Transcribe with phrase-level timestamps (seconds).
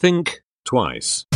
[0.00, 1.26] Think twice.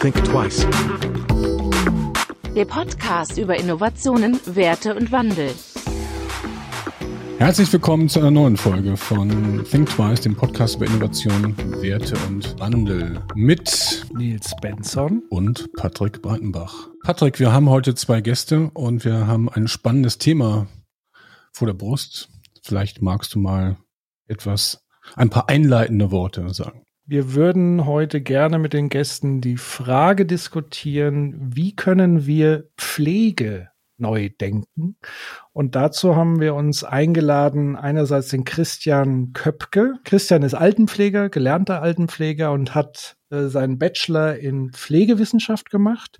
[0.00, 0.66] Think twice.
[2.56, 5.54] Der Podcast über Innovationen, Werte und Wandel.
[7.38, 12.58] Herzlich willkommen zu einer neuen Folge von Think Twice, dem Podcast über Innovation, Werte und
[12.58, 16.88] Wandel mit Nils Benson und Patrick Breitenbach.
[17.04, 20.66] Patrick, wir haben heute zwei Gäste und wir haben ein spannendes Thema
[21.52, 22.33] vor der Brust.
[22.64, 23.76] Vielleicht magst du mal
[24.26, 24.82] etwas,
[25.16, 26.82] ein paar einleitende Worte sagen.
[27.04, 33.68] Wir würden heute gerne mit den Gästen die Frage diskutieren, wie können wir Pflege
[33.98, 34.96] neu denken?
[35.52, 39.96] Und dazu haben wir uns eingeladen, einerseits den Christian Köpke.
[40.04, 46.18] Christian ist Altenpfleger, gelernter Altenpfleger und hat äh, seinen Bachelor in Pflegewissenschaft gemacht,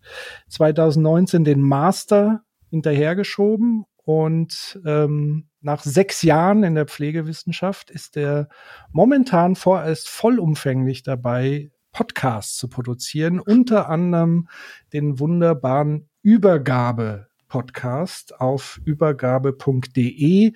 [0.51, 8.49] 2019 den Master hinterhergeschoben und ähm, nach sechs Jahren in der Pflegewissenschaft ist er
[8.93, 14.49] momentan vorerst vollumfänglich dabei, Podcasts zu produzieren, unter anderem
[14.93, 20.53] den wunderbaren Übergabe-Podcast auf übergabe.de,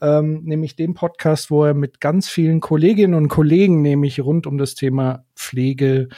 [0.00, 4.56] ähm, nämlich den Podcast, wo er mit ganz vielen Kolleginnen und Kollegen nämlich rund um
[4.56, 6.08] das Thema Pflege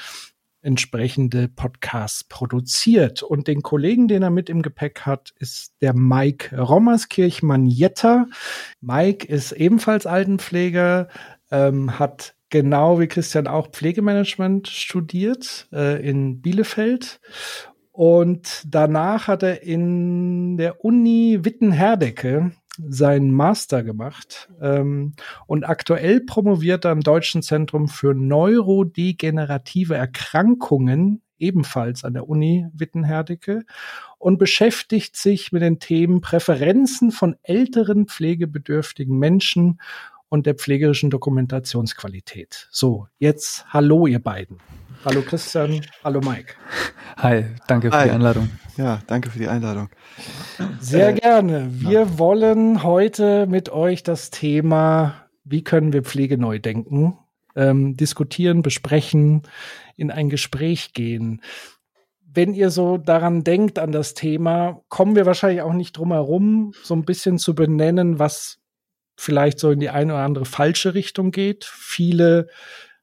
[0.60, 3.22] entsprechende Podcasts produziert.
[3.22, 8.26] Und den Kollegen, den er mit im Gepäck hat, ist der Mike Rommerskirchmann-Jetter.
[8.80, 11.08] Mike ist ebenfalls Altenpfleger,
[11.50, 17.20] ähm, hat genau wie Christian auch Pflegemanagement studiert äh, in Bielefeld.
[17.92, 25.14] Und danach hat er in der Uni Wittenherdecke seinen Master gemacht ähm,
[25.46, 33.64] und aktuell promoviert er am Deutschen Zentrum für neurodegenerative Erkrankungen ebenfalls an der Uni Wittenherdecke
[34.18, 39.80] und beschäftigt sich mit den Themen Präferenzen von älteren pflegebedürftigen Menschen
[40.28, 42.68] und der pflegerischen Dokumentationsqualität.
[42.70, 44.58] So, jetzt hallo ihr beiden.
[45.04, 46.54] Hallo Christian, hallo Mike.
[47.18, 48.08] Hi, danke für Hi.
[48.08, 48.50] die Einladung.
[48.76, 49.88] Ja, danke für die Einladung.
[50.80, 51.68] Sehr Äh, gerne.
[51.70, 55.14] Wir wollen heute mit euch das Thema,
[55.44, 57.16] wie können wir Pflege neu denken,
[57.56, 59.42] ähm, diskutieren, besprechen,
[59.96, 61.42] in ein Gespräch gehen.
[62.24, 66.72] Wenn ihr so daran denkt, an das Thema, kommen wir wahrscheinlich auch nicht drum herum,
[66.82, 68.58] so ein bisschen zu benennen, was
[69.16, 71.64] vielleicht so in die eine oder andere falsche Richtung geht.
[71.64, 72.48] Viele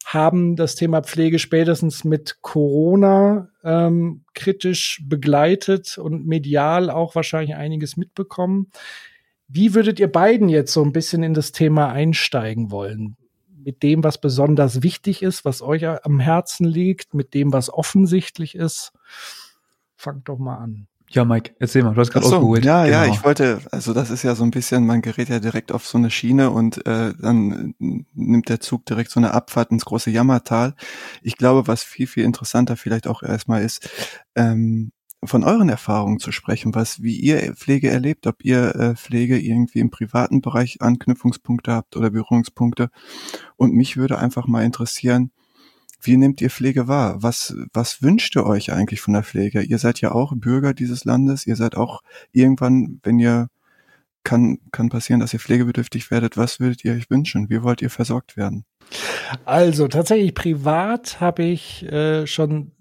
[0.06, 7.98] haben das Thema Pflege spätestens mit Corona ähm, kritisch begleitet und medial auch wahrscheinlich einiges
[7.98, 8.70] mitbekommen.
[9.48, 13.18] Wie würdet ihr beiden jetzt so ein bisschen in das Thema einsteigen wollen?
[13.64, 18.54] Mit dem, was besonders wichtig ist, was euch am Herzen liegt, mit dem, was offensichtlich
[18.54, 18.94] ist?
[19.96, 20.88] Fangt doch mal an.
[21.10, 22.66] Ja, Mike, erzähl mal, du hast gerade so, ausgeholt.
[22.66, 23.14] ja, ja, Genau.
[23.16, 25.98] ich wollte, also das ist ja so ein bisschen, man gerät ja direkt auf so
[25.98, 30.74] eine Schiene und äh, dann nimmt der Zug direkt so eine Abfahrt ins große Jammertal.
[31.22, 33.90] Ich glaube, was viel, viel interessanter vielleicht auch erstmal ist,
[34.36, 34.92] ähm,
[35.24, 39.80] von euren Erfahrungen zu sprechen, was, wie ihr Pflege erlebt, ob ihr äh, Pflege irgendwie
[39.80, 42.90] im privaten Bereich Anknüpfungspunkte habt oder Berührungspunkte.
[43.56, 45.32] Und mich würde einfach mal interessieren,
[46.02, 47.22] wie nehmt ihr Pflege wahr?
[47.22, 49.62] Was, was wünscht ihr euch eigentlich von der Pflege?
[49.62, 51.48] Ihr seid ja auch Bürger dieses Landes.
[51.48, 52.02] Ihr seid auch
[52.32, 53.48] irgendwann, wenn ihr,
[54.24, 56.38] kann, kann passieren, dass ihr pflegebedürftig werdet.
[56.38, 57.50] Was würdet ihr euch wünschen?
[57.50, 58.66] Wie wollt ihr versorgt werden?
[59.46, 62.72] Also tatsächlich privat habe ich äh, schon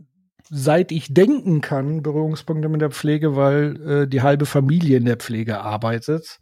[0.50, 5.16] seit ich denken kann Berührungspunkte mit der Pflege, weil äh, die halbe Familie in der
[5.16, 6.38] Pflege arbeitet.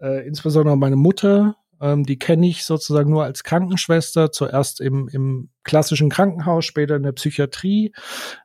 [0.00, 5.50] Äh, insbesondere meine Mutter, ähm, die kenne ich sozusagen nur als Krankenschwester, zuerst im, im
[5.62, 7.92] klassischen Krankenhaus, später in der Psychiatrie.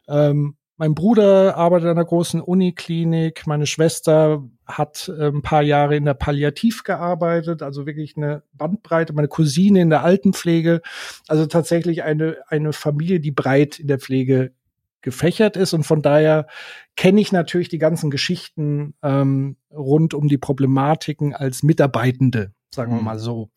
[0.08, 3.46] Ähm, mein Bruder arbeitet an einer großen Uniklinik.
[3.46, 9.12] Meine Schwester hat äh, ein paar Jahre in der Palliativ gearbeitet, also wirklich eine Bandbreite.
[9.12, 10.82] Meine Cousine in der Altenpflege.
[11.28, 14.54] Also tatsächlich eine, eine Familie, die breit in der Pflege
[15.02, 15.74] gefächert ist.
[15.74, 16.48] Und von daher
[16.96, 23.00] kenne ich natürlich die ganzen Geschichten ähm, rund um die Problematiken als Mitarbeitende, sagen wir
[23.00, 23.06] Mhm.
[23.06, 23.50] mal so.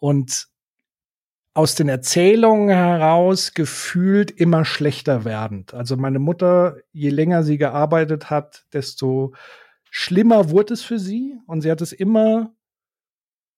[0.00, 0.48] Und
[1.54, 5.72] aus den Erzählungen heraus gefühlt immer schlechter werdend.
[5.72, 9.32] Also meine Mutter, je länger sie gearbeitet hat, desto
[9.90, 11.38] schlimmer wurde es für sie.
[11.46, 12.52] Und sie hat es immer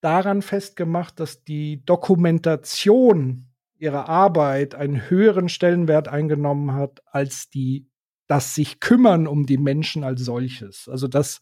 [0.01, 3.49] daran festgemacht, dass die Dokumentation
[3.79, 7.87] ihrer Arbeit einen höheren Stellenwert eingenommen hat als die
[8.29, 10.87] das sich kümmern um die Menschen als solches.
[10.89, 11.41] Also dass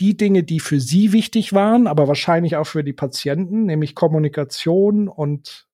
[0.00, 5.08] die Dinge, die für sie wichtig waren, aber wahrscheinlich auch für die Patienten, nämlich Kommunikation
[5.08, 5.66] und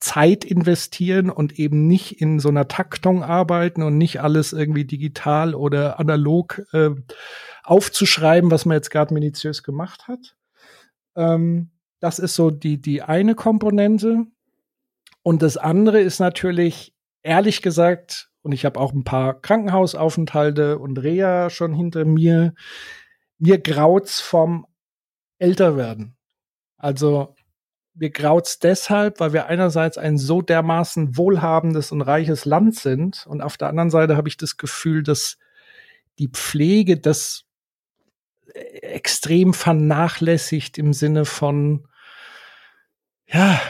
[0.00, 5.54] Zeit investieren und eben nicht in so einer Taktung arbeiten und nicht alles irgendwie digital
[5.54, 6.90] oder analog äh,
[7.64, 10.36] aufzuschreiben, was man jetzt gerade minutiös gemacht hat.
[11.16, 11.70] Ähm,
[12.00, 14.24] das ist so die, die eine Komponente.
[15.22, 20.98] Und das andere ist natürlich, ehrlich gesagt, und ich habe auch ein paar Krankenhausaufenthalte und
[20.98, 22.54] Reha schon hinter mir,
[23.38, 24.66] mir graut's vom
[25.38, 26.16] Älterwerden.
[26.76, 27.34] Also
[27.94, 33.40] mir graut's deshalb, weil wir einerseits ein so dermaßen wohlhabendes und reiches Land sind und
[33.40, 35.36] auf der anderen Seite habe ich das Gefühl, dass
[36.18, 37.44] die Pflege das
[38.54, 41.86] extrem vernachlässigt im Sinne von,
[43.26, 43.60] ja,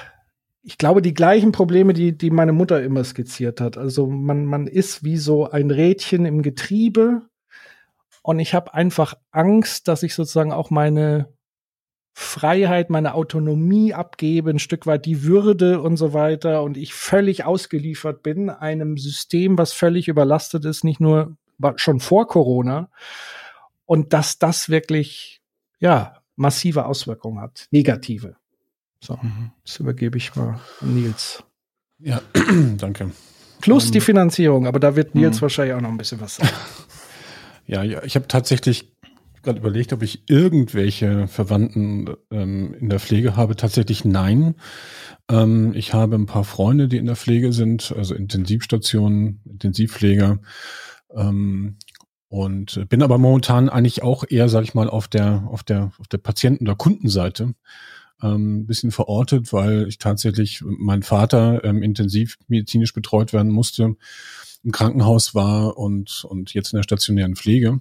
[0.68, 3.78] ich glaube, die gleichen Probleme, die, die meine Mutter immer skizziert hat.
[3.78, 7.22] Also man, man ist wie so ein Rädchen im Getriebe
[8.20, 11.32] und ich habe einfach Angst, dass ich sozusagen auch meine
[12.12, 17.46] Freiheit, meine Autonomie abgebe, ein Stück weit die Würde und so weiter und ich völlig
[17.46, 21.38] ausgeliefert bin einem System, was völlig überlastet ist, nicht nur
[21.76, 22.90] schon vor Corona
[23.86, 25.40] und dass das wirklich
[25.80, 28.36] ja massive Auswirkungen hat, negative.
[29.00, 29.18] So,
[29.64, 31.42] das übergebe ich mal Nils.
[31.98, 32.20] Ja,
[32.76, 33.10] danke.
[33.60, 35.42] Plus um, die ähm, Finanzierung, aber da wird Nils mh.
[35.42, 36.50] wahrscheinlich auch noch ein bisschen was sagen.
[37.66, 38.92] ja, ja, ich habe tatsächlich
[39.42, 43.56] gerade überlegt, ob ich irgendwelche Verwandten ähm, in der Pflege habe.
[43.56, 44.54] Tatsächlich nein.
[45.30, 50.38] Ähm, ich habe ein paar Freunde, die in der Pflege sind, also Intensivstationen, Intensivpfleger.
[51.14, 51.76] Ähm,
[52.28, 56.08] und bin aber momentan eigentlich auch eher, sag ich mal, auf der, auf der, auf
[56.08, 57.54] der Patienten- oder Kundenseite
[58.22, 63.96] ähm, bisschen verortet, weil ich tatsächlich mein Vater ähm, intensiv medizinisch betreut werden musste,
[64.64, 67.80] im Krankenhaus war und, und jetzt in der stationären Pflege.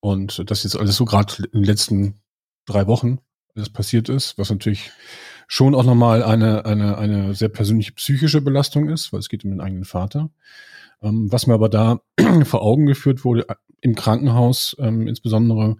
[0.00, 2.20] Und das jetzt alles so gerade in den letzten
[2.66, 3.18] drei Wochen
[3.54, 4.90] alles passiert ist, was natürlich
[5.46, 9.50] schon auch nochmal eine, eine, eine sehr persönliche psychische Belastung ist, weil es geht um
[9.50, 10.30] den eigenen Vater.
[11.02, 12.00] Ähm, was mir aber da
[12.44, 15.76] vor Augen geführt wurde, äh, im Krankenhaus ähm, insbesondere,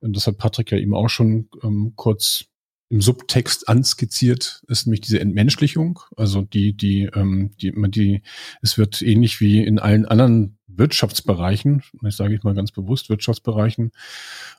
[0.00, 2.46] das hat Patrick ja eben auch schon ähm, kurz
[2.92, 6.00] im Subtext anskizziert, ist nämlich diese Entmenschlichung.
[6.14, 8.22] Also die, die, ähm, die, die,
[8.60, 13.92] es wird ähnlich wie in allen anderen Wirtschaftsbereichen, das sage ich mal ganz bewusst, Wirtschaftsbereichen,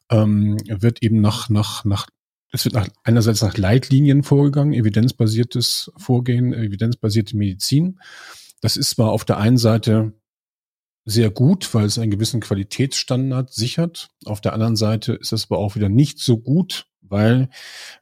[0.10, 2.08] ähm, wird eben nach, nach, nach,
[2.52, 8.00] es wird nach, einerseits nach Leitlinien vorgegangen, evidenzbasiertes Vorgehen, evidenzbasierte Medizin.
[8.62, 10.14] Das ist zwar auf der einen Seite
[11.06, 14.10] sehr gut, weil es einen gewissen Qualitätsstandard sichert.
[14.26, 17.50] Auf der anderen Seite ist es aber auch wieder nicht so gut, weil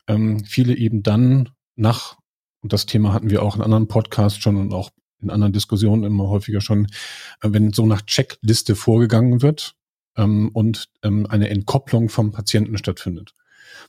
[0.08, 2.18] ähm, viele eben dann nach,
[2.62, 6.04] und das Thema hatten wir auch in anderen Podcasts schon und auch in anderen Diskussionen
[6.04, 6.86] immer häufiger schon,
[7.42, 9.76] äh, wenn so nach Checkliste vorgegangen wird
[10.18, 13.36] ähm, und ähm, eine Entkopplung vom Patienten stattfindet.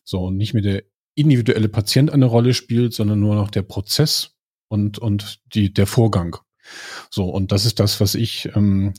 [0.04, 0.82] So, und nicht mehr der
[1.14, 4.34] individuelle Patient eine Rolle spielt, sondern nur noch der Prozess
[4.68, 6.36] und, und die, der Vorgang.
[7.10, 8.94] So, und das ist das, was ich ähm,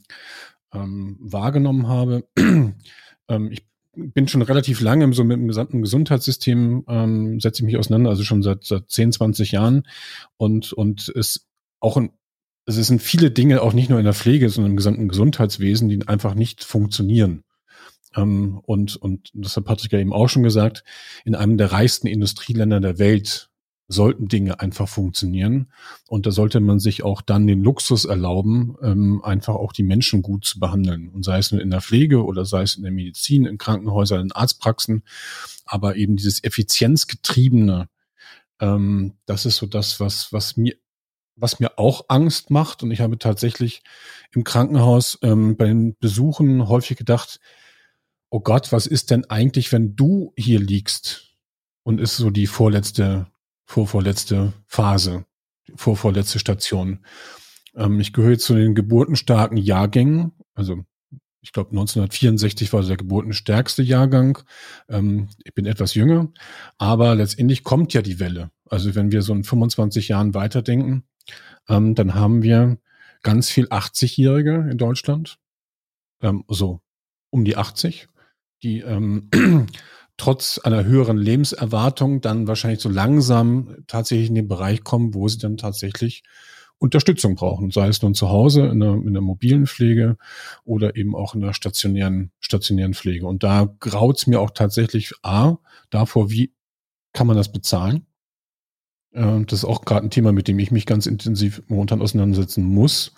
[0.74, 2.28] ähm, wahrgenommen habe.
[2.38, 3.66] ähm, ich
[3.96, 8.24] bin schon relativ lange so mit dem gesamten Gesundheitssystem, ähm, setze ich mich auseinander, also
[8.24, 9.88] schon seit, seit 10, 20 Jahren.
[10.38, 11.48] Und, und es
[11.80, 12.12] auch ein,
[12.66, 16.08] es sind viele Dinge, auch nicht nur in der Pflege, sondern im gesamten Gesundheitswesen, die
[16.08, 17.44] einfach nicht funktionieren.
[18.16, 20.84] Ähm, und, und das hat Patrick ja eben auch schon gesagt,
[21.26, 23.50] in einem der reichsten Industrieländer der Welt
[23.94, 25.72] sollten Dinge einfach funktionieren.
[26.08, 30.22] Und da sollte man sich auch dann den Luxus erlauben, ähm, einfach auch die Menschen
[30.22, 31.10] gut zu behandeln.
[31.10, 34.22] Und sei es nur in der Pflege oder sei es in der Medizin, in Krankenhäusern,
[34.22, 35.04] in Arztpraxen.
[35.66, 37.88] Aber eben dieses effizienzgetriebene,
[38.60, 40.76] ähm, das ist so das, was, was mir
[41.36, 42.84] was mir auch Angst macht.
[42.84, 43.82] Und ich habe tatsächlich
[44.34, 47.40] im Krankenhaus ähm, bei den Besuchen häufig gedacht,
[48.30, 51.36] oh Gott, was ist denn eigentlich, wenn du hier liegst?
[51.84, 53.28] Und ist so die vorletzte
[53.66, 55.26] vorvorletzte Phase,
[55.76, 57.06] vorvorletzte Station.
[57.76, 60.84] Ähm, ich gehöre zu den geburtenstarken Jahrgängen, also
[61.44, 64.40] ich glaube 1964 war der geburtenstärkste Jahrgang.
[64.88, 66.32] Ähm, ich bin etwas jünger,
[66.78, 68.50] aber letztendlich kommt ja die Welle.
[68.70, 71.04] Also wenn wir so in 25 Jahren weiterdenken,
[71.68, 72.78] ähm, dann haben wir
[73.24, 75.38] ganz viel 80-Jährige in Deutschland,
[76.22, 76.82] ähm, so
[77.30, 78.08] um die 80,
[78.64, 79.30] die ähm,
[80.18, 85.40] trotz einer höheren Lebenserwartung dann wahrscheinlich so langsam tatsächlich in den Bereich kommen, wo sie
[85.40, 86.24] dann tatsächlich
[86.78, 90.18] Unterstützung brauchen, sei es nun zu Hause in der, in der mobilen Pflege
[90.66, 93.26] oder eben auch in der stationären, stationären Pflege.
[93.26, 95.56] Und da graut's mir auch tatsächlich A,
[95.90, 96.54] davor, wie
[97.14, 98.06] kann man das bezahlen?
[99.14, 102.66] Äh, das ist auch gerade ein Thema, mit dem ich mich ganz intensiv momentan auseinandersetzen
[102.66, 103.14] muss.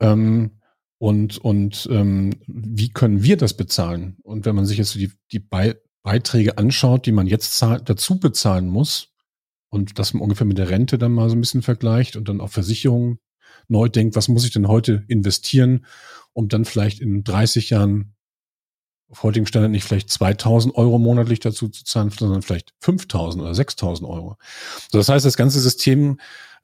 [0.00, 0.60] Ähm,
[0.98, 4.16] und und ähm, wie können wir das bezahlen?
[4.22, 8.20] Und wenn man sich jetzt die, die Be Beiträge anschaut, die man jetzt zahlt, dazu
[8.20, 9.08] bezahlen muss
[9.70, 12.50] und das ungefähr mit der Rente dann mal so ein bisschen vergleicht und dann auch
[12.50, 13.18] Versicherungen
[13.66, 15.86] neu denkt, was muss ich denn heute investieren,
[16.34, 18.14] um dann vielleicht in 30 Jahren
[19.08, 23.54] auf heutigen Standard nicht vielleicht 2000 Euro monatlich dazu zu zahlen, sondern vielleicht 5000 oder
[23.54, 24.36] 6000 Euro.
[24.90, 26.18] So, das heißt, das ganze System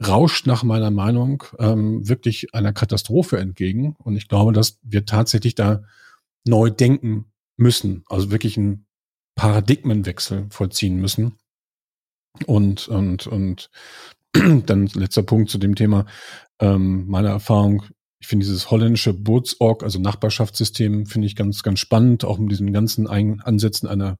[0.04, 3.94] rauscht nach meiner Meinung ähm, wirklich einer Katastrophe entgegen.
[3.98, 5.82] Und ich glaube, dass wir tatsächlich da
[6.44, 8.86] neu denken müssen, also wirklich einen
[9.40, 11.38] Paradigmenwechsel vollziehen müssen.
[12.44, 13.70] Und, und, und
[14.66, 16.04] dann letzter Punkt zu dem Thema,
[16.58, 17.84] ähm, meiner Erfahrung,
[18.18, 22.70] ich finde dieses holländische Bootsorg, also Nachbarschaftssystem, finde ich ganz, ganz spannend, auch mit diesen
[22.74, 24.18] ganzen Ein Ansätzen einer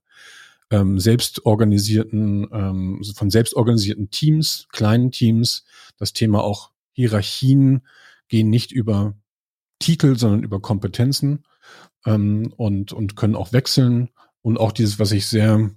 [0.71, 5.67] ähm, selbstorganisierten, ähm, von selbstorganisierten Teams, kleinen Teams.
[5.99, 7.83] Das Thema auch Hierarchien
[8.29, 9.13] gehen nicht über
[9.81, 11.45] Titel, sondern über Kompetenzen
[12.07, 14.09] ähm, und, und können auch wechseln.
[14.43, 15.71] Und auch dieses, was ich sehr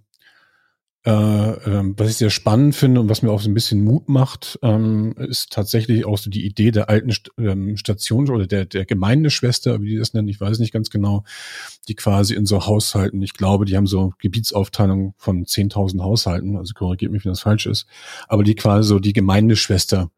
[1.06, 4.08] äh, äh, was ich sehr spannend finde und was mir auch so ein bisschen Mut
[4.08, 8.64] macht, ähm, ist tatsächlich auch so die Idee der alten St ähm, Station oder der,
[8.64, 11.26] der Gemeindeschwester, wie die das nennen, ich weiß nicht ganz genau,
[11.90, 16.74] die quasi in so Haushalten, ich glaube, die haben so Gebietsaufteilung von 10.000 Haushalten, also
[16.74, 17.86] korrigiert mich, wenn das falsch ist,
[18.30, 20.10] aber die quasi so die Gemeindeschwester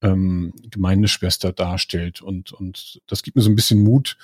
[0.00, 2.22] ähm, Gemeindeschwester darstellt.
[2.22, 4.16] Und und das gibt mir so ein bisschen Mut,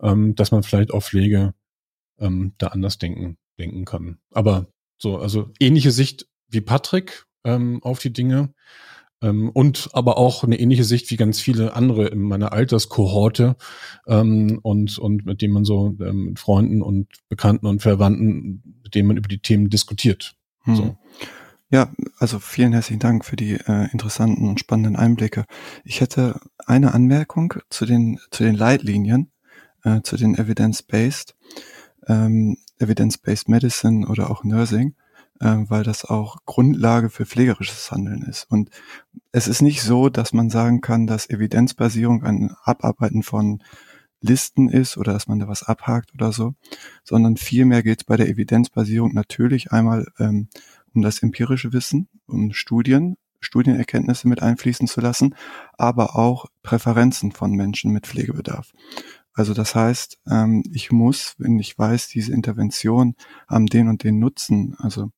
[0.00, 1.54] ähm, dass man vielleicht auch Pflege
[2.18, 4.18] ähm, da anders denken denken kann.
[4.32, 4.66] Aber
[4.98, 8.52] so, also ähnliche Sicht wie Patrick ähm, auf die Dinge.
[9.22, 13.56] Ähm, und aber auch eine ähnliche Sicht wie ganz viele andere in meiner Alterskohorte
[14.06, 18.94] ähm, und, und mit denen man so ähm, mit Freunden und Bekannten und Verwandten, mit
[18.94, 20.36] denen man über die Themen diskutiert.
[20.64, 20.76] Hm.
[20.76, 20.98] So.
[21.70, 25.46] Ja, also vielen herzlichen Dank für die äh, interessanten und spannenden Einblicke.
[25.82, 29.32] Ich hätte eine Anmerkung zu den, zu den Leitlinien,
[29.82, 31.34] äh, zu den Evidence-Based
[32.06, 34.94] ähm, Evidence-Based Medicine oder auch Nursing,
[35.40, 38.50] äh, weil das auch Grundlage für pflegerisches Handeln ist.
[38.50, 38.70] Und
[39.32, 43.62] es ist nicht so, dass man sagen kann, dass Evidenzbasierung ein Abarbeiten von
[44.20, 46.54] Listen ist oder dass man da was abhakt oder so,
[47.04, 50.48] sondern vielmehr geht es bei der Evidenzbasierung natürlich einmal ähm,
[50.94, 55.34] um das empirische Wissen, um Studien, Studienerkenntnisse mit einfließen zu lassen,
[55.76, 58.72] aber auch Präferenzen von Menschen mit Pflegebedarf.
[59.36, 63.14] Also das heißt, ähm, ich muss, wenn ich weiß, diese Intervention
[63.46, 65.10] haben den und den Nutzen, also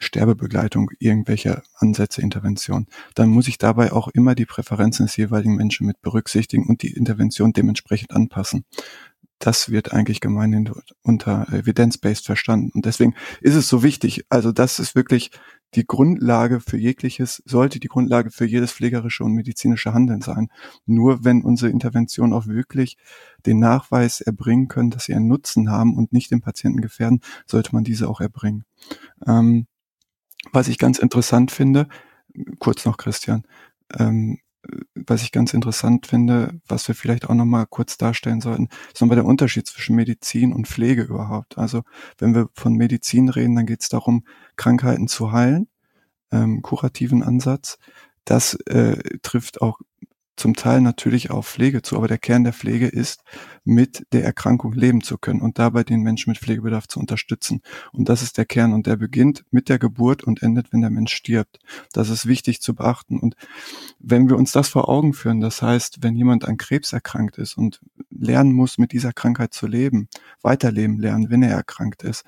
[0.00, 5.86] Sterbebegleitung, irgendwelche Ansätze, Intervention, dann muss ich dabei auch immer die Präferenzen des jeweiligen Menschen
[5.86, 8.64] mit berücksichtigen und die Intervention dementsprechend anpassen.
[9.38, 10.70] Das wird eigentlich gemeinhin
[11.02, 12.70] unter Evidence-Based verstanden.
[12.74, 14.24] Und deswegen ist es so wichtig.
[14.28, 15.30] Also das ist wirklich
[15.74, 20.48] die Grundlage für jegliches, sollte die Grundlage für jedes pflegerische und medizinische Handeln sein.
[20.86, 22.96] Nur wenn unsere Interventionen auch wirklich
[23.44, 27.74] den Nachweis erbringen können, dass sie einen Nutzen haben und nicht den Patienten gefährden, sollte
[27.74, 28.64] man diese auch erbringen.
[29.26, 29.66] Ähm,
[30.52, 31.88] was ich ganz interessant finde,
[32.58, 33.44] kurz noch Christian,
[33.98, 34.38] ähm,
[34.94, 39.16] was ich ganz interessant finde, was wir vielleicht auch nochmal kurz darstellen sollten, ist nochmal
[39.16, 41.58] der Unterschied zwischen Medizin und Pflege überhaupt.
[41.58, 41.82] Also
[42.18, 44.24] wenn wir von Medizin reden, dann geht es darum,
[44.56, 45.68] Krankheiten zu heilen,
[46.32, 47.78] ähm, kurativen Ansatz.
[48.24, 49.80] Das äh, trifft auch
[50.38, 53.22] zum Teil natürlich auf Pflege zu, aber der Kern der Pflege ist,
[53.64, 57.60] mit der Erkrankung leben zu können und dabei den Menschen mit Pflegebedarf zu unterstützen.
[57.92, 60.90] Und das ist der Kern und der beginnt mit der Geburt und endet, wenn der
[60.90, 61.58] Mensch stirbt.
[61.92, 63.18] Das ist wichtig zu beachten.
[63.18, 63.34] Und
[63.98, 67.58] wenn wir uns das vor Augen führen, das heißt, wenn jemand an Krebs erkrankt ist
[67.58, 67.80] und
[68.10, 70.08] lernen muss, mit dieser Krankheit zu leben,
[70.40, 72.24] weiterleben lernen, wenn er erkrankt ist,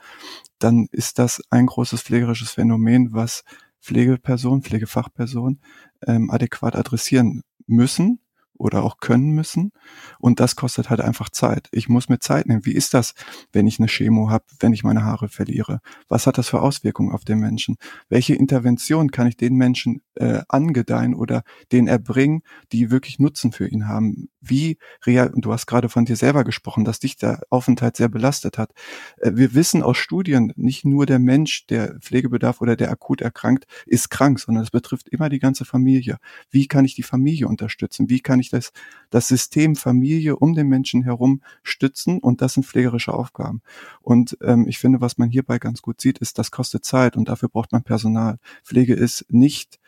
[0.59, 3.45] dann ist das ein großes pflegerisches Phänomen, was
[3.81, 5.61] Pflegeperson, Pflegefachperson
[6.07, 8.21] ähm, adäquat adressieren müssen
[8.61, 9.73] oder auch können müssen.
[10.19, 11.69] Und das kostet halt einfach Zeit.
[11.73, 12.67] Ich muss mir Zeit nehmen.
[12.67, 13.15] Wie ist das,
[13.53, 15.81] wenn ich eine Chemo habe, wenn ich meine Haare verliere?
[16.09, 17.77] Was hat das für Auswirkungen auf den Menschen?
[18.11, 23.67] Welche Intervention kann ich den Menschen äh, angedeihen oder den erbringen, die wirklich Nutzen für
[23.67, 24.29] ihn haben?
[24.41, 28.59] Wie real, du hast gerade von dir selber gesprochen, dass dich der Aufenthalt sehr belastet
[28.59, 28.73] hat.
[29.19, 33.67] Äh, wir wissen aus Studien, nicht nur der Mensch, der Pflegebedarf oder der akut erkrankt,
[33.87, 36.19] ist krank, sondern es betrifft immer die ganze Familie.
[36.51, 38.09] Wie kann ich die Familie unterstützen?
[38.09, 38.73] Wie kann ich das,
[39.11, 43.63] das System Familie um den Menschen herum stützen und das sind pflegerische Aufgaben.
[44.01, 47.29] Und ähm, ich finde, was man hierbei ganz gut sieht, ist, das kostet Zeit und
[47.29, 48.39] dafür braucht man Personal.
[48.65, 49.79] Pflege ist nicht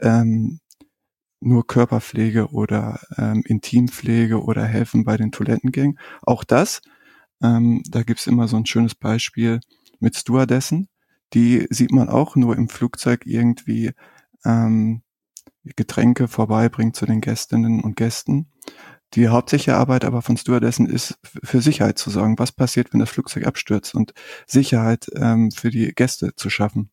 [0.00, 0.60] ähm,
[1.40, 5.98] nur Körperpflege oder ähm, Intimpflege oder helfen bei den Toilettengängen.
[6.22, 6.82] Auch das,
[7.42, 9.60] ähm, da gibt's immer so ein schönes Beispiel
[9.98, 10.88] mit Stewardessen.
[11.32, 13.92] Die sieht man auch nur im Flugzeug irgendwie
[14.44, 15.02] ähm,
[15.64, 18.50] Getränke vorbeibringt zu den Gästinnen und Gästen.
[19.14, 22.38] Die hauptsächliche Arbeit aber von Stewardessen ist, für Sicherheit zu sorgen.
[22.38, 24.14] Was passiert, wenn das Flugzeug abstürzt und
[24.46, 26.90] Sicherheit ähm, für die Gäste zu schaffen.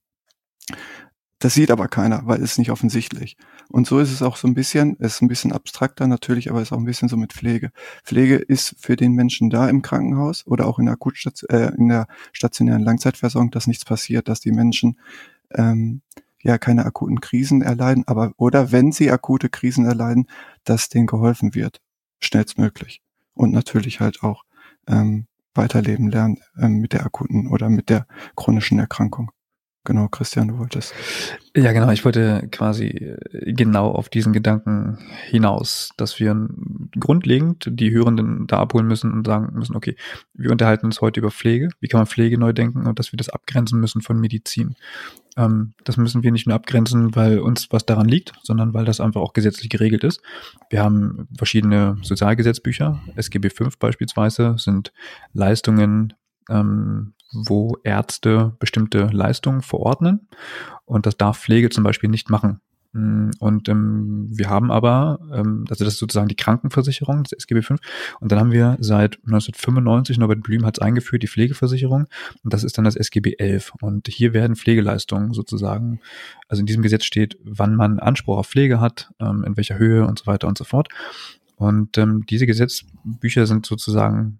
[1.39, 3.38] Das sieht aber keiner, weil es nicht offensichtlich.
[3.70, 6.62] Und so ist es auch so ein bisschen, es ist ein bisschen abstrakter natürlich, aber
[6.62, 7.72] es ist auch ein bisschen so mit Pflege.
[8.03, 11.89] Pflege ist für den Menschen da im Krankenhaus oder auch in der Akutstation, äh, in
[11.89, 14.98] der stationären Langzeitversorgung, dass nichts passiert, dass die Menschen
[15.51, 16.01] ähm,
[16.41, 20.27] ja keine akuten Krisen erleiden, aber oder wenn sie akute Krisen erleiden,
[20.63, 21.82] dass denen geholfen wird,
[22.20, 23.01] schnellstmöglich.
[23.34, 24.44] Und natürlich halt auch
[24.88, 29.32] ähm, weiterleben lernen ähm, mit der akuten oder mit der chronischen Erkrankung.
[29.88, 30.94] Genau, Christian, du wolltest.
[31.56, 31.89] Ja, genau.
[31.91, 34.98] Ich wollte quasi äh, genau auf diesen Gedanken
[35.29, 36.50] hinaus, dass wir
[37.00, 39.96] grundlegend die Hörenden da abholen müssen und sagen müssen, okay,
[40.34, 41.70] wir unterhalten uns heute über Pflege.
[41.79, 44.75] Wie kann man Pflege neu denken und dass wir das abgrenzen müssen von Medizin.
[45.38, 49.00] Ähm, das müssen wir nicht nur abgrenzen, weil uns was daran liegt, sondern weil das
[49.00, 50.22] einfach auch gesetzlich geregelt ist.
[50.70, 53.00] Wir haben verschiedene Sozialgesetzbücher.
[53.15, 54.91] SGB V beispielsweise sind
[55.32, 56.12] Leistungen
[56.50, 60.27] ähm, wo Ärzte bestimmte Leistungen verordnen.
[60.86, 62.62] Und das darf Pflege zum Beispiel nicht machen.
[62.93, 67.62] Mm, und ähm, wir haben aber, ähm, also das ist sozusagen die Krankenversicherung, das SGB
[67.62, 67.75] V.
[68.19, 72.07] Und dann haben wir seit 1995, Norbert Blüm hat es eingeführt, die Pflegeversicherung.
[72.43, 73.74] Und das ist dann das SGB 11.
[73.81, 76.00] Und hier werden Pflegeleistungen sozusagen,
[76.48, 80.05] also in diesem Gesetz steht, wann man Anspruch auf Pflege hat, ähm, in welcher Höhe
[80.07, 80.88] und so weiter und so fort.
[81.57, 84.39] Und ähm, diese Gesetzbücher sind sozusagen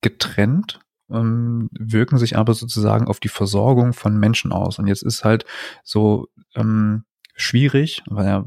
[0.00, 4.78] getrennt ähm, wirken sich aber sozusagen auf die Versorgung von Menschen aus.
[4.78, 5.44] Und jetzt ist halt
[5.82, 8.44] so ähm, schwierig, weil ja,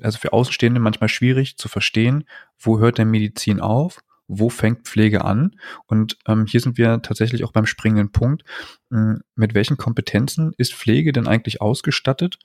[0.00, 2.24] also für Außenstehende manchmal schwierig zu verstehen,
[2.58, 5.56] wo hört denn Medizin auf wo fängt Pflege an?
[5.86, 8.44] Und ähm, hier sind wir tatsächlich auch beim springenden Punkt.
[8.90, 12.38] Ähm, mit welchen Kompetenzen ist Pflege denn eigentlich ausgestattet?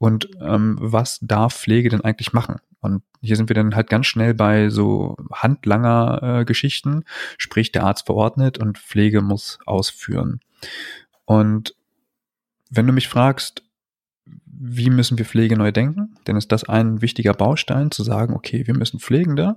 [0.00, 2.56] Und ähm, was darf Pflege denn eigentlich machen?
[2.80, 7.04] Und hier sind wir dann halt ganz schnell bei so handlanger äh, Geschichten,
[7.36, 10.40] sprich der Arzt verordnet und Pflege muss ausführen.
[11.26, 11.74] Und
[12.70, 13.62] wenn du mich fragst,
[14.46, 18.66] wie müssen wir Pflege neu denken, dann ist das ein wichtiger Baustein, zu sagen, okay,
[18.66, 19.56] wir müssen Pflegende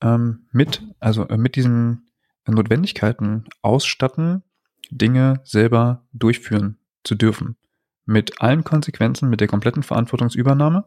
[0.00, 2.08] ähm, mit, also äh, mit diesen
[2.46, 4.42] Notwendigkeiten ausstatten,
[4.90, 7.56] Dinge selber durchführen zu dürfen.
[8.08, 10.84] Mit allen Konsequenzen, mit der kompletten Verantwortungsübernahme.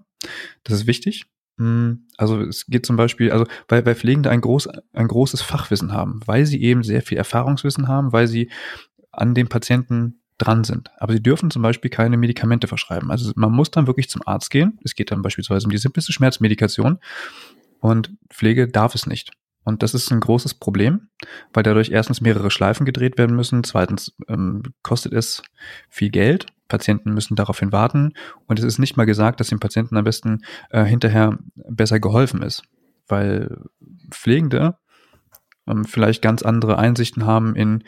[0.63, 1.25] Das ist wichtig.
[1.57, 5.93] Hm, also es geht zum Beispiel, also weil, weil Pflegende ein, groß, ein großes Fachwissen
[5.93, 8.49] haben, weil sie eben sehr viel Erfahrungswissen haben, weil sie
[9.12, 10.89] an dem Patienten dran sind.
[10.97, 13.12] Aber sie dürfen zum Beispiel keine Medikamente verschreiben.
[13.12, 14.79] Also man muss dann wirklich zum Arzt gehen.
[14.84, 16.97] Es geht dann beispielsweise um die simpleste Schmerzmedikation
[17.81, 19.31] und Pflege darf es nicht.
[19.63, 21.10] Und das ist ein großes Problem,
[21.53, 25.43] weil dadurch erstens mehrere Schleifen gedreht werden müssen, zweitens ähm, kostet es
[25.88, 28.13] viel Geld, Patienten müssen daraufhin warten
[28.47, 32.41] und es ist nicht mal gesagt, dass dem Patienten am besten äh, hinterher besser geholfen
[32.41, 32.63] ist,
[33.07, 33.57] weil
[34.10, 34.77] Pflegende
[35.67, 37.84] ähm, vielleicht ganz andere Einsichten haben in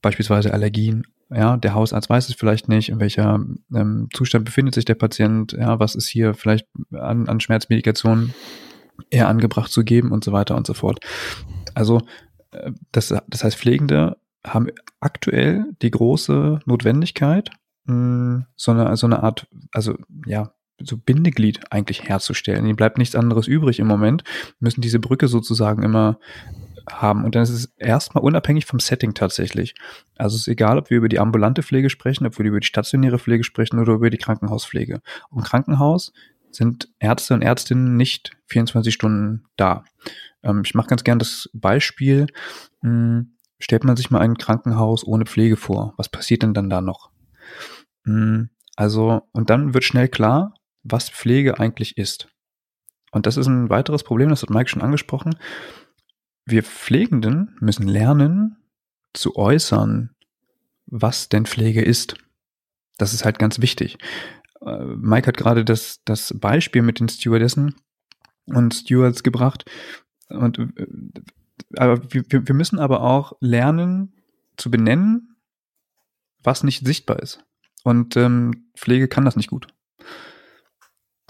[0.00, 1.02] beispielsweise Allergien.
[1.32, 5.52] Ja, der Hausarzt weiß es vielleicht nicht, in welcher ähm, Zustand befindet sich der Patient,
[5.52, 8.32] ja, was ist hier vielleicht an, an Schmerzmedikation
[9.10, 11.00] eher angebracht zu geben und so weiter und so fort.
[11.74, 12.00] Also
[12.52, 14.16] äh, das, das heißt, Pflegende
[14.46, 14.68] haben
[15.00, 17.50] aktuell die große Notwendigkeit,
[17.84, 22.64] mh, so eine, so eine Art, also ja, so Bindeglied eigentlich herzustellen.
[22.66, 24.24] Ihnen bleibt nichts anderes übrig im Moment,
[24.60, 26.18] müssen diese Brücke sozusagen immer
[26.90, 27.24] haben.
[27.24, 29.74] Und dann ist es erstmal unabhängig vom Setting tatsächlich.
[30.16, 32.66] Also es ist egal, ob wir über die ambulante Pflege sprechen, ob wir über die
[32.66, 35.00] stationäre Pflege sprechen oder über die Krankenhauspflege.
[35.32, 36.12] Im Krankenhaus
[36.50, 39.84] sind Ärzte und Ärztinnen nicht 24 Stunden da.
[40.42, 42.26] Ähm, ich mache ganz gern das Beispiel,
[42.82, 45.94] mh, hm, stellt man sich mal ein Krankenhaus ohne Pflege vor.
[45.96, 47.10] Was passiert denn dann da noch?
[48.10, 52.28] Hm, also, und dann wird schnell klar, was Pflege eigentlich ist.
[53.12, 55.36] Und das ist ein weiteres Problem, das hat Mike schon angesprochen.
[56.44, 58.56] Wir Pflegenden müssen lernen
[59.12, 60.10] zu äußern,
[60.86, 62.14] was denn Pflege ist.
[62.98, 63.98] Das ist halt ganz wichtig.
[64.60, 67.76] Äh, Mike hat gerade das, das Beispiel mit den Stewardessen
[68.46, 69.64] und Stewards gebracht.
[70.28, 70.66] Und äh,
[71.76, 74.14] aber wir, wir müssen aber auch lernen
[74.56, 75.36] zu benennen,
[76.42, 77.44] was nicht sichtbar ist.
[77.82, 79.68] Und ähm, Pflege kann das nicht gut.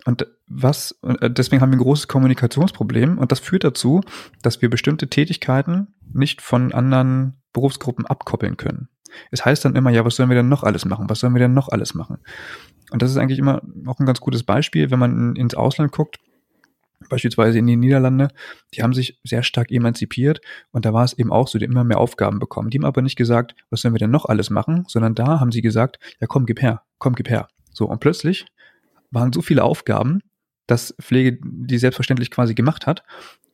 [0.04, 4.00] Und was, äh, deswegen haben wir ein großes Kommunikationsproblem und das führt dazu,
[4.42, 8.88] dass wir bestimmte Tätigkeiten nicht von anderen Berufsgruppen abkoppeln können.
[9.30, 11.08] Es heißt dann immer, ja, was sollen wir denn noch alles machen?
[11.08, 12.18] Was sollen wir denn noch alles machen?
[12.90, 16.18] Und das ist eigentlich immer auch ein ganz gutes Beispiel, wenn man ins Ausland guckt,
[17.08, 18.28] beispielsweise in die Niederlande,
[18.74, 21.84] die haben sich sehr stark emanzipiert und da war es eben auch so, die immer
[21.84, 22.70] mehr Aufgaben bekommen.
[22.70, 25.52] Die haben aber nicht gesagt, was sollen wir denn noch alles machen, sondern da haben
[25.52, 27.48] sie gesagt, ja komm, gib her, komm, gib her.
[27.72, 28.46] So, und plötzlich
[29.10, 30.20] waren so viele Aufgaben,
[30.66, 33.02] dass Pflege die selbstverständlich quasi gemacht hat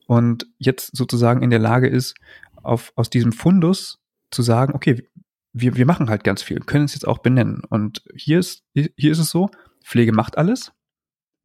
[0.06, 2.14] und jetzt sozusagen in der Lage ist,
[2.62, 5.08] auf, aus diesem Fundus zu sagen, okay,
[5.52, 7.62] wir, wir machen halt ganz viel, können es jetzt auch benennen.
[7.68, 9.48] Und hier ist, hier ist es so,
[9.82, 10.72] Pflege macht alles,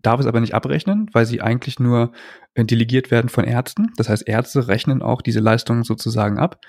[0.01, 2.11] darf es aber nicht abrechnen, weil sie eigentlich nur
[2.53, 3.91] äh, delegiert werden von Ärzten.
[3.97, 6.61] Das heißt, Ärzte rechnen auch diese Leistungen sozusagen ab.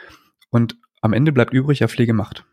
[0.50, 2.44] Und am Ende bleibt übrig, ja, Pflege macht.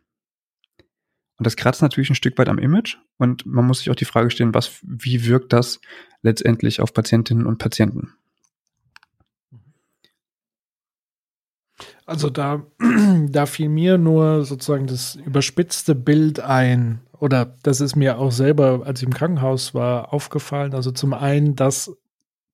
[1.38, 2.98] Und das kratzt natürlich ein Stück weit am Image.
[3.18, 5.80] Und man muss sich auch die Frage stellen, was, wie wirkt das
[6.22, 8.14] letztendlich auf Patientinnen und Patienten?
[12.10, 12.64] Also da,
[13.30, 18.82] da fiel mir nur sozusagen das überspitzte Bild ein, oder das ist mir auch selber,
[18.86, 20.74] als ich im Krankenhaus war, aufgefallen.
[20.74, 21.96] Also zum einen, dass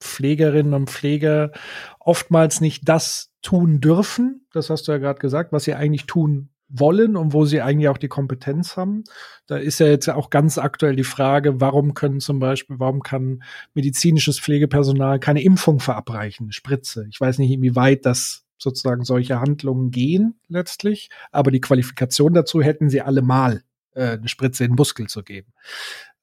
[0.01, 1.51] Pflegerinnen und Pfleger
[1.99, 6.49] oftmals nicht das tun dürfen, das hast du ja gerade gesagt, was sie eigentlich tun
[6.67, 9.03] wollen und wo sie eigentlich auch die Kompetenz haben.
[9.47, 13.43] Da ist ja jetzt auch ganz aktuell die Frage, warum können zum Beispiel, warum kann
[13.73, 17.05] medizinisches Pflegepersonal keine Impfung verabreichen, Spritze?
[17.09, 22.89] Ich weiß nicht, inwieweit das sozusagen solche Handlungen gehen letztlich, aber die Qualifikation dazu hätten
[22.89, 23.63] sie alle mal,
[23.93, 25.53] äh, eine Spritze in den Muskel zu geben.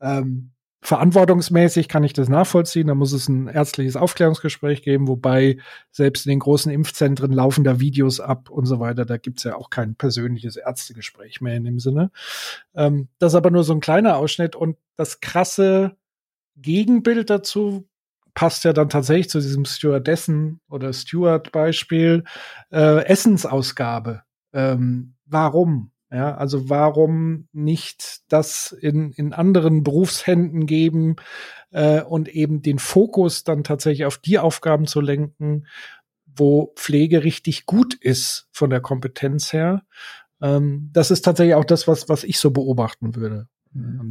[0.01, 2.89] Ähm, verantwortungsmäßig kann ich das nachvollziehen.
[2.89, 5.59] Da muss es ein ärztliches Aufklärungsgespräch geben, wobei
[5.93, 9.05] selbst in den großen Impfzentren laufen da Videos ab und so weiter.
[9.05, 12.11] Da gibt's ja auch kein persönliches Ärztegespräch mehr in dem Sinne.
[12.75, 15.97] Ähm, das ist aber nur so ein kleiner Ausschnitt und das krasse
[16.57, 17.89] Gegenbild dazu
[18.35, 22.25] passt ja dann tatsächlich zu diesem Stewardessen oder Steward-Beispiel
[22.71, 24.23] äh, Essensausgabe.
[24.53, 25.93] Ähm, warum?
[26.11, 31.17] Ja, also warum nicht das in, in anderen Berufshänden geben
[31.71, 35.67] äh, und eben den Fokus dann tatsächlich auf die Aufgaben zu lenken,
[36.27, 39.85] wo Pflege richtig gut ist von der Kompetenz her.
[40.43, 43.49] Ähm, das ist tatsächlich auch das, was, was ich so beobachten würde.
[43.73, 44.11] Mhm.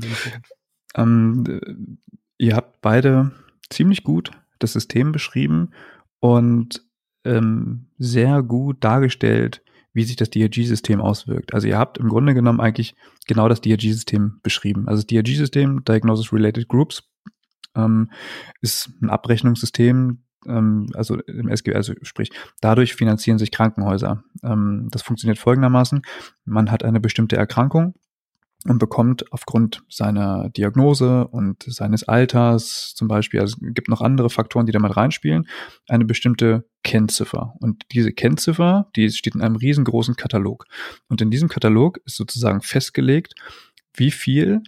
[0.96, 2.00] Ähm,
[2.40, 3.32] ihr habt beide
[3.72, 5.72] ziemlich gut das System beschrieben
[6.20, 6.84] und
[7.24, 11.54] ähm, sehr gut dargestellt, wie sich das DRG-System auswirkt.
[11.54, 12.96] Also ihr habt im Grunde genommen eigentlich
[13.28, 14.88] genau das DRG-System beschrieben.
[14.88, 17.04] Also das DRG-System, Diagnosis Related Groups,
[17.76, 18.12] ähm,
[18.62, 22.32] ist ein Abrechnungssystem, ähm, also im SGB, also sprich,
[22.62, 24.24] dadurch finanzieren sich Krankenhäuser.
[24.44, 26.02] Ähm, das funktioniert folgendermaßen.
[26.46, 27.96] Man hat eine bestimmte Erkrankung
[28.68, 34.30] und bekommt aufgrund seiner Diagnose und seines Alters zum Beispiel, also es gibt noch andere
[34.30, 35.48] Faktoren, die da mal reinspielen,
[35.88, 37.56] eine bestimmte Kennziffer.
[37.60, 40.66] Und diese Kennziffer, die steht in einem riesengroßen Katalog.
[41.08, 43.34] Und in diesem Katalog ist sozusagen festgelegt,
[43.96, 44.62] wie viel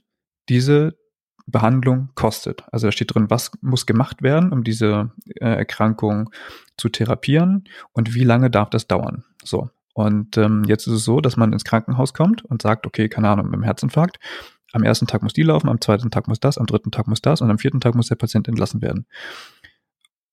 [0.49, 0.97] diese
[1.45, 2.63] Behandlung kostet.
[2.71, 6.29] Also da steht drin, was muss gemacht werden, um diese äh, Erkrankung
[6.77, 9.23] zu therapieren und wie lange darf das dauern.
[9.43, 9.69] So.
[9.93, 13.29] Und ähm, jetzt ist es so, dass man ins Krankenhaus kommt und sagt, okay, keine
[13.29, 14.19] Ahnung, mit dem Herzinfarkt,
[14.71, 17.21] am ersten Tag muss die laufen, am zweiten Tag muss das, am dritten Tag muss
[17.21, 19.05] das und am vierten Tag muss der Patient entlassen werden.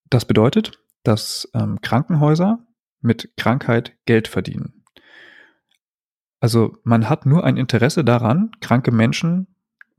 [0.08, 2.58] Das bedeutet, dass ähm, Krankenhäuser
[3.00, 4.84] mit Krankheit Geld verdienen.
[6.40, 9.46] Also man hat nur ein Interesse daran, kranke Menschen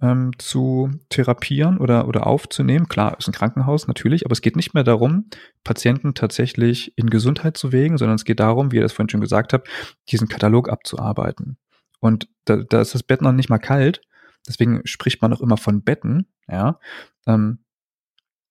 [0.02, 2.88] ähm, zu therapieren oder, oder aufzunehmen.
[2.88, 5.30] Klar, ist ein Krankenhaus natürlich, aber es geht nicht mehr darum,
[5.64, 9.22] Patienten tatsächlich in Gesundheit zu wägen, sondern es geht darum, wie ihr das vorhin schon
[9.22, 9.70] gesagt habt,
[10.10, 11.58] diesen Katalog abzuarbeiten.
[12.00, 14.02] Und da, da ist das Bett noch nicht mal kalt,
[14.48, 16.80] deswegen spricht man auch immer von Betten, ja.
[17.28, 17.60] Ähm,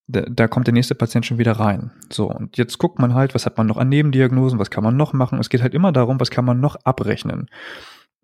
[0.07, 1.93] da, da kommt der nächste Patient schon wieder rein.
[2.13, 4.97] So, und jetzt guckt man halt, was hat man noch an Nebendiagnosen, was kann man
[4.97, 5.39] noch machen.
[5.39, 7.49] Es geht halt immer darum, was kann man noch abrechnen.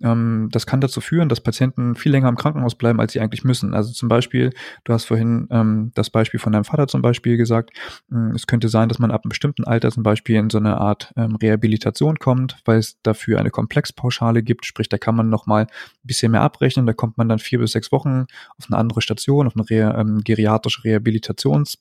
[0.02, 3.44] Ähm, das kann dazu führen, dass Patienten viel länger im Krankenhaus bleiben, als sie eigentlich
[3.44, 3.74] müssen.
[3.74, 4.50] Also zum Beispiel,
[4.84, 7.70] du hast vorhin ähm, das Beispiel von deinem Vater zum Beispiel gesagt,
[8.12, 10.78] ähm, es könnte sein, dass man ab einem bestimmten Alter zum Beispiel in so eine
[10.78, 15.64] Art ähm, Rehabilitation kommt, weil es dafür eine Komplexpauschale gibt, sprich, da kann man nochmal
[15.64, 15.68] ein
[16.02, 18.26] bisschen mehr abrechnen, da kommt man dann vier bis sechs Wochen
[18.58, 21.78] auf eine andere Station, auf eine Re ähm, geriatrische Rehabilitations-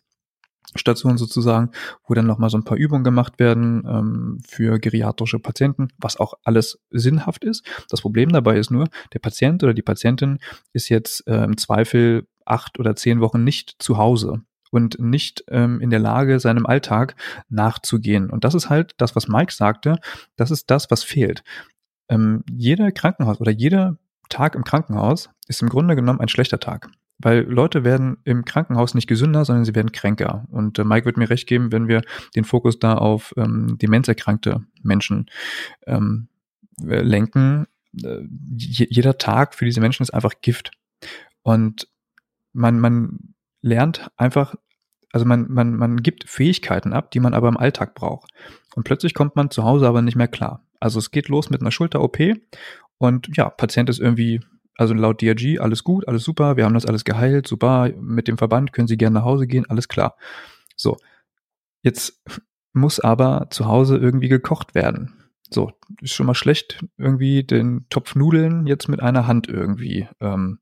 [0.75, 1.71] Station sozusagen,
[2.07, 6.33] wo dann nochmal so ein paar Übungen gemacht werden ähm, für geriatrische Patienten, was auch
[6.43, 7.65] alles sinnhaft ist.
[7.89, 10.39] Das Problem dabei ist nur, der Patient oder die Patientin
[10.73, 15.79] ist jetzt äh, im Zweifel acht oder zehn Wochen nicht zu Hause und nicht ähm,
[15.79, 17.15] in der Lage, seinem Alltag
[17.49, 18.29] nachzugehen.
[18.29, 19.97] Und das ist halt das, was Mike sagte,
[20.35, 21.43] das ist das, was fehlt.
[22.09, 23.97] Ähm, jeder Krankenhaus oder jeder
[24.29, 26.89] Tag im Krankenhaus ist im Grunde genommen ein schlechter Tag.
[27.17, 30.45] Weil Leute werden im Krankenhaus nicht gesünder, sondern sie werden kränker.
[30.51, 32.01] Und äh, Mike wird mir recht geben, wenn wir
[32.35, 35.27] den Fokus da auf ähm, demenzerkrankte Menschen
[35.87, 36.27] ähm,
[36.81, 37.67] äh, lenken.
[38.03, 38.23] Äh,
[38.57, 40.71] jeder Tag für diese Menschen ist einfach Gift.
[41.41, 41.87] Und
[42.51, 44.55] man, man lernt einfach,
[45.11, 48.31] also man, man, man gibt Fähigkeiten ab, die man aber im Alltag braucht.
[48.75, 50.65] Und plötzlich kommt man zu Hause aber nicht mehr klar.
[50.79, 52.17] Also es geht los mit einer Schulter-OP
[52.97, 54.41] und ja, Patient ist irgendwie
[54.77, 58.37] also laut DRG, alles gut, alles super, wir haben das alles geheilt, super, mit dem
[58.37, 60.15] Verband können Sie gerne nach Hause gehen, alles klar.
[60.75, 60.97] So,
[61.81, 62.21] jetzt
[62.73, 65.13] muss aber zu Hause irgendwie gekocht werden.
[65.49, 70.07] So, ist schon mal schlecht, irgendwie den Topf Nudeln jetzt mit einer Hand irgendwie.
[70.19, 70.59] Ähm,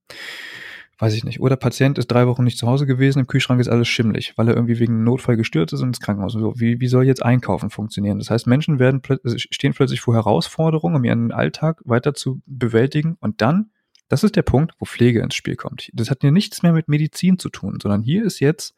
[1.00, 1.40] weiß ich nicht.
[1.40, 4.48] Oder Patient ist drei Wochen nicht zu Hause gewesen, im Kühlschrank ist alles schimmlig, weil
[4.48, 6.34] er irgendwie wegen Notfall gestürzt ist und ins Krankenhaus.
[6.34, 8.20] So, wie, wie soll jetzt Einkaufen funktionieren?
[8.20, 13.18] Das heißt, Menschen werden also stehen plötzlich vor Herausforderungen, um ihren Alltag weiter zu bewältigen
[13.20, 13.72] und dann,
[14.14, 15.90] das ist der Punkt, wo Pflege ins Spiel kommt.
[15.92, 18.76] Das hat ja nichts mehr mit Medizin zu tun, sondern hier ist jetzt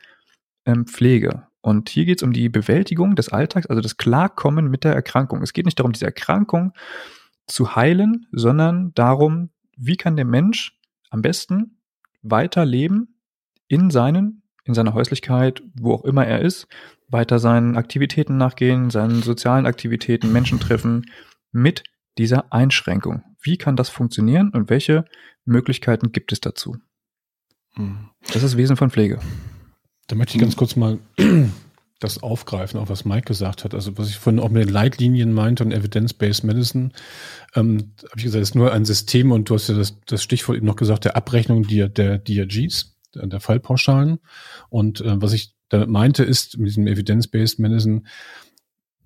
[0.66, 1.48] ähm, Pflege.
[1.60, 5.42] Und hier geht es um die Bewältigung des Alltags, also das Klarkommen mit der Erkrankung.
[5.42, 6.72] Es geht nicht darum, diese Erkrankung
[7.48, 11.80] zu heilen, sondern darum, wie kann der Mensch am besten
[12.22, 13.20] weiter leben
[13.68, 16.70] in seinen, in seiner Häuslichkeit, wo auch immer er ist,
[17.10, 21.08] weiter seinen Aktivitäten nachgehen, seinen sozialen Aktivitäten, Menschen treffen,
[21.52, 21.84] mit
[22.18, 23.24] dieser Einschränkung.
[23.42, 25.06] Wie kann das funktionieren und welche
[25.46, 26.78] Möglichkeiten gibt es dazu?
[27.74, 28.10] Hm.
[28.28, 29.20] Das ist das Wesen von Pflege.
[30.08, 31.00] Da möchte ich ganz kurz mal
[32.00, 33.74] das aufgreifen, auch was Mike gesagt hat.
[33.74, 36.90] Also was ich vorhin auch mit den Leitlinien meinte und Evidence-Based Medicine,
[37.56, 40.24] ähm, habe ich gesagt, es ist nur ein System und du hast ja das, das
[40.24, 44.20] Stichwort eben noch gesagt, der Abrechnung der, der DRGs, der, der Fallpauschalen.
[44.70, 48.04] Und äh, was ich damit meinte, ist mit diesem Evidence-Based Medicine,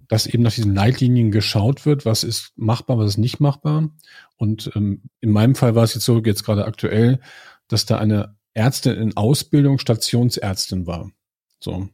[0.09, 3.89] dass eben nach diesen Leitlinien geschaut wird, was ist machbar, was ist nicht machbar.
[4.35, 7.21] Und ähm, in meinem Fall war es jetzt so, jetzt gerade aktuell,
[7.67, 11.11] dass da eine Ärztin in Ausbildung Stationsärztin war.
[11.59, 11.87] So.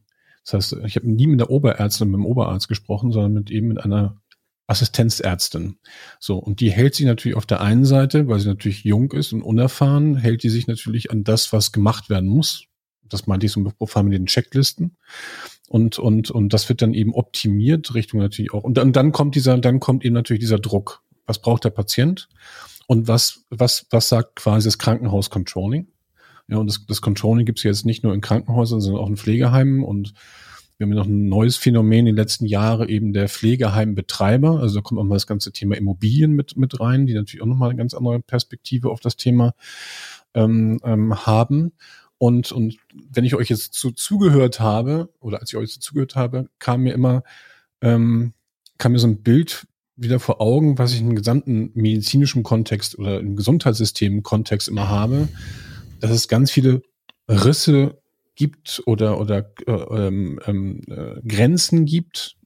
[0.44, 3.68] Das heißt, ich habe nie mit der Oberärztin, mit dem Oberarzt gesprochen, sondern mit eben
[3.68, 4.20] mit einer
[4.66, 5.76] Assistenzärztin.
[6.18, 9.32] So, und die hält sich natürlich auf der einen Seite, weil sie natürlich jung ist
[9.32, 12.64] und unerfahren, hält die sich natürlich an das, was gemacht werden muss.
[13.02, 14.96] Das meinte ich so im Profil mit den Checklisten.
[15.68, 18.62] Und, und, und das wird dann eben optimiert Richtung natürlich auch.
[18.62, 21.02] Und dann, dann kommt dieser, dann kommt eben natürlich dieser Druck.
[21.26, 22.28] Was braucht der Patient?
[22.86, 25.88] Und was, was, was sagt quasi das Krankenhaus-Controlling?
[26.48, 29.16] Ja, und das, das Controlling gibt es jetzt nicht nur in Krankenhäusern, sondern auch in
[29.16, 30.14] Pflegeheimen und
[30.78, 34.60] wir haben ja noch ein neues Phänomen in den letzten Jahren, eben der Pflegeheimbetreiber.
[34.60, 37.46] Also da kommt auch mal das ganze Thema Immobilien mit, mit rein, die natürlich auch
[37.46, 39.54] nochmal eine ganz andere Perspektive auf das Thema
[40.34, 41.72] ähm, ähm, haben.
[42.18, 42.78] Und, und
[43.10, 46.94] wenn ich euch jetzt zu, zugehört habe, oder als ich euch zugehört habe, kam mir
[46.94, 47.22] immer,
[47.82, 48.32] ähm,
[48.78, 53.20] kam mir so ein Bild wieder vor Augen, was ich im gesamten medizinischen Kontext oder
[53.20, 55.28] im Gesundheitssystem-Kontext immer habe
[56.00, 56.82] dass es ganz viele
[57.28, 58.00] Risse
[58.34, 62.36] gibt oder, oder äh, ähm, ähm, äh, Grenzen gibt,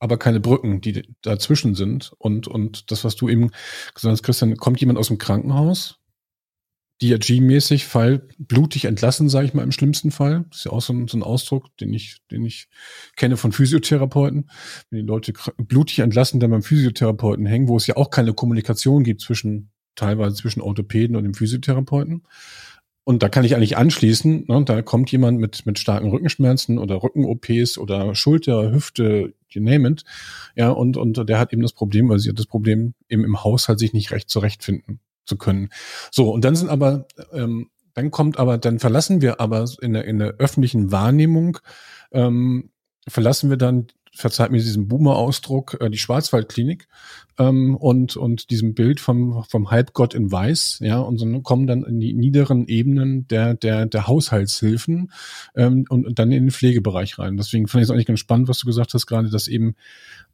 [0.00, 2.12] aber keine Brücken, die dazwischen sind.
[2.18, 3.50] Und, und das, was du eben
[3.94, 5.97] gesagt hast, Christian, kommt jemand aus dem Krankenhaus,
[7.00, 10.44] DRG-mäßig, Fall blutig entlassen, sage ich mal im schlimmsten Fall.
[10.50, 12.68] Das ist ja auch so ein, so ein Ausdruck, den ich, den ich
[13.16, 14.50] kenne von Physiotherapeuten.
[14.90, 19.04] Wenn die Leute blutig entlassen, dann beim Physiotherapeuten hängen, wo es ja auch keine Kommunikation
[19.04, 22.24] gibt zwischen, teilweise zwischen Orthopäden und dem Physiotherapeuten.
[23.04, 27.02] Und da kann ich eigentlich anschließen, ne, da kommt jemand mit, mit starken Rückenschmerzen oder
[27.02, 30.04] Rücken-OPs oder Schulter, Hüfte, you name it.
[30.56, 33.42] Ja, und, und der hat eben das Problem, weil sie hat das Problem, eben im
[33.42, 35.68] Haushalt sich nicht recht zurechtfinden zu können.
[36.10, 40.04] So, und dann sind aber, ähm, dann kommt aber, dann verlassen wir aber in der,
[40.04, 41.58] in der öffentlichen Wahrnehmung,
[42.12, 42.70] ähm,
[43.06, 43.88] verlassen wir dann
[44.18, 46.88] verzeiht mir diesen Boomer-Ausdruck, äh, die Schwarzwaldklinik
[47.38, 51.84] ähm, und, und diesem Bild vom, vom Halbgott in Weiß, ja, und so kommen dann
[51.84, 55.12] in die niederen Ebenen der, der, der Haushaltshilfen
[55.54, 57.36] ähm, und, und dann in den Pflegebereich rein.
[57.36, 59.76] Deswegen fand ich es eigentlich ganz spannend, was du gesagt hast, gerade, dass eben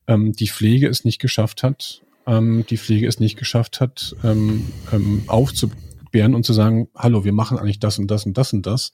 [0.07, 4.73] ähm, die Pflege es nicht geschafft hat, ähm, die Pflege es nicht geschafft hat, ähm,
[4.93, 8.67] ähm, aufzubären und zu sagen, hallo, wir machen eigentlich das und das und das und
[8.67, 8.93] das.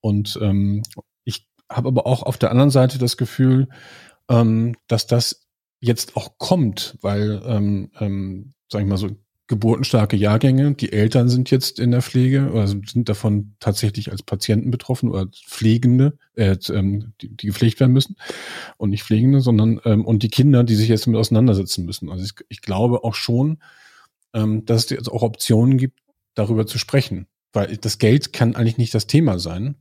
[0.00, 0.82] Und ähm,
[1.24, 3.68] ich habe aber auch auf der anderen Seite das Gefühl,
[4.28, 5.46] ähm, dass das
[5.80, 9.10] jetzt auch kommt, weil, ähm, ähm, sag ich mal so,
[9.46, 14.70] geburtenstarke Jahrgänge, die Eltern sind jetzt in der Pflege oder sind davon tatsächlich als Patienten
[14.70, 18.16] betroffen oder Pflegende, äh, ähm, die, die gepflegt werden müssen
[18.78, 22.10] und nicht Pflegende, sondern ähm, und die Kinder, die sich jetzt damit auseinandersetzen müssen.
[22.10, 23.58] Also ich, ich glaube auch schon,
[24.32, 26.00] ähm, dass es jetzt auch Optionen gibt,
[26.34, 29.76] darüber zu sprechen, weil das Geld kann eigentlich nicht das Thema sein.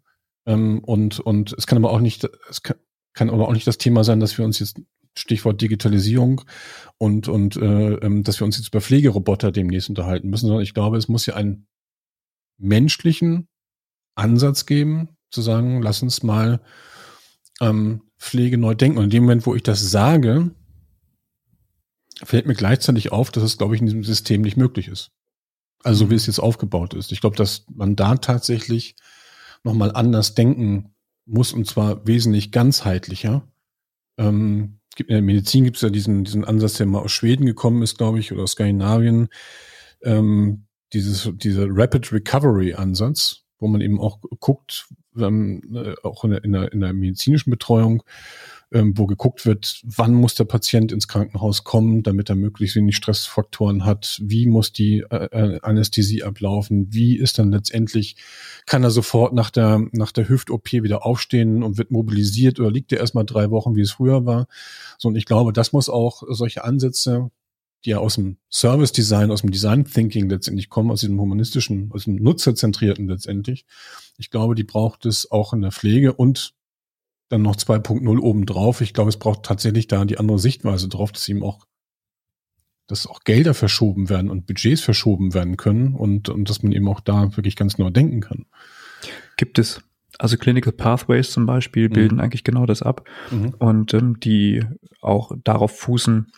[0.45, 2.77] Ähm, und, und es kann aber auch nicht, es kann,
[3.13, 4.81] kann aber auch nicht das Thema sein, dass wir uns jetzt
[5.15, 6.41] Stichwort Digitalisierung
[6.97, 10.73] und und äh, ähm, dass wir uns jetzt über Pflegeroboter demnächst unterhalten müssen, sondern ich
[10.73, 11.67] glaube, es muss ja einen
[12.57, 13.47] menschlichen
[14.15, 16.61] Ansatz geben, zu sagen, lass uns mal
[17.61, 18.97] ähm, Pflege neu denken.
[18.97, 20.51] Und in dem Moment, wo ich das sage,
[22.23, 25.11] fällt mir gleichzeitig auf, dass es, glaube ich, in diesem System nicht möglich ist.
[25.83, 27.11] Also wie es jetzt aufgebaut ist.
[27.11, 28.95] Ich glaube, dass man da tatsächlich
[29.63, 30.95] nochmal anders denken
[31.25, 33.47] muss und zwar wesentlich ganzheitlicher.
[34.17, 37.81] Ähm, in der Medizin gibt es ja diesen, diesen Ansatz, der mal aus Schweden gekommen
[37.81, 39.29] ist, glaube ich, oder aus Skandinavien,
[40.03, 45.61] ähm, dieses, dieser Rapid Recovery Ansatz, wo man eben auch guckt, ähm,
[46.03, 48.03] auch in der, in, der, in der medizinischen Betreuung,
[48.73, 52.95] ähm, wo geguckt wird, wann muss der Patient ins Krankenhaus kommen, damit er möglichst wenig
[52.95, 58.15] Stressfaktoren hat, wie muss die äh, äh Anästhesie ablaufen, wie ist dann letztendlich,
[58.65, 62.91] kann er sofort nach der, nach der Hüft-OP wieder aufstehen und wird mobilisiert oder liegt
[62.91, 64.47] er erstmal drei Wochen, wie es früher war.
[64.97, 67.29] So, und ich glaube, das muss auch solche Ansätze
[67.85, 71.91] die ja aus dem Service Design, aus dem Design Thinking letztendlich kommen, aus diesem humanistischen,
[71.91, 73.65] aus dem Nutzerzentrierten letztendlich.
[74.17, 76.53] Ich glaube, die braucht es auch in der Pflege und
[77.33, 78.81] dann noch 2.0 obendrauf.
[78.81, 81.65] Ich glaube, es braucht tatsächlich da die andere Sichtweise drauf, dass eben auch,
[82.87, 86.87] dass auch Gelder verschoben werden und Budgets verschoben werden können und, und dass man eben
[86.87, 88.45] auch da wirklich ganz neu denken kann.
[89.35, 89.81] Gibt es.
[90.19, 92.21] Also Clinical Pathways zum Beispiel bilden mhm.
[92.21, 93.55] eigentlich genau das ab mhm.
[93.57, 94.63] und ähm, die
[95.01, 96.31] auch darauf fußen,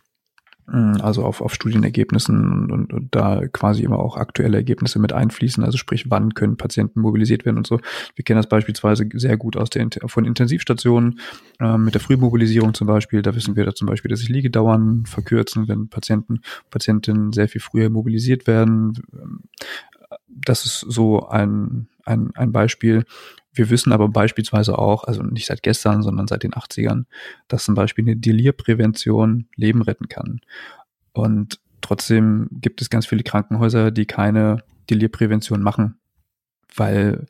[0.67, 5.78] also auf, auf Studienergebnissen und, und, da quasi immer auch aktuelle Ergebnisse mit einfließen, also
[5.78, 7.80] sprich, wann können Patienten mobilisiert werden und so.
[8.15, 11.19] Wir kennen das beispielsweise sehr gut aus der von Intensivstationen,
[11.60, 15.06] äh, mit der Frühmobilisierung zum Beispiel, da wissen wir da zum Beispiel, dass sich Liegedauern
[15.06, 18.93] verkürzen, wenn Patienten, Patientinnen sehr viel früher mobilisiert werden.
[20.28, 23.06] Das ist so ein, ein, ein Beispiel.
[23.56, 27.06] Wir wissen aber beispielsweise auch, also nicht seit gestern, sondern seit den 80ern,
[27.48, 30.41] dass zum Beispiel eine Delirprävention Leben retten kann.
[31.13, 35.98] Und trotzdem gibt es ganz viele Krankenhäuser, die keine Delirprävention machen,
[36.76, 37.28] weil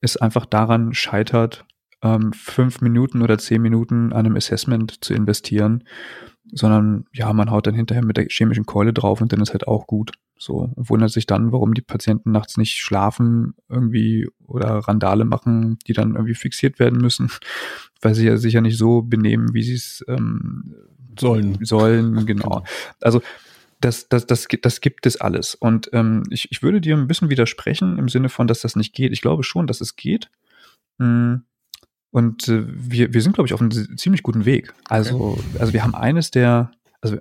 [0.00, 1.64] es einfach daran scheitert,
[2.02, 5.84] ähm, fünf Minuten oder zehn Minuten an einem Assessment zu investieren,
[6.54, 9.66] sondern ja, man haut dann hinterher mit der chemischen Keule drauf und dann ist halt
[9.66, 10.12] auch gut.
[10.36, 15.78] So, und wundert sich dann, warum die Patienten nachts nicht schlafen irgendwie oder Randale machen,
[15.86, 17.30] die dann irgendwie fixiert werden müssen,
[18.00, 20.74] weil sie ja sicher nicht so benehmen, wie sie es ähm,
[21.18, 21.58] sollen.
[21.64, 22.64] Sollen, genau.
[23.00, 23.20] Also
[23.80, 25.54] das, das, das, das gibt es alles.
[25.54, 28.94] Und ähm, ich, ich würde dir ein bisschen widersprechen im Sinne von, dass das nicht
[28.94, 29.12] geht.
[29.12, 30.30] Ich glaube schon, dass es geht.
[30.98, 31.42] Hm.
[32.14, 34.72] Und äh, wir, wir sind, glaube ich, auf einem ziemlich guten Weg.
[34.88, 35.42] Also, okay.
[35.58, 37.18] also wir haben eines der, also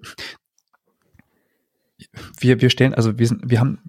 [2.38, 3.80] wir, wir stellen, also wir, sind, wir haben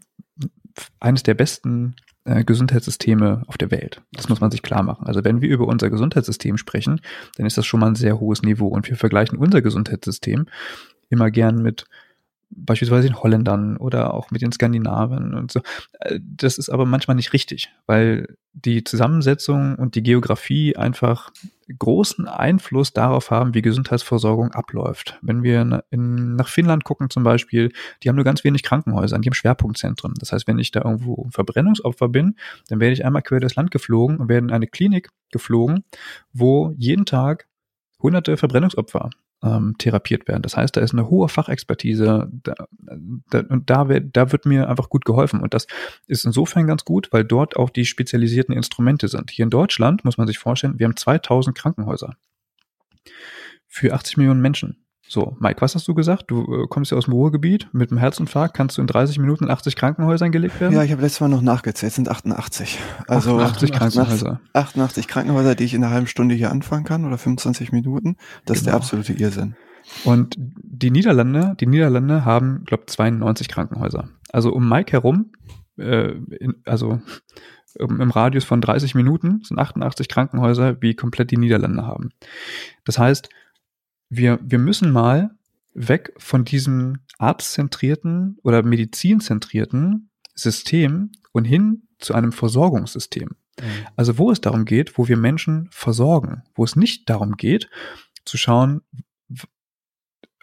[1.01, 4.01] eines der besten äh, Gesundheitssysteme auf der Welt.
[4.13, 5.07] Das muss man sich klar machen.
[5.07, 7.03] Also wenn wir über unser Gesundheitssystem sprechen,
[7.37, 8.69] dann ist das schon mal ein sehr hohes Niveau.
[8.69, 10.47] Und wir vergleichen unser Gesundheitssystem
[11.11, 11.85] immer gern mit
[12.57, 15.61] beispielsweise den Holländern oder auch mit den Skandinaven und so.
[16.01, 21.31] Äh, das ist aber manchmal nicht richtig, weil die Zusammensetzung und die Geografie einfach
[21.79, 25.19] großen Einfluss darauf haben, wie Gesundheitsversorgung abläuft.
[25.23, 29.29] Wenn wir in, nach Finnland gucken zum Beispiel, die haben nur ganz wenig Krankenhäuser, die
[29.29, 30.15] haben Schwerpunktzentren.
[30.19, 32.37] Das heißt, wenn ich da irgendwo Verbrennungsopfer bin,
[32.69, 35.85] dann werde ich einmal quer durchs Land geflogen und werde in eine Klinik geflogen,
[36.33, 37.49] wo jeden Tag
[38.01, 39.11] hunderte Verbrennungsopfer
[39.45, 40.43] ähm, therapiert werden.
[40.43, 42.55] Das heißt, da ist eine hohe Fachexpertise da,
[43.31, 45.41] da, und da, wird, da wird mir einfach gut geholfen.
[45.41, 45.67] Und das
[46.07, 49.31] ist insofern ganz gut, weil dort auch die spezialisierten Instrumente sind.
[49.31, 52.17] Hier in Deutschland muss man sich vorstellen, wir haben 2000 Krankenhäuser
[53.69, 54.84] für 80 Millionen Menschen.
[55.07, 56.25] So, Mike, was hast du gesagt?
[56.29, 57.69] Du äh, kommst ja aus dem Ruhrgebiet.
[57.73, 60.75] Mit einem Herzinfarkt kannst du in 30 Minuten in 80 Krankenhäusern gelegt werden?
[60.75, 62.79] Ja, ich habe letztes Mal noch nachgezählt, es sind 88.
[63.07, 64.41] Also 88 Krankenhäuser.
[64.55, 68.17] 88 Krankenhäuser, die ich in einer halben Stunde hier anfangen kann oder 25 Minuten.
[68.47, 68.59] Das genau.
[68.59, 68.77] ist der genau.
[68.77, 69.57] absolute Irrsinn.
[70.05, 74.09] Und die Niederlande, die Niederlande haben, glaube 92 Krankenhäuser.
[74.33, 75.33] Also um Mike herum,
[75.77, 77.01] äh, in, also
[77.79, 82.11] im Radius von 30 Minuten sind 88 Krankenhäuser, wie komplett die Niederlande haben.
[82.85, 83.29] Das heißt,
[84.09, 85.31] wir, wir müssen mal
[85.75, 93.31] weg von diesem arztzentrierten oder medizinzentrierten System und hin zu einem Versorgungssystem.
[93.61, 93.65] Mhm.
[93.97, 97.69] Also wo es darum geht, wo wir Menschen versorgen, wo es nicht darum geht,
[98.25, 98.83] zu schauen,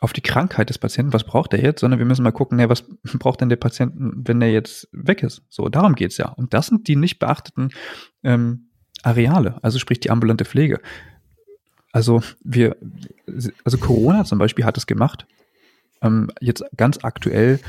[0.02, 2.68] auf die Krankheit des Patienten, was braucht er jetzt, sondern wir müssen mal gucken, ja,
[2.70, 2.84] was
[3.20, 5.44] braucht denn der Patient, wenn er jetzt weg ist.
[5.48, 6.30] So, darum geht's ja.
[6.30, 7.70] Und das sind die nicht beachteten
[8.24, 8.72] ähm,
[9.04, 10.82] Areale, also sprich die ambulante Pflege.
[11.92, 12.78] Also wir,
[13.64, 15.26] also Corona zum Beispiel hat es gemacht.
[16.02, 17.60] Ähm, jetzt ganz aktuell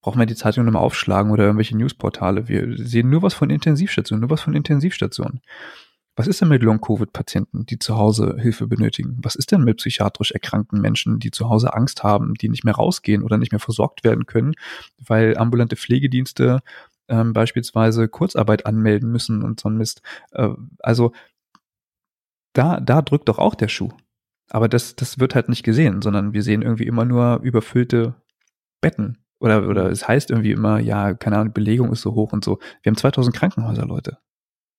[0.00, 2.48] brauchen wir die Zeitung nochmal aufschlagen oder irgendwelche Newsportale.
[2.48, 5.40] Wir sehen nur was von Intensivstationen, nur was von Intensivstationen.
[6.16, 9.18] Was ist denn mit Long-Covid-Patienten, die zu Hause Hilfe benötigen?
[9.22, 12.74] Was ist denn mit psychiatrisch erkrankten Menschen, die zu Hause Angst haben, die nicht mehr
[12.74, 14.54] rausgehen oder nicht mehr versorgt werden können,
[14.98, 16.58] weil ambulante Pflegedienste
[17.08, 20.02] ähm, beispielsweise Kurzarbeit anmelden müssen und so ein Mist.
[20.32, 20.48] Äh,
[20.80, 21.12] also
[22.58, 23.92] da, da drückt doch auch der Schuh.
[24.50, 28.14] Aber das, das wird halt nicht gesehen, sondern wir sehen irgendwie immer nur überfüllte
[28.80, 29.18] Betten.
[29.38, 32.58] Oder, oder es heißt irgendwie immer, ja, keine Ahnung, Belegung ist so hoch und so.
[32.82, 34.18] Wir haben 2000 Krankenhäuser, Leute.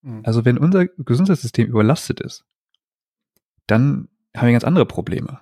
[0.02, 0.22] Mhm.
[0.26, 2.46] Also wenn unser Gesundheitssystem überlastet ist,
[3.68, 5.40] dann haben wir ganz andere Probleme.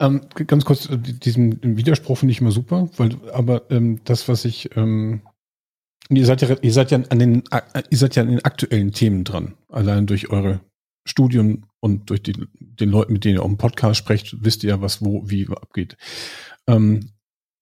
[0.00, 4.44] Ähm, ganz kurz, äh, diesen Widerspruch finde ich immer super, weil, aber ähm, das, was
[4.44, 5.22] ich ähm,
[6.10, 7.44] Ihr seid ja, ihr seid ja an den,
[7.90, 10.60] ihr seid ja an den aktuellen Themen dran, allein durch eure
[11.06, 14.80] Studien und durch die, den Leuten, mit denen ihr auch im Podcast sprecht, wisst ihr,
[14.80, 15.96] was wo, wie abgeht.
[16.66, 17.10] Ähm,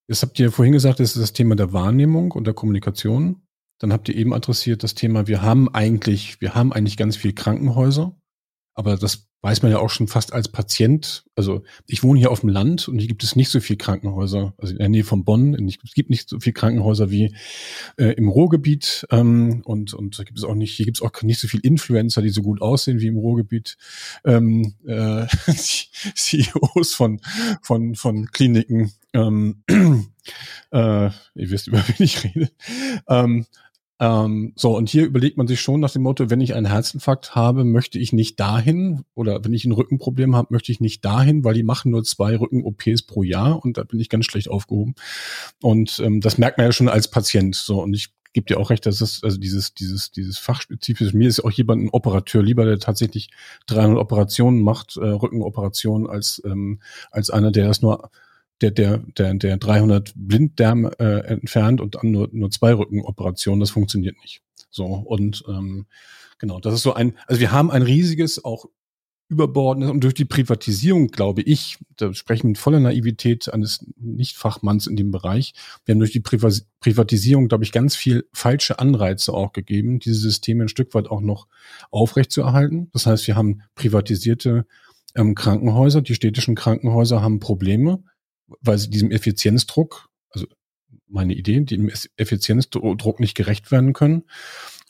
[0.08, 3.42] jetzt habt ihr vorhin gesagt, das ist das Thema der Wahrnehmung und der Kommunikation.
[3.78, 7.32] Dann habt ihr eben adressiert das Thema, wir haben eigentlich, wir haben eigentlich ganz viel
[7.32, 8.16] Krankenhäuser,
[8.74, 11.24] aber das weiß man ja auch schon fast als Patient.
[11.34, 14.54] Also ich wohne hier auf dem Land und hier gibt es nicht so viel Krankenhäuser.
[14.56, 15.54] Also in der Nähe von Bonn.
[15.84, 17.34] Es gibt nicht so viel Krankenhäuser wie
[17.96, 19.04] äh, im Ruhrgebiet.
[19.10, 22.22] Ähm, und, und gibt es auch nicht, hier gibt es auch nicht so viel Influencer,
[22.22, 23.76] die so gut aussehen wie im Ruhrgebiet.
[24.24, 25.26] Ähm, äh,
[26.14, 27.20] CEOs von,
[27.62, 28.92] von, von Kliniken.
[29.12, 29.64] Ähm,
[30.70, 32.48] äh, ihr wisst, über wen ich rede.
[33.08, 33.46] Ähm,
[34.02, 37.36] ähm, so, und hier überlegt man sich schon nach dem Motto, wenn ich einen Herzinfarkt
[37.36, 41.44] habe, möchte ich nicht dahin oder wenn ich ein Rückenproblem habe, möchte ich nicht dahin,
[41.44, 44.96] weil die machen nur zwei Rücken-OPs pro Jahr und da bin ich ganz schlecht aufgehoben.
[45.62, 47.54] Und ähm, das merkt man ja schon als Patient.
[47.54, 51.16] So, und ich gebe dir auch recht, dass es also dieses dieses dieses fachspezifische.
[51.16, 53.30] Mir ist auch jemand ein Operateur lieber, der tatsächlich
[53.68, 56.80] 300 Operationen macht, äh, Rückenoperationen, als ähm,
[57.12, 58.10] als einer, der das nur
[58.62, 63.70] der, der, der, der 300 Blinddarm äh, entfernt und dann nur, nur zwei Rückenoperationen, das
[63.70, 64.42] funktioniert nicht.
[64.70, 65.86] So, und ähm,
[66.38, 68.66] genau, das ist so ein, also wir haben ein riesiges, auch
[69.32, 74.94] überbordendes und durch die Privatisierung, glaube ich, da sprechen mit voller Naivität eines Nichtfachmanns in
[74.94, 75.54] dem Bereich,
[75.84, 80.64] wir haben durch die Privatisierung, glaube ich, ganz viel falsche Anreize auch gegeben, diese Systeme
[80.64, 81.48] ein Stück weit auch noch
[81.90, 82.90] aufrechtzuerhalten.
[82.92, 84.66] Das heißt, wir haben privatisierte
[85.14, 88.04] ähm, Krankenhäuser, die städtischen Krankenhäuser haben Probleme,
[88.60, 90.46] weil sie diesem Effizienzdruck, also
[91.08, 94.24] meine Idee, dem Effizienzdruck nicht gerecht werden können.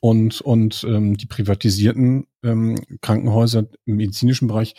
[0.01, 4.75] Und, und ähm, die privatisierten ähm, Krankenhäuser im medizinischen Bereich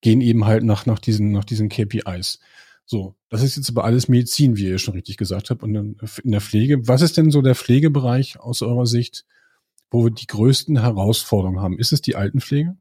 [0.00, 2.38] gehen eben halt nach, nach, diesen, nach diesen KPIs.
[2.86, 6.30] So, das ist jetzt aber alles Medizin, wie ihr schon richtig gesagt habt, und in
[6.30, 6.86] der Pflege.
[6.86, 9.24] Was ist denn so der Pflegebereich aus eurer Sicht,
[9.90, 11.78] wo wir die größten Herausforderungen haben?
[11.78, 12.76] Ist es die Altenpflege?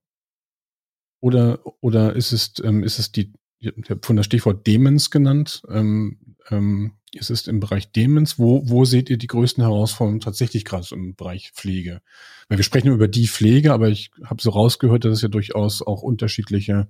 [1.21, 3.31] Oder, oder ist es, ähm, ist es die,
[3.63, 5.63] ich habe von das Stichwort Demens genannt.
[5.69, 8.39] Ähm, ähm, es ist im Bereich Demens.
[8.39, 12.01] Wo, wo seht ihr die größten Herausforderungen tatsächlich gerade im Bereich Pflege?
[12.47, 15.81] Weil wir sprechen über die Pflege, aber ich habe so rausgehört, dass es ja durchaus
[15.81, 16.89] auch unterschiedliche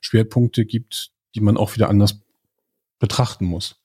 [0.00, 2.20] Schwerpunkte gibt, die man auch wieder anders
[2.98, 3.80] betrachten muss.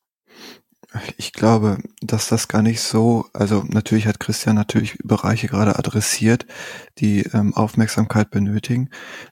[1.17, 6.45] Ich glaube, dass das gar nicht so, also natürlich hat Christian natürlich Bereiche gerade adressiert,
[6.99, 8.89] die ähm, Aufmerksamkeit benötigen.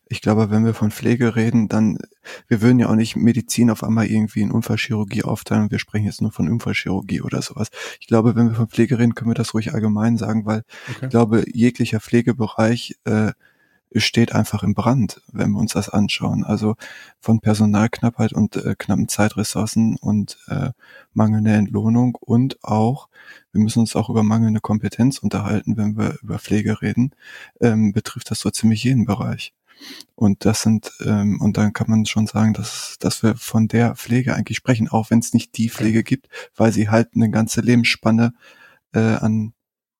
[0.08, 2.00] Ich glaube, wenn wir von Pflege reden, dann,
[2.48, 5.70] wir würden ja auch nicht Medizin auf einmal irgendwie in Unfallchirurgie aufteilen.
[5.70, 7.70] Wir sprechen jetzt nur von Unfallchirurgie oder sowas.
[8.00, 11.06] Ich glaube, wenn wir von Pflege reden, können wir das ruhig allgemein sagen, weil okay.
[11.06, 13.34] ich glaube, jeglicher Pflegebereich äh,
[13.96, 16.44] steht einfach im Brand, wenn wir uns das anschauen.
[16.44, 16.76] Also
[17.20, 20.72] von Personalknappheit und äh, knappen Zeitressourcen und äh,
[21.14, 23.10] mangelnde Entlohnung und auch,
[23.52, 27.12] wir müssen uns auch über mangelnde Kompetenz unterhalten, wenn wir über Pflege reden,
[27.60, 29.54] ähm, betrifft das so ziemlich jeden Bereich.
[30.16, 33.96] Und das sind, ähm, und dann kann man schon sagen, dass, dass wir von der
[33.96, 37.62] Pflege eigentlich sprechen, auch wenn es nicht die Pflege gibt, weil sie halt eine ganze
[37.62, 38.34] Lebensspanne
[38.94, 39.54] äh, an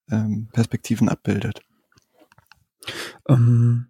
[0.10, 1.62] ähm, Perspektiven abbildet.
[3.28, 3.88] Ähm,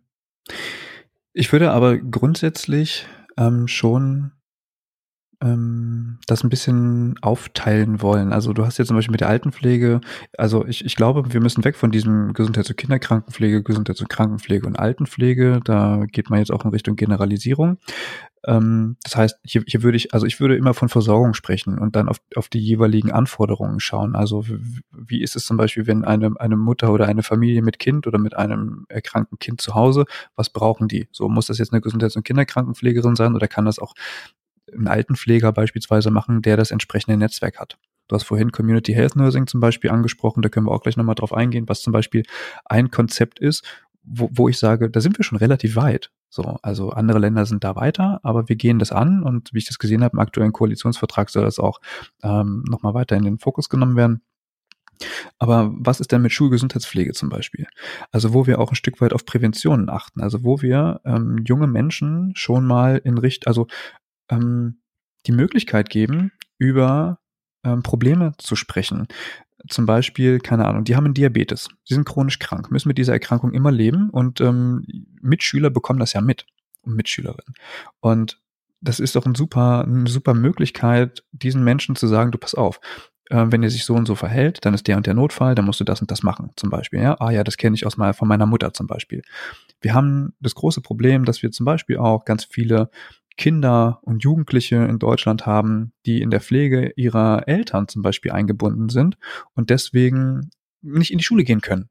[1.33, 4.33] ich würde aber grundsätzlich ähm, schon
[5.41, 8.31] ähm, das ein bisschen aufteilen wollen.
[8.31, 10.01] Also du hast jetzt zum Beispiel mit der Altenpflege,
[10.37, 14.67] also ich, ich glaube, wir müssen weg von diesem Gesundheits- und Kinderkrankenpflege, Gesundheits- und Krankenpflege
[14.67, 15.59] und Altenpflege.
[15.63, 17.77] Da geht man jetzt auch in Richtung Generalisierung.
[18.45, 21.95] Ähm, das heißt, hier, hier würde ich, also ich würde immer von Versorgung sprechen und
[21.95, 24.15] dann auf, auf die jeweiligen Anforderungen schauen.
[24.15, 24.45] Also
[24.91, 28.17] wie ist es zum Beispiel, wenn eine, eine Mutter oder eine Familie mit Kind oder
[28.17, 31.07] mit einem erkrankten Kind zu Hause, was brauchen die?
[31.11, 33.93] So muss das jetzt eine Gesundheits- und Kinderkrankenpflegerin sein oder kann das auch
[34.75, 37.77] ein Altenpfleger beispielsweise machen, der das entsprechende Netzwerk hat.
[38.07, 41.15] Du hast vorhin Community Health Nursing zum Beispiel angesprochen, da können wir auch gleich nochmal
[41.15, 42.23] drauf eingehen, was zum Beispiel
[42.65, 43.65] ein Konzept ist,
[44.03, 46.11] wo, wo ich sage, da sind wir schon relativ weit.
[46.29, 49.67] So, also andere Länder sind da weiter, aber wir gehen das an und wie ich
[49.67, 51.79] das gesehen habe, im aktuellen Koalitionsvertrag soll das auch
[52.23, 54.21] ähm, nochmal weiter in den Fokus genommen werden.
[55.39, 57.67] Aber was ist denn mit Schulgesundheitspflege zum Beispiel?
[58.11, 61.67] Also wo wir auch ein Stück weit auf Präventionen achten, also wo wir ähm, junge
[61.67, 63.67] Menschen schon mal in Richt, also
[64.31, 64.81] ähm,
[65.27, 67.19] die Möglichkeit geben, über
[67.63, 69.07] ähm, Probleme zu sprechen.
[69.69, 73.13] Zum Beispiel, keine Ahnung, die haben einen Diabetes, sie sind chronisch krank, müssen mit dieser
[73.13, 74.83] Erkrankung immer leben und ähm,
[75.21, 76.47] Mitschüler bekommen das ja mit
[76.81, 77.53] und Mitschülerinnen.
[77.99, 78.41] Und
[78.81, 82.79] das ist doch ein super, eine super Möglichkeit, diesen Menschen zu sagen, du pass auf,
[83.29, 85.65] äh, wenn er sich so und so verhält, dann ist der und der Notfall, dann
[85.65, 87.01] musst du das und das machen, zum Beispiel.
[87.01, 89.21] Ja, ah ja, das kenne ich aus meiner, von meiner Mutter zum Beispiel.
[89.79, 92.89] Wir haben das große Problem, dass wir zum Beispiel auch ganz viele
[93.37, 98.89] Kinder und Jugendliche in Deutschland haben, die in der Pflege ihrer Eltern zum Beispiel eingebunden
[98.89, 99.17] sind
[99.53, 100.51] und deswegen
[100.81, 101.89] nicht in die Schule gehen können.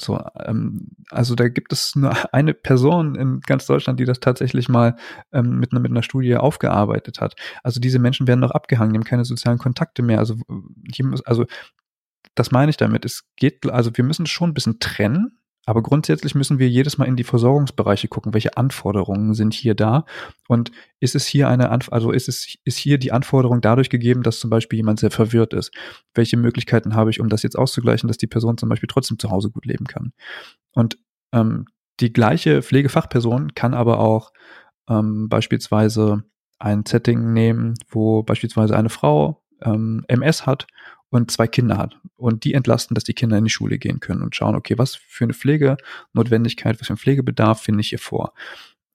[0.00, 4.68] So, ähm, also da gibt es nur eine Person in ganz Deutschland, die das tatsächlich
[4.68, 4.96] mal
[5.32, 7.34] ähm, mit, einer, mit einer Studie aufgearbeitet hat.
[7.62, 10.18] Also diese Menschen werden noch abgehangen, die haben keine sozialen Kontakte mehr.
[10.18, 10.36] Also,
[10.92, 11.46] hier, also
[12.34, 13.04] das meine ich damit.
[13.04, 17.06] Es geht, also wir müssen schon ein bisschen trennen, aber grundsätzlich müssen wir jedes Mal
[17.06, 20.06] in die Versorgungsbereiche gucken, welche Anforderungen sind hier da
[20.48, 24.22] und ist es hier eine, Anf also ist es, ist hier die Anforderung dadurch gegeben,
[24.22, 25.72] dass zum Beispiel jemand sehr verwirrt ist?
[26.14, 29.30] Welche Möglichkeiten habe ich, um das jetzt auszugleichen, dass die Person zum Beispiel trotzdem zu
[29.30, 30.12] Hause gut leben kann?
[30.72, 30.98] Und
[31.32, 31.66] ähm,
[31.98, 34.32] die gleiche Pflegefachperson kann aber auch
[34.88, 36.22] ähm, beispielsweise
[36.60, 40.68] ein Setting nehmen, wo beispielsweise eine Frau ähm, MS hat
[41.10, 41.98] und zwei Kinder hat.
[42.16, 44.94] Und die entlasten, dass die Kinder in die Schule gehen können und schauen, okay, was
[44.94, 48.32] für eine Pflegenotwendigkeit, was für ein Pflegebedarf finde ich hier vor.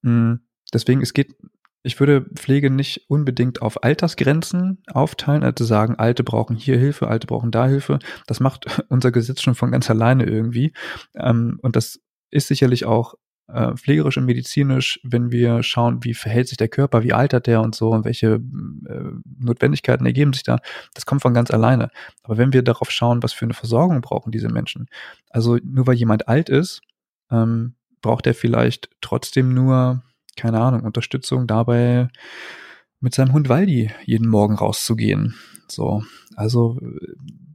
[0.04, 0.42] Hm,
[0.74, 1.36] deswegen, es geht,
[1.84, 7.28] ich würde Pflege nicht unbedingt auf Altersgrenzen aufteilen, also sagen, Alte brauchen hier Hilfe, Alte
[7.28, 8.00] brauchen da Hilfe.
[8.28, 10.74] Das macht unser Gesetz schon von ganz alleine irgendwie.
[11.16, 12.00] Ähm, und das
[12.30, 13.16] ist sicherlich auch
[13.54, 17.62] äh, pflegerisch und medizinisch, wenn wir schauen, wie verhält sich der Körper, wie altert der
[17.62, 20.60] und so und welche äh, Notwendigkeiten ergeben sich da,
[20.94, 21.90] das kommt von ganz alleine.
[22.24, 24.88] Aber wenn wir darauf schauen, was für eine Versorgung brauchen diese Menschen,
[25.30, 26.82] also nur weil jemand alt ist,
[27.30, 30.04] ähm, braucht er vielleicht trotzdem nur,
[30.36, 32.08] keine Ahnung, Unterstützung dabei,
[33.00, 35.36] mit seinem Hund Waldi jeden Morgen rauszugehen.
[35.68, 36.04] So,
[36.36, 36.80] also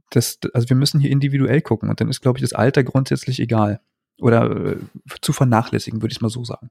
[0.09, 3.39] das, also wir müssen hier individuell gucken und dann ist, glaube ich, das Alter grundsätzlich
[3.39, 3.79] egal
[4.19, 4.77] oder äh,
[5.21, 6.69] zu vernachlässigen, würde ich mal so sagen.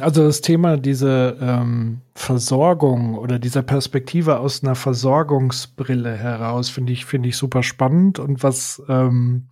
[0.00, 7.06] Also das Thema diese ähm, Versorgung oder dieser Perspektive aus einer Versorgungsbrille heraus finde ich
[7.06, 9.48] finde ich super spannend und was ähm,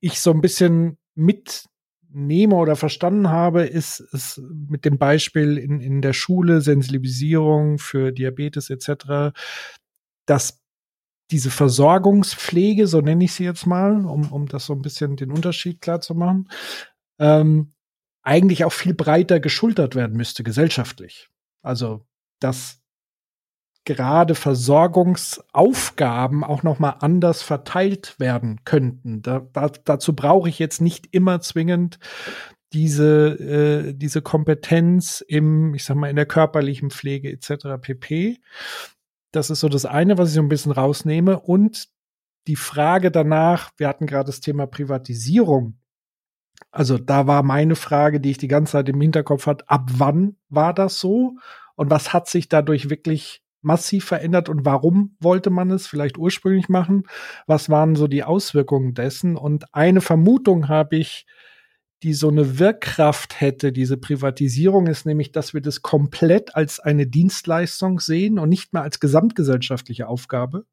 [0.00, 6.00] ich so ein bisschen mitnehme oder verstanden habe, ist, ist mit dem Beispiel in, in
[6.00, 9.34] der Schule Sensibilisierung für Diabetes etc.,
[10.24, 10.62] dass
[11.30, 15.30] diese Versorgungspflege, so nenne ich sie jetzt mal, um, um das so ein bisschen den
[15.30, 16.48] Unterschied klar zu machen,
[17.18, 17.72] ähm,
[18.22, 21.28] eigentlich auch viel breiter geschultert werden müsste, gesellschaftlich.
[21.62, 22.06] Also,
[22.40, 22.80] dass
[23.84, 29.22] gerade Versorgungsaufgaben auch noch mal anders verteilt werden könnten.
[29.22, 31.98] Da, da, dazu brauche ich jetzt nicht immer zwingend
[32.74, 37.80] diese äh, diese Kompetenz im, ich sag mal, in der körperlichen Pflege etc.
[37.80, 38.40] pp.
[39.32, 41.40] Das ist so das eine, was ich so ein bisschen rausnehme.
[41.40, 41.88] Und
[42.46, 45.78] die Frage danach, wir hatten gerade das Thema Privatisierung.
[46.70, 50.36] Also da war meine Frage, die ich die ganze Zeit im Hinterkopf hatte, ab wann
[50.48, 51.36] war das so?
[51.76, 56.68] Und was hat sich dadurch wirklich massiv verändert und warum wollte man es vielleicht ursprünglich
[56.68, 57.04] machen?
[57.46, 59.36] Was waren so die Auswirkungen dessen?
[59.36, 61.26] Und eine Vermutung habe ich,
[62.02, 67.06] die so eine Wirkkraft hätte, diese Privatisierung, ist nämlich, dass wir das komplett als eine
[67.06, 70.64] Dienstleistung sehen und nicht mehr als gesamtgesellschaftliche Aufgabe.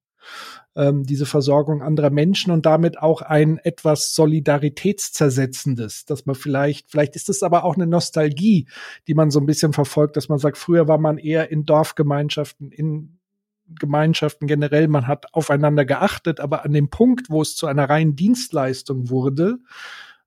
[0.76, 7.16] Ähm, diese Versorgung anderer Menschen und damit auch ein etwas Solidaritätszersetzendes, dass man vielleicht, vielleicht
[7.16, 8.68] ist es aber auch eine Nostalgie,
[9.08, 12.72] die man so ein bisschen verfolgt, dass man sagt, früher war man eher in Dorfgemeinschaften,
[12.72, 13.20] in
[13.68, 18.16] Gemeinschaften generell, man hat aufeinander geachtet, aber an dem Punkt, wo es zu einer reinen
[18.16, 19.58] Dienstleistung wurde,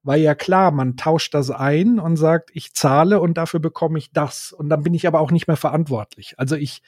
[0.03, 4.13] war ja klar, man tauscht das ein und sagt, ich zahle und dafür bekomme ich
[4.13, 4.53] das.
[4.53, 6.35] Und dann bin ich aber auch nicht mehr verantwortlich.
[6.39, 6.83] Also ich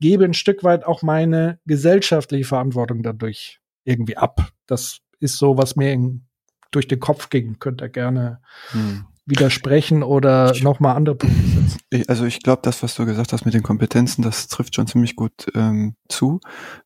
[0.00, 4.50] gebe ein Stück weit auch meine gesellschaftliche Verantwortung dadurch irgendwie ab.
[4.66, 6.26] Das ist so, was mir in,
[6.70, 7.58] durch den Kopf ging.
[7.58, 8.40] Könnt ihr gerne
[8.72, 12.04] hm widersprechen oder nochmal andere Punkte setzen?
[12.08, 15.16] Also ich glaube, das, was du gesagt hast mit den Kompetenzen, das trifft schon ziemlich
[15.16, 16.40] gut ähm, zu.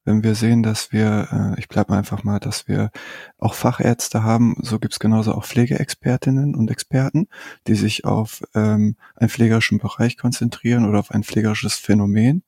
[0.05, 2.91] Wenn wir sehen, dass wir, äh, ich bleibe einfach mal, dass wir
[3.39, 7.29] auch Fachärzte haben, so gibt's genauso auch Pflegeexpertinnen und Experten,
[7.67, 12.43] die sich auf ähm, einen pflegerischen Bereich konzentrieren oder auf ein pflegerisches Phänomen.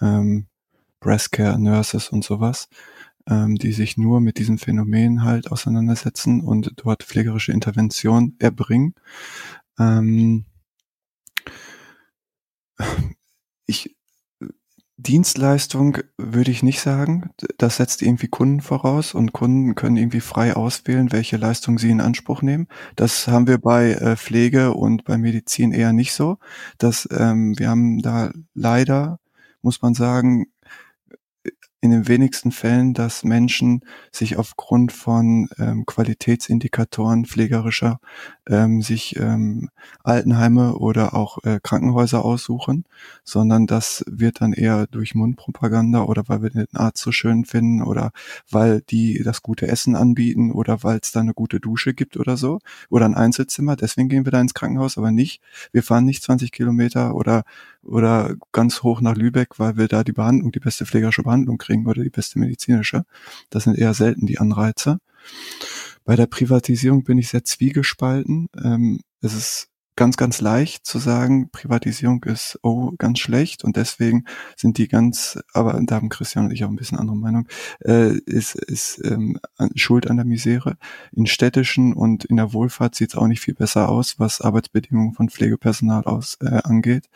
[0.00, 0.46] Ähm,
[1.00, 2.68] Breastcare, Nurses und sowas
[3.28, 8.94] ähm, die sich nur mit diesem Phänomen halt auseinandersetzen und dort pflegerische Intervention erbringen.
[9.78, 10.44] Ähm,
[13.66, 13.96] ich
[15.02, 17.30] Dienstleistung würde ich nicht sagen.
[17.58, 22.00] Das setzt irgendwie Kunden voraus und Kunden können irgendwie frei auswählen, welche Leistung sie in
[22.00, 22.68] Anspruch nehmen.
[22.94, 26.38] Das haben wir bei äh, Pflege und bei Medizin eher nicht so.
[26.78, 29.18] Dass, ähm, wir haben da leider,
[29.60, 30.46] muss man sagen,
[31.82, 33.80] in den wenigsten Fällen, dass Menschen
[34.12, 37.98] sich aufgrund von ähm, Qualitätsindikatoren pflegerischer
[38.48, 39.68] ähm, sich ähm,
[40.04, 42.84] Altenheime oder auch äh, Krankenhäuser aussuchen,
[43.24, 47.82] sondern das wird dann eher durch Mundpropaganda oder weil wir den Arzt so schön finden
[47.82, 48.12] oder
[48.48, 52.36] weil die das gute Essen anbieten oder weil es da eine gute Dusche gibt oder
[52.36, 52.60] so
[52.90, 53.74] oder ein Einzelzimmer.
[53.74, 55.42] Deswegen gehen wir da ins Krankenhaus, aber nicht.
[55.72, 57.42] Wir fahren nicht 20 Kilometer oder
[57.84, 61.86] oder ganz hoch nach Lübeck, weil wir da die Behandlung, die beste pflegerische Behandlung kriegen
[61.86, 63.04] oder die beste medizinische.
[63.50, 64.98] Das sind eher selten die Anreize.
[66.04, 68.48] Bei der Privatisierung bin ich sehr zwiegespalten.
[68.62, 74.24] Ähm, es ist ganz, ganz leicht zu sagen, Privatisierung ist oh ganz schlecht und deswegen
[74.56, 77.46] sind die ganz, aber da haben Christian und ich auch ein bisschen andere Meinung,
[77.80, 79.38] äh, ist, ist ähm,
[79.74, 80.76] schuld an der Misere.
[81.12, 85.12] In städtischen und in der Wohlfahrt sieht es auch nicht viel besser aus, was Arbeitsbedingungen
[85.12, 87.10] von Pflegepersonal aus äh, angeht.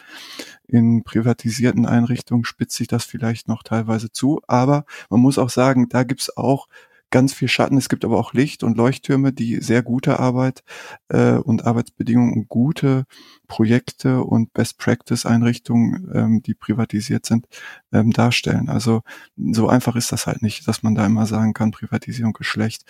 [0.69, 5.89] In privatisierten Einrichtungen spitzt sich das vielleicht noch teilweise zu, aber man muss auch sagen,
[5.89, 6.69] da gibt's auch
[7.17, 7.79] ganz viel Schatten.
[7.79, 10.63] Es gibt aber auch Licht und Leuchttürme, die sehr gute Arbeit
[11.09, 13.07] äh, und Arbeitsbedingungen gute
[13.49, 17.47] Projekte und Best-Practice-Einrichtungen, ähm, die privatisiert sind,
[17.91, 18.69] ähm, darstellen.
[18.69, 19.01] Also
[19.35, 22.85] so einfach ist das halt nicht, dass man da immer sagen kann, Privatisierung ist schlecht.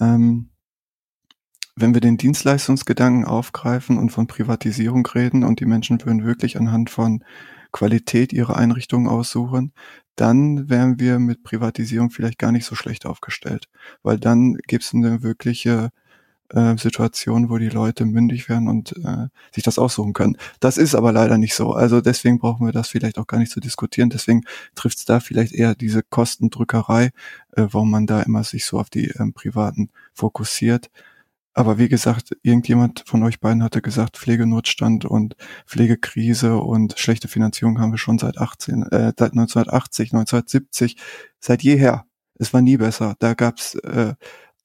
[0.00, 0.48] Ähm,
[1.76, 6.90] wenn wir den Dienstleistungsgedanken aufgreifen und von Privatisierung reden und die Menschen würden wirklich anhand
[6.90, 7.22] von
[7.70, 9.72] Qualität ihre Einrichtungen aussuchen,
[10.20, 13.68] dann wären wir mit Privatisierung vielleicht gar nicht so schlecht aufgestellt,
[14.02, 15.90] weil dann gibt es eine wirkliche
[16.50, 20.36] äh, Situation, wo die Leute mündig werden und äh, sich das aussuchen können.
[20.60, 21.72] Das ist aber leider nicht so.
[21.72, 24.10] Also deswegen brauchen wir das vielleicht auch gar nicht zu diskutieren.
[24.10, 24.42] Deswegen
[24.74, 27.10] trifft es da vielleicht eher diese Kostendrückerei,
[27.56, 30.90] äh, warum man da immer sich so auf die ähm, Privaten fokussiert.
[31.52, 35.36] Aber wie gesagt, irgendjemand von euch beiden hatte gesagt, Pflegenotstand und
[35.66, 40.96] Pflegekrise und schlechte Finanzierung haben wir schon seit 18, äh, seit 1980, 1970,
[41.40, 42.04] seit jeher.
[42.38, 43.16] Es war nie besser.
[43.18, 44.14] Da gab's äh,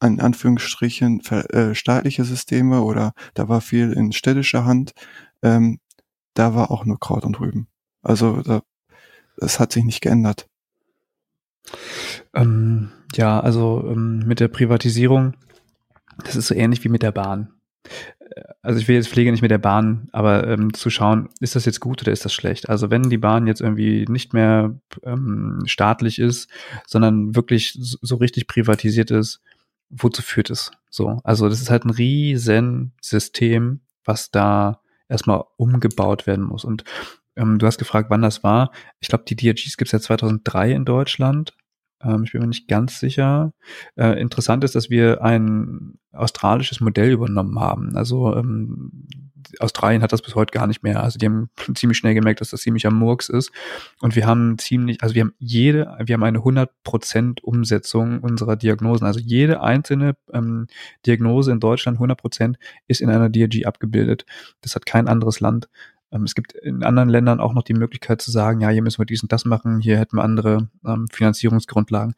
[0.04, 4.94] in Anführungsstrichen äh, staatliche Systeme oder da war viel in städtischer Hand.
[5.42, 5.80] Ähm,
[6.36, 7.68] da war auch nur Kraut und Rüben.
[8.04, 8.62] Also da,
[9.38, 10.48] das hat sich nicht geändert.
[12.34, 15.34] Ähm, ja, also ähm, mit der Privatisierung
[16.24, 17.54] das ist so ähnlich wie mit der Bahn.
[18.62, 21.66] Also ich will jetzt Pflege nicht mit der Bahn, aber ähm, zu schauen, ist das
[21.66, 22.70] jetzt gut oder ist das schlecht?
[22.70, 26.50] Also wenn die Bahn jetzt irgendwie nicht mehr ähm, staatlich ist,
[26.88, 29.42] sondern wirklich so, richtig privatisiert ist,
[29.90, 30.72] wozu führt es?
[30.90, 36.66] So, also das ist halt ein riesen System, was da erstmal umgebaut werden muss.
[36.66, 36.84] Und
[37.36, 38.72] ähm, du hast gefragt, wann das war.
[39.00, 41.56] Ich glaube, die DRGs gibt es ja 2003 in Deutschland.
[42.04, 43.54] Ähm, ich bin mir nicht ganz sicher.
[43.96, 47.96] Äh, interessant ist, dass wir ein australisches Modell übernommen haben.
[47.96, 49.08] Also ähm,
[49.60, 51.04] Australien hat das bis heute gar nicht mehr.
[51.04, 53.52] Also die haben ziemlich schnell gemerkt, dass das ziemlich am Murks ist.
[54.02, 59.06] Und wir haben ziemlich, also wir haben jede, wir haben eine 100% Umsetzung unserer Diagnosen.
[59.06, 60.68] Also jede einzelne ähm,
[61.06, 62.56] Diagnose in Deutschland, 100%
[62.88, 64.26] ist in einer DRG abgebildet.
[64.62, 65.70] Das hat kein anderes Land.
[66.16, 69.00] Ähm, es gibt in anderen Ländern auch noch die Möglichkeit zu sagen, ja, hier müssen
[69.00, 72.16] wir dies und das machen, hier hätten wir andere ähm, Finanzierungsgrundlagen.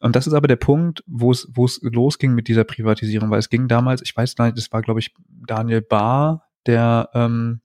[0.00, 3.38] Und das ist aber der Punkt, wo es, wo es losging mit dieser Privatisierung, weil
[3.38, 5.14] es ging damals, ich weiß gar nicht, das war, glaube ich,
[5.46, 7.60] Daniel Barr, der ähm,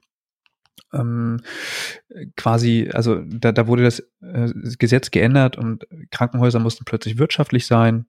[0.94, 1.42] ähm,
[2.36, 8.06] quasi, also da, da wurde das äh, Gesetz geändert und Krankenhäuser mussten plötzlich wirtschaftlich sein.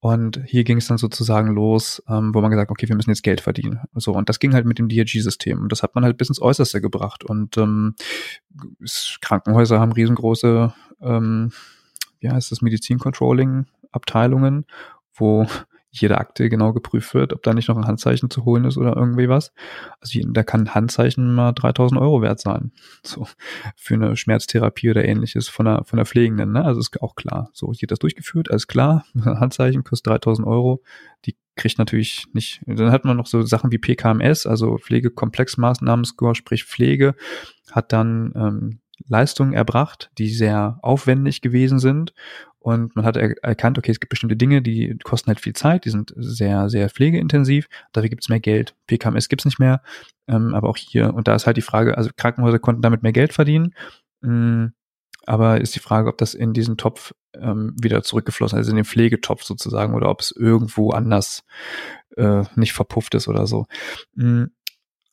[0.00, 3.24] Und hier ging es dann sozusagen los, ähm, wo man gesagt, okay, wir müssen jetzt
[3.24, 3.80] Geld verdienen.
[3.94, 6.40] So und das ging halt mit dem DRG-System und das hat man halt bis ins
[6.40, 7.24] Äußerste gebracht.
[7.24, 7.96] Und ähm,
[9.20, 11.50] Krankenhäuser haben riesengroße, ähm,
[12.20, 14.66] wie heißt das, Medizin-Controlling-Abteilungen,
[15.14, 15.46] wo
[15.90, 18.96] jede Akte genau geprüft wird, ob da nicht noch ein Handzeichen zu holen ist oder
[18.96, 19.52] irgendwie was.
[20.00, 22.72] Also da kann ein Handzeichen mal 3000 Euro wert sein.
[23.02, 23.26] So,
[23.76, 26.64] für eine Schmerztherapie oder ähnliches von der, von der Pflegenden, ne?
[26.64, 27.50] Also ist auch klar.
[27.52, 29.04] So, hier das durchgeführt, alles klar.
[29.14, 30.82] Handzeichen kostet 3000 Euro.
[31.24, 36.64] Die kriegt natürlich nicht, dann hat man noch so Sachen wie PKMS, also Pflegekomplexmaßnahmen-Score, sprich
[36.64, 37.14] Pflege,
[37.72, 42.14] hat dann ähm, Leistungen erbracht, die sehr aufwendig gewesen sind
[42.68, 45.86] und man hat er erkannt, okay, es gibt bestimmte Dinge, die kosten halt viel Zeit,
[45.86, 47.66] die sind sehr, sehr pflegeintensiv.
[47.92, 48.74] Dafür gibt es mehr Geld.
[48.86, 49.80] PKMS gibt es nicht mehr.
[50.26, 53.12] Ähm, aber auch hier, und da ist halt die Frage, also Krankenhäuser konnten damit mehr
[53.12, 53.74] Geld verdienen.
[54.22, 54.74] Ähm,
[55.24, 58.76] aber ist die Frage, ob das in diesen Topf ähm, wieder zurückgeflossen ist, also in
[58.76, 61.44] den Pflegetopf sozusagen, oder ob es irgendwo anders
[62.18, 63.64] äh, nicht verpufft ist oder so.
[64.18, 64.50] Ähm,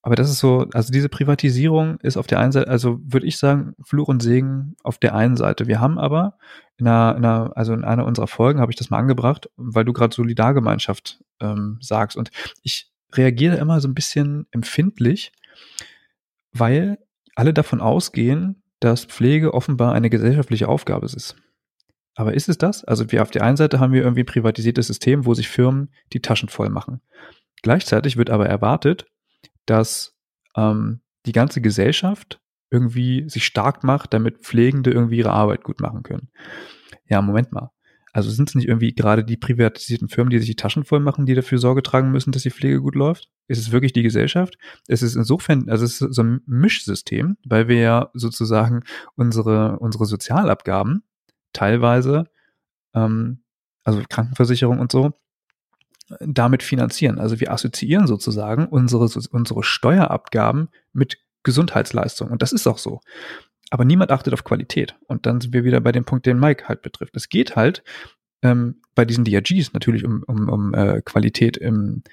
[0.05, 3.39] aber das ist so, also diese Privatisierung ist auf der einen Seite, also würde ich
[3.39, 5.65] sagen, Fluch und Segen auf der einen Seite.
[5.65, 6.37] Wir haben aber
[6.77, 9.83] in einer, in einer also in einer unserer Folgen habe ich das mal angebracht, weil
[9.83, 12.17] du gerade Solidargemeinschaft ähm, sagst.
[12.17, 12.29] Und
[12.61, 15.31] ich reagiere immer so ein bisschen empfindlich,
[16.51, 16.99] weil
[17.33, 21.35] alle davon ausgehen, dass Pflege offenbar eine gesellschaftliche Aufgabe ist.
[22.13, 22.85] Aber ist es das?
[22.85, 25.89] Also wir auf der einen Seite haben wir irgendwie ein privatisiertes System, wo sich Firmen
[26.13, 27.01] die Taschen voll machen.
[27.63, 29.07] Gleichzeitig wird aber erwartet,
[29.65, 30.15] dass
[30.55, 32.39] ähm, die ganze Gesellschaft
[32.69, 36.29] irgendwie sich stark macht, damit Pflegende irgendwie ihre Arbeit gut machen können.
[37.07, 37.71] Ja, Moment mal.
[38.15, 41.25] Also sind es nicht irgendwie gerade die privatisierten Firmen, die sich die Taschen voll machen,
[41.25, 43.29] die dafür Sorge tragen müssen, dass die Pflege gut läuft?
[43.49, 44.57] Ist es wirklich die Gesellschaft?
[44.87, 48.83] Es ist insofern, also es ist so ein Mischsystem, weil wir ja sozusagen
[49.15, 51.03] unsere, unsere Sozialabgaben
[51.51, 52.29] teilweise,
[52.93, 53.43] ähm,
[53.83, 55.13] also Krankenversicherung und so,
[56.19, 57.19] damit finanzieren.
[57.19, 62.31] Also wir assoziieren sozusagen unsere, unsere Steuerabgaben mit Gesundheitsleistungen.
[62.31, 63.01] Und das ist auch so.
[63.71, 64.95] Aber niemand achtet auf Qualität.
[65.07, 67.15] Und dann sind wir wieder bei dem Punkt, den Mike halt betrifft.
[67.15, 67.83] Es geht halt
[68.41, 72.03] ähm, bei diesen DRGs natürlich um, um, um äh, Qualität im,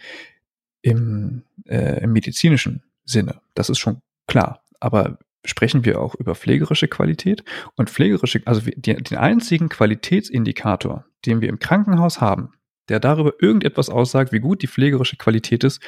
[0.80, 3.40] im, äh, im medizinischen Sinne.
[3.54, 4.62] Das ist schon klar.
[4.80, 7.44] Aber sprechen wir auch über pflegerische Qualität
[7.76, 12.54] und pflegerische, also den einzigen Qualitätsindikator, den wir im Krankenhaus haben,
[12.88, 15.80] der darüber irgendetwas aussagt, wie gut die pflegerische Qualität ist,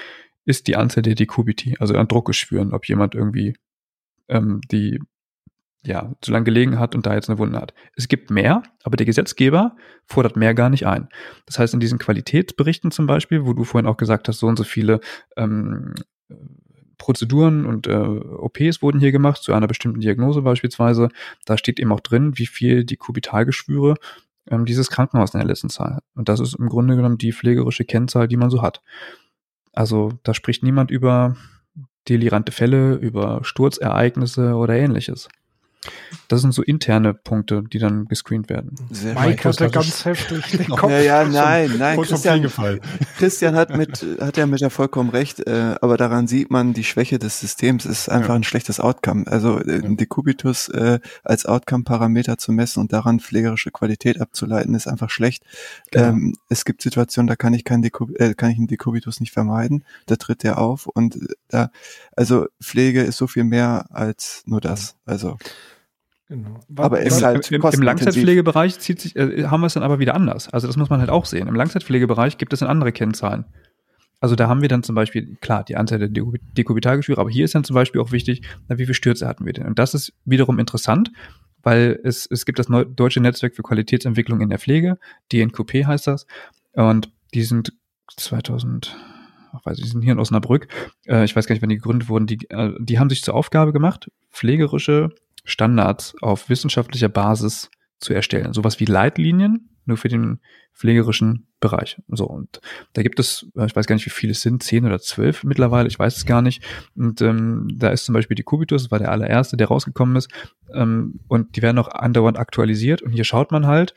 [0.44, 3.54] ist die Anzahl der Dekubiti, also an Druckgeschwüren, ob jemand irgendwie
[4.28, 5.00] ähm, die
[5.86, 7.74] ja zu lange gelegen hat und da jetzt eine Wunde hat.
[7.94, 9.76] Es gibt mehr, aber der Gesetzgeber
[10.06, 11.08] fordert mehr gar nicht ein.
[11.46, 14.56] Das heißt, in diesen Qualitätsberichten zum Beispiel, wo du vorhin auch gesagt hast, so und
[14.56, 15.00] so viele
[15.36, 15.94] ähm,
[16.96, 21.10] Prozeduren und äh, OPs wurden hier gemacht, zu einer bestimmten Diagnose beispielsweise,
[21.44, 23.96] da steht eben auch drin, wie viel die Kubitalgeschwüre
[24.50, 26.00] ähm, dieses Krankenhaus in der letzten Zahl.
[26.14, 28.82] Und das ist im Grunde genommen die pflegerische Kennzahl, die man so hat.
[29.72, 31.36] Also da spricht niemand über
[32.08, 35.28] delirante Fälle, über Sturzereignisse oder ähnliches.
[36.28, 38.74] Das sind so interne Punkte, die dann gescreent werden.
[38.90, 40.90] Sehr Mike hat da ganz heftig den Kopf.
[40.90, 42.00] Ja, ja, nein, nein.
[42.00, 42.50] Christian,
[43.18, 46.84] Christian hat mit, hat ja mit ja vollkommen recht, äh, aber daran sieht man die
[46.84, 47.86] Schwäche des Systems.
[47.86, 48.34] Ist einfach ja.
[48.36, 49.26] ein schlechtes Outcome.
[49.26, 49.88] Also äh, ja.
[49.88, 55.44] Decubitus äh, als Outcome-Parameter zu messen und daran pflegerische Qualität abzuleiten, ist einfach schlecht.
[55.90, 56.06] Genau.
[56.06, 59.32] Ähm, es gibt Situationen, da kann ich keinen Decu äh, kann ich einen Decubitus nicht
[59.32, 59.84] vermeiden.
[60.06, 61.70] Da tritt der auf und äh, da,
[62.16, 64.96] also Pflege ist so viel mehr als nur das.
[65.04, 65.38] Also
[66.28, 66.60] Genau.
[66.76, 69.98] Aber es ist halt im, im Langzeitpflegebereich zieht sich, äh, haben wir es dann aber
[69.98, 70.48] wieder anders.
[70.48, 71.48] Also das muss man halt auch sehen.
[71.48, 73.44] Im Langzeitpflegebereich gibt es dann andere Kennzahlen.
[74.20, 77.54] Also da haben wir dann zum Beispiel, klar, die Anzahl der Dekubitalgeschwüre, aber hier ist
[77.54, 79.66] dann zum Beispiel auch wichtig, na, wie viele Stürze hatten wir denn?
[79.66, 81.12] Und das ist wiederum interessant,
[81.62, 84.98] weil es, es gibt das Neu Deutsche Netzwerk für Qualitätsentwicklung in der Pflege,
[85.30, 86.26] DNQP heißt das,
[86.72, 87.74] und die sind
[88.16, 88.96] 2000,
[89.52, 90.68] ach weiß ich, die sind hier in Osnabrück,
[91.06, 93.34] äh, ich weiß gar nicht, wann die gegründet wurden, die, äh, die haben sich zur
[93.34, 95.10] Aufgabe gemacht, pflegerische
[95.44, 98.52] Standards auf wissenschaftlicher Basis zu erstellen.
[98.52, 100.40] Sowas wie Leitlinien, nur für den
[100.72, 102.00] pflegerischen Bereich.
[102.08, 102.60] So, und
[102.94, 105.44] da gibt es, äh, ich weiß gar nicht, wie viele es sind, zehn oder zwölf
[105.44, 106.62] mittlerweile, ich weiß es gar nicht.
[106.96, 110.30] Und ähm, da ist zum Beispiel die Kubitus, war der allererste, der rausgekommen ist.
[110.72, 113.02] Ähm, und die werden auch andauernd aktualisiert.
[113.02, 113.94] Und hier schaut man halt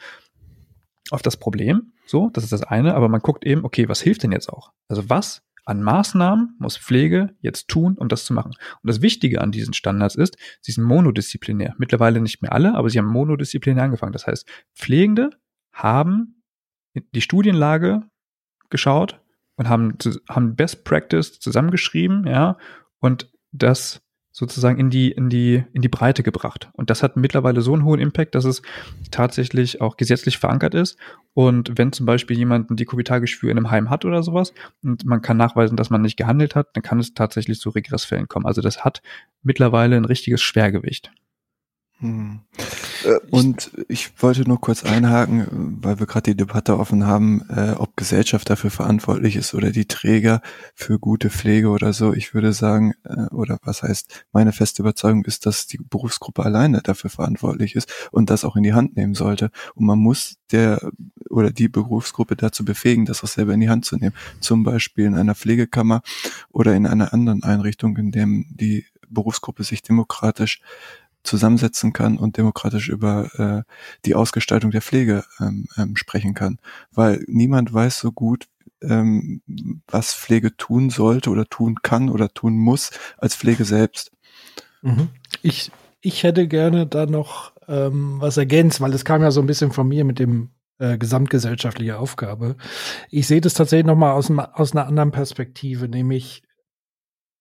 [1.10, 1.94] auf das Problem.
[2.06, 4.72] So, das ist das eine, aber man guckt eben, okay, was hilft denn jetzt auch?
[4.88, 8.54] Also was an Maßnahmen muss Pflege jetzt tun, um das zu machen.
[8.82, 11.76] Und das Wichtige an diesen Standards ist, sie sind monodisziplinär.
[11.78, 14.14] Mittlerweile nicht mehr alle, aber sie haben monodisziplinär angefangen.
[14.14, 15.32] Das heißt, Pflegende
[15.74, 16.42] haben
[17.14, 18.04] die Studienlage
[18.70, 19.22] geschaut
[19.58, 19.98] und haben,
[20.30, 22.58] haben Best Practice zusammengeschrieben, ja,
[23.00, 24.02] und das
[24.38, 26.70] sozusagen in die, in die, in die Breite gebracht.
[26.74, 28.62] Und das hat mittlerweile so einen hohen Impact, dass es
[29.10, 30.96] tatsächlich auch gesetzlich verankert ist.
[31.34, 35.24] Und wenn zum Beispiel jemand ein Dekubitalgeschwür in einem Heim hat oder sowas und man
[35.24, 38.46] kann nachweisen, dass man nicht gehandelt hat, dann kann es tatsächlich zu Regressfällen kommen.
[38.46, 39.02] Also das hat
[39.42, 41.12] mittlerweile ein richtiges Schwergewicht.
[42.00, 42.42] Hm.
[43.04, 47.72] Äh, und ich wollte nur kurz einhaken, weil wir gerade die Debatte offen haben, äh,
[47.72, 50.42] ob Gesellschaft dafür verantwortlich ist oder die Träger
[50.76, 52.14] für gute Pflege oder so.
[52.14, 56.82] Ich würde sagen, äh, oder was heißt, meine feste Überzeugung ist, dass die Berufsgruppe alleine
[56.82, 59.50] dafür verantwortlich ist und das auch in die Hand nehmen sollte.
[59.74, 60.92] Und man muss der
[61.30, 64.16] oder die Berufsgruppe dazu befähigen, das auch selber in die Hand zu nehmen.
[64.40, 66.02] Zum Beispiel in einer Pflegekammer
[66.50, 70.62] oder in einer anderen Einrichtung, in dem die Berufsgruppe sich demokratisch
[71.28, 73.72] zusammensetzen kann und demokratisch über äh,
[74.06, 76.60] die Ausgestaltung der Pflege ähm, ähm, sprechen kann.
[76.92, 78.48] Weil niemand weiß so gut,
[78.82, 79.42] ähm,
[79.88, 84.12] was Pflege tun sollte oder tun kann oder tun muss als Pflege selbst.
[84.82, 85.10] Mhm.
[85.42, 85.72] Ich,
[86.02, 89.72] ich hätte gerne da noch ähm, was ergänzt, weil es kam ja so ein bisschen
[89.72, 90.50] von mir mit dem
[90.80, 92.56] äh, gesamtgesellschaftliche Aufgabe.
[93.10, 96.44] Ich sehe das tatsächlich noch mal aus, aus einer anderen Perspektive, nämlich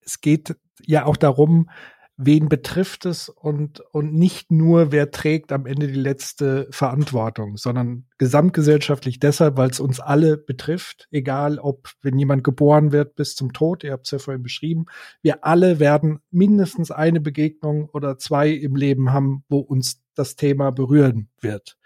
[0.01, 1.69] es geht ja auch darum,
[2.17, 8.07] wen betrifft es und, und nicht nur, wer trägt am Ende die letzte Verantwortung, sondern
[8.17, 13.53] gesamtgesellschaftlich deshalb, weil es uns alle betrifft, egal ob, wenn jemand geboren wird bis zum
[13.53, 14.85] Tod, ihr habt es ja vorhin beschrieben,
[15.21, 20.71] wir alle werden mindestens eine Begegnung oder zwei im Leben haben, wo uns das Thema
[20.71, 21.77] berühren wird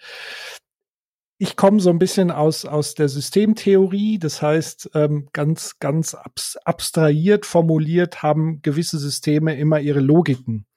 [1.42, 6.56] ich komme so ein bisschen aus, aus der Systemtheorie, das heißt, ähm, ganz, ganz abs
[6.58, 10.68] abstrahiert formuliert haben gewisse Systeme immer ihre Logiken.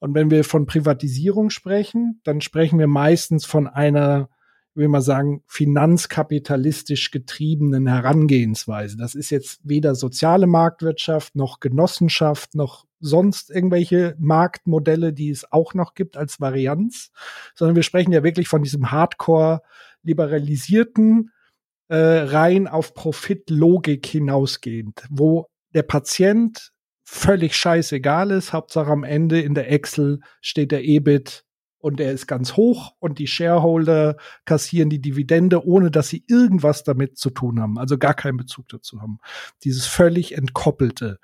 [0.00, 4.28] Und wenn wir von Privatisierung sprechen, dann sprechen wir meistens von einer,
[4.74, 8.96] will mal sagen, finanzkapitalistisch getriebenen Herangehensweise.
[8.96, 15.74] Das ist jetzt weder soziale Marktwirtschaft noch Genossenschaft noch sonst irgendwelche Marktmodelle, die es auch
[15.74, 17.12] noch gibt als Varianz,
[17.54, 19.62] sondern wir sprechen ja wirklich von diesem Hardcore
[20.02, 21.30] liberalisierten
[21.88, 26.72] äh, rein auf Profitlogik hinausgehend, wo der Patient
[27.04, 28.52] völlig scheißegal ist.
[28.52, 31.44] Hauptsache am Ende in der Excel steht der EBIT
[31.78, 36.84] und er ist ganz hoch und die Shareholder kassieren die Dividende, ohne dass sie irgendwas
[36.84, 39.20] damit zu tun haben, also gar keinen Bezug dazu haben.
[39.64, 41.18] Dieses völlig entkoppelte.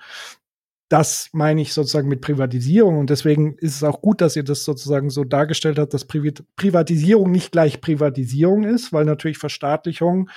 [0.88, 4.64] Das meine ich sozusagen mit Privatisierung und deswegen ist es auch gut, dass ihr das
[4.64, 10.28] sozusagen so dargestellt habt, dass Privatisierung nicht gleich Privatisierung ist, weil natürlich Verstaatlichung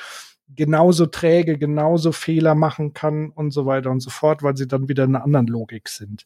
[0.50, 4.88] genauso träge, genauso Fehler machen kann und so weiter und so fort, weil sie dann
[4.88, 6.26] wieder in einer anderen Logik sind.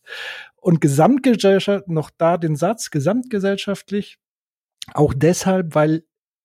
[0.58, 4.20] Und Gesamtgesellschaft, noch da den Satz, gesamtgesellschaftlich,
[4.94, 6.04] auch deshalb, weil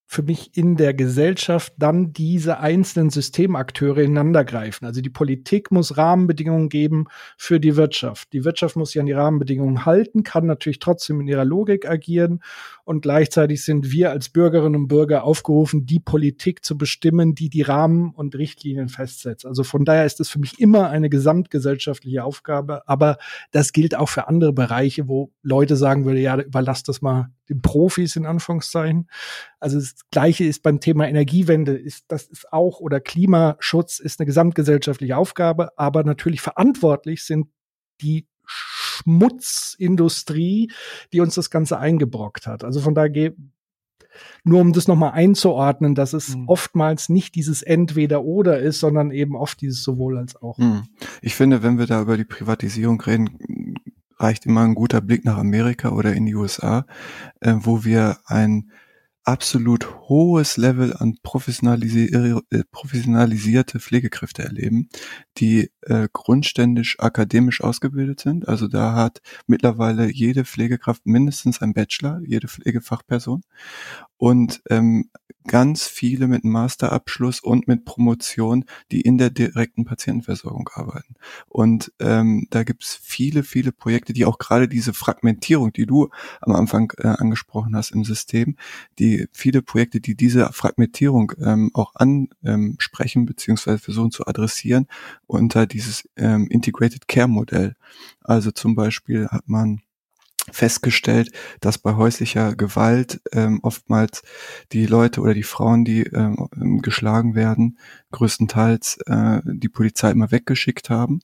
[0.08, 4.86] für mich in der Gesellschaft dann diese einzelnen Systemakteure ineinander greifen.
[4.86, 8.32] Also die Politik muss Rahmenbedingungen geben für die Wirtschaft.
[8.32, 12.40] Die Wirtschaft muss sich an die Rahmenbedingungen halten, kann natürlich trotzdem in ihrer Logik agieren
[12.84, 17.62] und gleichzeitig sind wir als Bürgerinnen und Bürger aufgerufen, die Politik zu bestimmen, die die
[17.62, 19.44] Rahmen und Richtlinien festsetzt.
[19.44, 23.18] Also von daher ist es für mich immer eine gesamtgesellschaftliche Aufgabe, aber
[23.50, 27.62] das gilt auch für andere Bereiche, wo Leute sagen würde, ja, überlass das mal den
[27.62, 29.08] Profis in Anführungszeichen.
[29.60, 34.26] Also das Gleiche ist beim Thema Energiewende, ist das ist auch oder Klimaschutz ist eine
[34.26, 37.48] gesamtgesellschaftliche Aufgabe, aber natürlich verantwortlich sind
[38.00, 40.70] die Schmutzindustrie,
[41.12, 42.64] die uns das Ganze eingebrockt hat.
[42.64, 43.34] Also von daher
[44.44, 46.48] nur um das nochmal einzuordnen, dass es mhm.
[46.48, 50.58] oftmals nicht dieses Entweder-Oder ist, sondern eben oft dieses sowohl als auch.
[50.58, 50.84] Mhm.
[51.20, 53.38] Ich finde, wenn wir da über die Privatisierung reden,
[54.16, 56.86] reicht immer ein guter Blick nach Amerika oder in die USA,
[57.40, 58.70] äh, wo wir ein
[59.24, 62.06] absolut hohes Level an professionalisi
[62.50, 64.88] äh, professionalisierte Pflegekräfte erleben,
[65.38, 68.48] die äh, grundständig akademisch ausgebildet sind.
[68.48, 73.42] Also da hat mittlerweile jede Pflegekraft mindestens ein Bachelor, jede Pflegefachperson
[74.16, 75.10] und ähm,
[75.46, 81.14] ganz viele mit Masterabschluss und mit Promotion, die in der direkten Patientenversorgung arbeiten.
[81.48, 86.08] Und ähm, da gibt's viele, viele Projekte, die auch gerade diese Fragmentierung, die du
[86.40, 88.56] am Anfang äh, angesprochen hast im System,
[88.98, 94.86] die viele Projekte, die diese Fragmentierung ähm, auch ansprechen ähm, beziehungsweise versuchen zu adressieren
[95.26, 97.76] unter dieses ähm, Integrated Care Modell.
[98.22, 99.82] Also zum Beispiel hat man
[100.50, 104.22] festgestellt, dass bei häuslicher Gewalt ähm, oftmals
[104.72, 107.78] die Leute oder die Frauen, die ähm, geschlagen werden,
[108.12, 111.20] größtenteils äh, die Polizei immer weggeschickt haben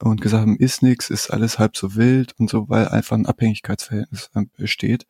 [0.00, 3.26] und gesagt haben, ist nix, ist alles halb so wild und so, weil einfach ein
[3.26, 5.06] Abhängigkeitsverhältnis äh, besteht.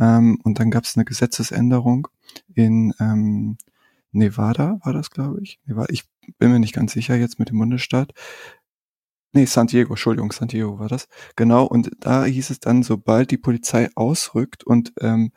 [0.00, 2.08] Ähm, und dann gab es eine Gesetzesänderung
[2.54, 3.58] in ähm,
[4.12, 5.58] Nevada, war das, glaube ich.
[5.88, 6.04] Ich
[6.38, 8.12] bin mir nicht ganz sicher jetzt mit dem Bundesstaat,
[9.34, 11.08] Nee, San Diego, Entschuldigung, San Diego war das.
[11.36, 15.32] Genau, und da hieß es dann, sobald die Polizei ausrückt und ähm,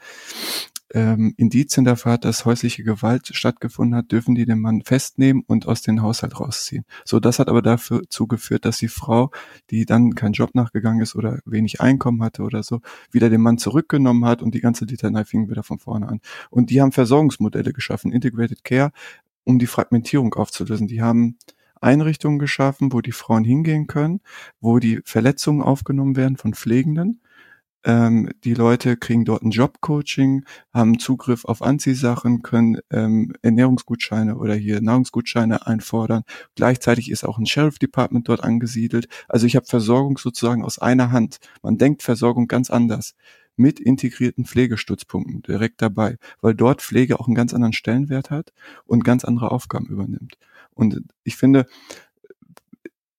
[0.94, 5.68] ähm, Indizien dafür hat, dass häusliche Gewalt stattgefunden hat, dürfen die den Mann festnehmen und
[5.68, 6.86] aus dem Haushalt rausziehen.
[7.06, 9.32] So, das hat aber dazu geführt, dass die Frau,
[9.72, 12.82] die dann keinen Job nachgegangen ist oder wenig Einkommen hatte oder so,
[13.12, 16.20] wieder den Mann zurückgenommen hat und die ganze Litanei fing wieder von vorne an.
[16.50, 18.92] Und die haben Versorgungsmodelle geschaffen, Integrated Care,
[19.46, 20.88] um die Fragmentierung aufzulösen.
[20.88, 21.38] Die haben
[21.80, 24.22] Einrichtungen geschaffen, wo die Frauen hingehen können,
[24.60, 27.22] wo die Verletzungen aufgenommen werden von Pflegenden.
[27.86, 30.44] Ähm, die Leute kriegen dort ein Jobcoaching,
[30.74, 36.24] haben Zugriff auf Anziehsachen, können ähm, Ernährungsgutscheine oder hier Nahrungsgutscheine einfordern.
[36.56, 39.08] Gleichzeitig ist auch ein Sheriff Department dort angesiedelt.
[39.30, 41.38] Also ich habe Versorgung sozusagen aus einer Hand.
[41.62, 43.14] Man denkt Versorgung ganz anders
[43.56, 48.54] mit integrierten Pflegestützpunkten direkt dabei, weil dort Pflege auch einen ganz anderen Stellenwert hat
[48.86, 50.38] und ganz andere Aufgaben übernimmt.
[50.74, 51.66] Und ich finde,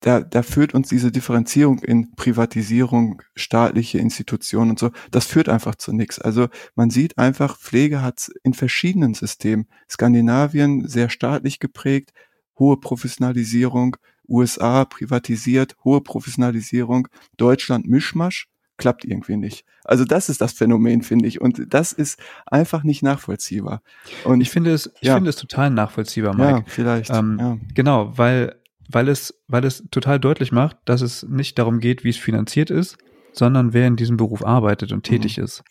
[0.00, 5.74] da, da führt uns diese Differenzierung in Privatisierung, staatliche Institutionen und so, das führt einfach
[5.74, 6.20] zu nichts.
[6.20, 9.66] Also man sieht einfach, Pflege hat in verschiedenen Systemen.
[9.90, 12.12] Skandinavien sehr staatlich geprägt,
[12.58, 13.96] hohe Professionalisierung,
[14.28, 19.64] USA privatisiert, hohe Professionalisierung, Deutschland Mischmasch klappt irgendwie nicht.
[19.84, 21.40] Also das ist das Phänomen, finde ich.
[21.40, 23.82] Und das ist einfach nicht nachvollziehbar.
[24.24, 25.14] Und ich finde es, ich ja.
[25.14, 26.50] finde es total nachvollziehbar, Mike.
[26.50, 27.10] Ja, vielleicht.
[27.10, 27.58] Ähm, ja.
[27.74, 28.56] Genau, weil,
[28.90, 32.70] weil es, weil es total deutlich macht, dass es nicht darum geht, wie es finanziert
[32.70, 32.98] ist,
[33.32, 35.44] sondern wer in diesem Beruf arbeitet und tätig mhm.
[35.44, 35.62] ist.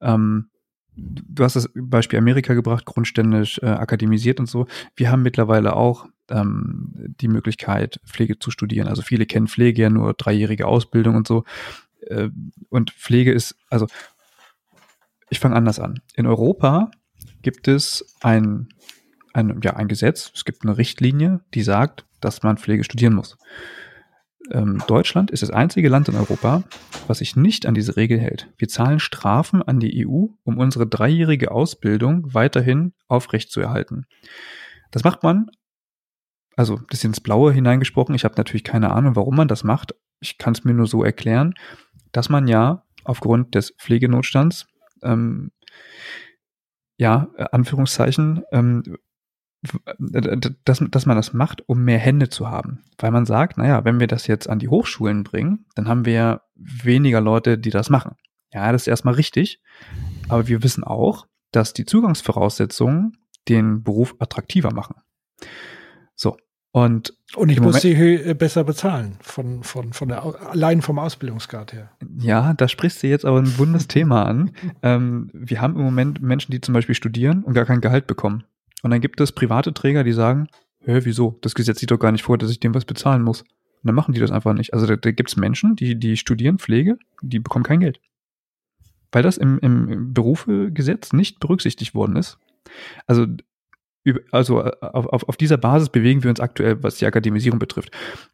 [0.00, 0.48] Ähm,
[0.94, 4.66] du hast das Beispiel Amerika gebracht, grundständig äh, akademisiert und so.
[4.96, 8.88] Wir haben mittlerweile auch ähm, die Möglichkeit, Pflege zu studieren.
[8.88, 11.44] Also viele kennen Pflege ja nur dreijährige Ausbildung und so
[12.12, 12.30] äh,
[12.68, 13.86] und Pflege ist, also
[15.30, 16.00] ich fange anders an.
[16.14, 16.90] In Europa
[17.42, 18.68] gibt es ein,
[19.32, 23.36] ein, ja, ein Gesetz, es gibt eine Richtlinie, die sagt, dass man Pflege studieren muss.
[24.50, 26.64] Ähm, Deutschland ist das einzige Land in Europa,
[27.06, 28.52] was sich nicht an diese Regel hält.
[28.58, 34.06] Wir zahlen Strafen an die EU, um unsere dreijährige Ausbildung weiterhin aufrechtzuerhalten.
[34.90, 35.46] Das macht man,
[36.56, 38.14] also ein bisschen ins Blaue hineingesprochen.
[38.14, 39.94] Ich habe natürlich keine Ahnung, warum man das macht.
[40.20, 41.54] Ich kann es mir nur so erklären,
[42.12, 44.66] dass man ja aufgrund des Pflegenotstands,
[45.02, 45.50] ähm,
[46.98, 48.82] ja, Anführungszeichen, ähm,
[49.98, 52.84] dass, dass man das macht, um mehr Hände zu haben.
[52.98, 56.42] Weil man sagt, naja, wenn wir das jetzt an die Hochschulen bringen, dann haben wir
[56.54, 58.16] weniger Leute, die das machen.
[58.52, 59.62] Ja, das ist erstmal richtig.
[60.28, 64.96] Aber wir wissen auch, dass die Zugangsvoraussetzungen den Beruf attraktiver machen.
[66.72, 71.74] Und, und ich muss sie äh, besser bezahlen, von, von, von der, allein vom Ausbildungsgrad
[71.74, 71.90] her.
[72.18, 74.50] Ja, da sprichst du jetzt aber ein wundes Thema an.
[74.84, 78.42] Ähm, wir haben im Moment Menschen, die zum Beispiel studieren und gar kein Gehalt bekommen.
[78.82, 80.48] Und dann gibt es private Träger, die sagen,
[80.80, 81.38] hä, wieso?
[81.40, 83.42] Das Gesetz sieht doch gar nicht vor, dass ich dem was bezahlen muss.
[83.42, 83.48] Und
[83.84, 84.74] dann machen die das einfach nicht.
[84.74, 88.00] Also da, da gibt es Menschen, die, die studieren Pflege, die bekommen kein Geld.
[89.12, 92.38] Weil das im, im Berufegesetz nicht berücksichtigt worden ist.
[93.06, 93.26] Also
[94.30, 97.90] also äh, auf, auf, auf dieser Basis bewegen wir uns aktuell, was die Akademisierung betrifft.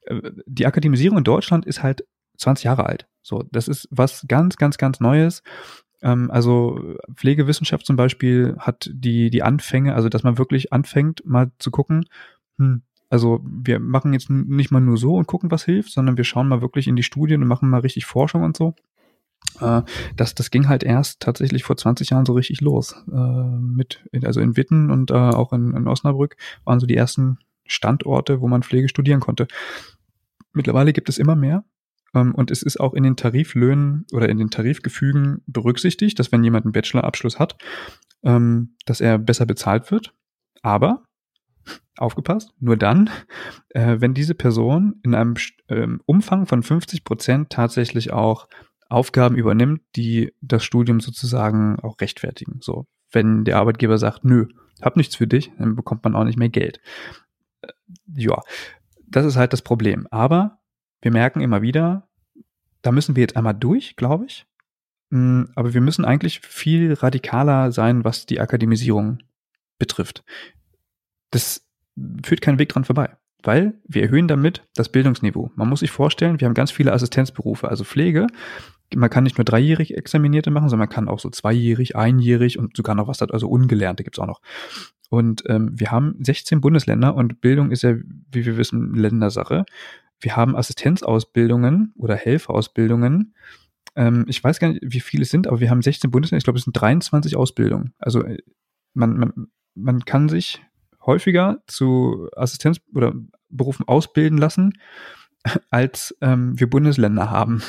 [0.07, 2.05] Äh, die Akademisierung in Deutschland ist halt
[2.39, 3.07] 20 Jahre alt.
[3.23, 5.43] So, das ist was ganz, ganz, ganz Neues.
[6.03, 11.51] Ähm, also Pflegewissenschaft zum Beispiel hat die, die Anfänge, also dass man wirklich anfängt, mal
[11.59, 12.07] zu gucken,
[12.59, 16.25] hm, also wir machen jetzt nicht mal nur so und gucken, was hilft, sondern wir
[16.25, 18.75] schauen mal wirklich in die Studien und machen mal richtig Forschung und so.
[19.61, 19.83] Äh,
[20.17, 22.95] das, das ging halt erst tatsächlich vor 20 Jahren so richtig los.
[23.11, 27.39] Äh, mit, also in Witten und äh, auch in, in Osnabrück waren so die ersten
[27.67, 29.47] Standorte, wo man Pflege studieren konnte.
[30.53, 31.65] Mittlerweile gibt es immer mehr.
[32.15, 36.45] Ähm, und es ist auch in den Tariflöhnen oder in den Tarifgefügen berücksichtigt, dass wenn
[36.45, 37.57] jemand einen Bachelorabschluss hat,
[38.23, 40.15] ähm, dass er besser bezahlt wird.
[40.63, 41.05] Aber
[41.97, 43.11] aufgepasst, nur dann,
[43.71, 45.35] äh, wenn diese Person in einem
[45.69, 48.49] ähm, Umfang von 50 Prozent tatsächlich auch
[48.89, 52.59] Aufgaben übernimmt, die das Studium sozusagen auch rechtfertigen.
[52.61, 54.49] So, wenn der Arbeitgeber sagt, nö,
[54.81, 56.81] hab nichts für dich, dann bekommt man auch nicht mehr Geld.
[57.63, 57.73] Äh,
[58.15, 58.41] ja,
[59.07, 60.07] das ist halt das Problem.
[60.11, 60.59] Aber
[61.03, 62.09] wir merken immer wieder,
[62.83, 64.47] da müssen wir jetzt einmal durch, glaube ich.
[65.11, 69.19] Mm, aber wir müssen eigentlich viel radikaler sein, was die Akademisierung
[69.79, 70.25] betrifft.
[71.31, 71.67] Das
[72.25, 75.51] führt keinen Weg dran vorbei weil wir erhöhen damit das Bildungsniveau.
[75.55, 78.27] Man muss sich vorstellen, wir haben ganz viele Assistenzberufe, also Pflege
[78.95, 82.77] man kann nicht nur dreijährig Examinierte machen, sondern man kann auch so zweijährig, einjährig und
[82.77, 84.41] sogar noch was, also Ungelernte gibt's auch noch.
[85.11, 87.95] Und ähm, wir haben 16 Bundesländer und Bildung ist ja,
[88.31, 89.65] wie wir wissen, Ländersache.
[90.21, 93.35] Wir haben Assistenzausbildungen oder Helferausbildungen.
[93.97, 96.39] Ähm, ich weiß gar nicht, wie viele es sind, aber wir haben 16 Bundesländer.
[96.39, 97.95] Ich glaube, es sind 23 Ausbildungen.
[97.99, 98.39] Also äh,
[98.93, 99.33] man, man,
[99.75, 100.63] man kann sich
[101.07, 103.15] häufiger zu Assistenz- oder
[103.49, 104.75] Berufen ausbilden lassen,
[105.71, 107.63] als ähm, wir Bundesländer haben.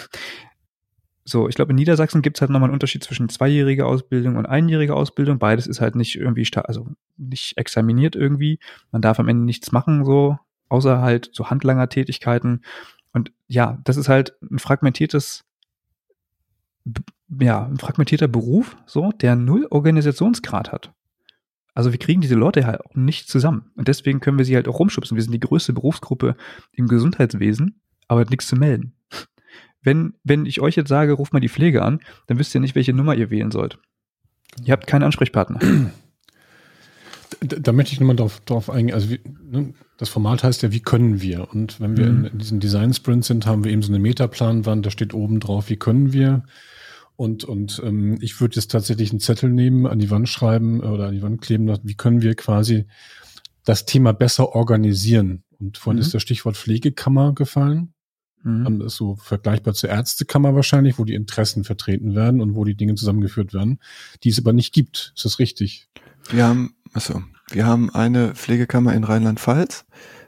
[1.29, 4.47] So, ich glaube, in Niedersachsen gibt es halt nochmal einen Unterschied zwischen zweijähriger Ausbildung und
[4.47, 5.37] einjähriger Ausbildung.
[5.37, 8.57] Beides ist halt nicht irgendwie, also nicht examiniert irgendwie.
[8.91, 12.61] Man darf am Ende nichts machen, so, außer halt so Handlanger-Tätigkeiten.
[13.13, 15.45] Und ja, das ist halt ein fragmentiertes,
[17.39, 20.93] ja, ein fragmentierter Beruf, so, der null Organisationsgrad hat.
[21.75, 23.69] Also wir kriegen diese Leute halt auch nicht zusammen.
[23.75, 25.15] Und deswegen können wir sie halt auch rumschubsen.
[25.15, 26.35] Wir sind die größte Berufsgruppe
[26.71, 28.95] im Gesundheitswesen, aber nichts zu melden
[29.81, 32.75] wenn, wenn ich euch jetzt sage, ruft mal die Pflege an, dann wisst ihr nicht,
[32.75, 33.79] welche Nummer ihr wählen sollt.
[34.63, 35.59] Ihr habt keinen Ansprechpartner.
[37.41, 38.95] Da, da möchte ich nochmal drauf, drauf eingehen.
[38.95, 39.19] Also wie,
[39.49, 41.49] ne, das Format heißt ja, wie können wir?
[41.51, 42.25] Und wenn wir mhm.
[42.25, 45.39] in, in diesem Design Sprint sind, haben wir eben so eine Metaplanwand, da steht oben
[45.39, 46.43] drauf, wie können wir?
[47.15, 51.07] Und, und ähm, ich würde jetzt tatsächlich einen Zettel nehmen, an die Wand schreiben oder
[51.07, 52.85] an die Wand kleben, wie können wir quasi
[53.65, 55.43] das Thema besser organisieren?
[55.59, 56.03] Und vorhin mhm.
[56.03, 57.93] ist das Stichwort Pflegekammer gefallen.
[58.43, 58.81] Mhm.
[58.81, 62.95] ist so vergleichbar zur Ärztekammer wahrscheinlich, wo die Interessen vertreten werden und wo die Dinge
[62.95, 63.79] zusammengeführt werden,
[64.23, 65.13] die es aber nicht gibt.
[65.15, 65.89] Ist das richtig?
[66.29, 67.21] Wir haben, also,
[67.51, 69.85] wir haben eine Pflegekammer in Rheinland-Pfalz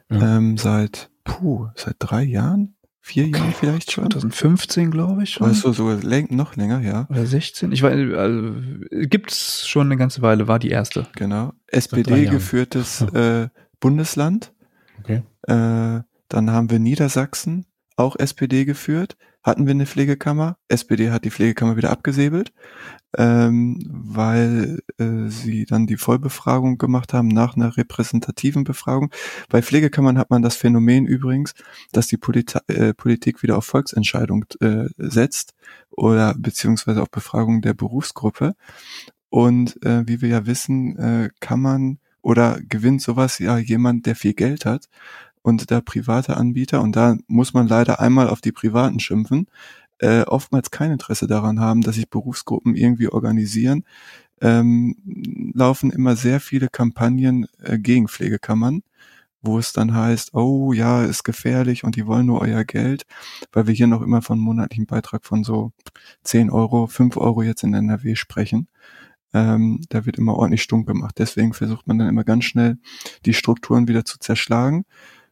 [0.09, 0.37] ja.
[0.37, 4.09] ähm, seit, puh, seit drei Jahren, vier Jahren vielleicht schon.
[4.09, 5.47] 2015, glaube ich schon.
[5.47, 7.07] Weißt du, sogar läng noch länger, ja.
[7.09, 7.71] Oder 16.
[7.71, 8.53] Ich weiß, also,
[9.07, 11.07] gibt's schon eine ganze Weile, war die erste.
[11.15, 11.53] Genau.
[11.67, 13.49] SPD geführtes äh,
[13.79, 14.53] Bundesland.
[14.99, 15.23] Okay.
[15.43, 17.65] Äh, dann haben wir Niedersachsen,
[18.01, 20.57] auch SPD geführt, hatten wir eine Pflegekammer.
[20.67, 22.53] SPD hat die Pflegekammer wieder abgesäbelt,
[23.17, 29.11] ähm, weil äh, sie dann die Vollbefragung gemacht haben nach einer repräsentativen Befragung.
[29.49, 31.53] Bei Pflegekammern hat man das Phänomen übrigens,
[31.91, 35.53] dass die Polit äh, Politik wieder auf Volksentscheidung äh, setzt
[35.89, 38.53] oder beziehungsweise auf Befragung der Berufsgruppe.
[39.29, 44.15] Und äh, wie wir ja wissen, äh, kann man oder gewinnt sowas ja jemand, der
[44.15, 44.87] viel Geld hat
[45.41, 49.47] und da private Anbieter, und da muss man leider einmal auf die privaten schimpfen,
[49.99, 53.83] äh, oftmals kein Interesse daran haben, dass sich Berufsgruppen irgendwie organisieren,
[54.41, 54.95] ähm,
[55.53, 58.81] laufen immer sehr viele Kampagnen äh, gegen Pflegekammern,
[59.41, 63.05] wo es dann heißt, oh ja, ist gefährlich und die wollen nur euer Geld,
[63.51, 65.71] weil wir hier noch immer von monatlichen Beitrag von so
[66.23, 68.67] 10 Euro, 5 Euro jetzt in NRW sprechen.
[69.33, 71.15] Ähm, da wird immer ordentlich stumm gemacht.
[71.17, 72.77] Deswegen versucht man dann immer ganz schnell,
[73.25, 74.85] die Strukturen wieder zu zerschlagen.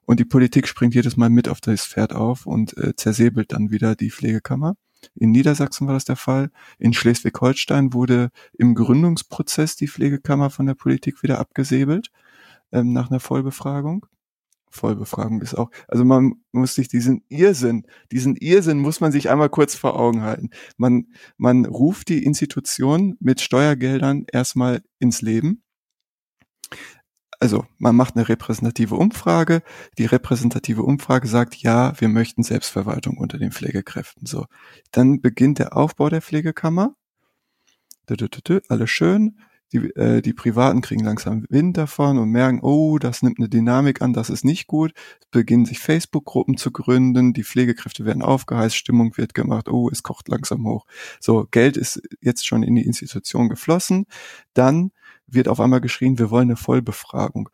[0.09, 3.69] Und die Politik springt jedes Mal mit auf das Pferd auf und äh, zersäbelt dann
[3.69, 4.73] wieder die Pflegekammer.
[5.13, 6.49] In Niedersachsen war das der Fall.
[6.79, 12.09] In Schleswig-Holstein wurde im Gründungsprozess die Pflegekammer von der Politik wieder abgesäbelt
[12.71, 14.07] ähm, nach einer Vollbefragung.
[14.71, 19.49] Vollbefragung ist auch, also man muss sich diesen Irrsinn, diesen Irrsinn muss man sich einmal
[19.49, 20.49] kurz vor Augen halten.
[20.75, 25.61] Man, man ruft die Institution mit Steuergeldern erstmal ins Leben.
[27.39, 29.61] Also man macht eine repräsentative Umfrage.
[29.97, 34.25] Die repräsentative Umfrage sagt, ja, wir möchten Selbstverwaltung unter den Pflegekräften.
[34.25, 34.45] So,
[34.91, 36.95] dann beginnt der Aufbau der Pflegekammer.
[38.69, 39.37] Alles schön
[39.71, 44.01] die, äh, die Privaten kriegen langsam Wind davon und merken, oh, das nimmt eine Dynamik
[44.01, 44.93] an, das ist nicht gut.
[45.21, 50.03] Es beginnen sich Facebook-Gruppen zu gründen, die Pflegekräfte werden aufgeheizt, Stimmung wird gemacht, oh, es
[50.03, 50.85] kocht langsam hoch.
[51.19, 54.05] So, Geld ist jetzt schon in die Institution geflossen.
[54.53, 54.91] Dann
[55.33, 57.49] wird auf einmal geschrien, wir wollen eine Vollbefragung.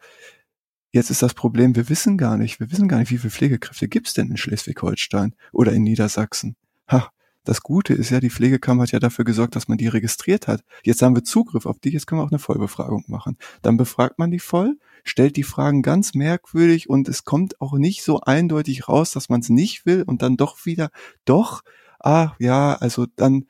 [0.91, 3.87] Jetzt ist das Problem, wir wissen gar nicht, wir wissen gar nicht, wie viele Pflegekräfte
[3.87, 6.55] gibt's denn in Schleswig-Holstein oder in Niedersachsen.
[6.89, 7.11] Ha,
[7.45, 10.63] das Gute ist ja, die Pflegekammer hat ja dafür gesorgt, dass man die registriert hat.
[10.83, 13.37] Jetzt haben wir Zugriff auf die, jetzt können wir auch eine Vollbefragung machen.
[13.61, 18.03] Dann befragt man die voll, stellt die Fragen ganz merkwürdig und es kommt auch nicht
[18.03, 20.89] so eindeutig raus, dass man es nicht will und dann doch wieder,
[21.23, 21.61] doch,
[21.99, 23.45] ah ja, also dann,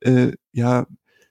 [0.00, 0.86] äh, ja,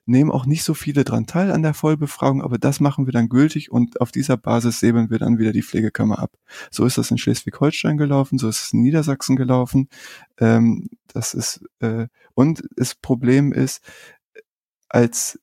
[0.07, 3.29] nehmen auch nicht so viele dran teil an der Vollbefragung, aber das machen wir dann
[3.29, 6.31] gültig und auf dieser Basis säbeln wir dann wieder die Pflegekammer ab.
[6.71, 9.89] So ist das in Schleswig-Holstein gelaufen, so ist es in Niedersachsen gelaufen.
[10.39, 13.81] Ähm, das ist äh, und das Problem ist,
[14.89, 15.39] als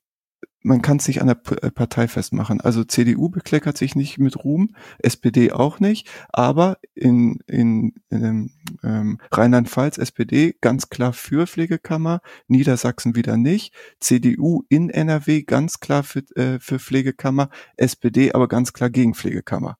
[0.65, 2.59] man kann sich an der äh, Partei festmachen.
[2.59, 8.51] Also CDU bekleckert sich nicht mit Ruhm, SPD auch nicht, aber in, in, in
[8.83, 16.01] ähm, Rheinland-Pfalz SPD ganz klar für Pflegekammer, Niedersachsen wieder nicht, CDU in NRW ganz klar
[16.01, 19.77] für, äh, für Pflegekammer, SPD aber ganz klar gegen Pflegekammer.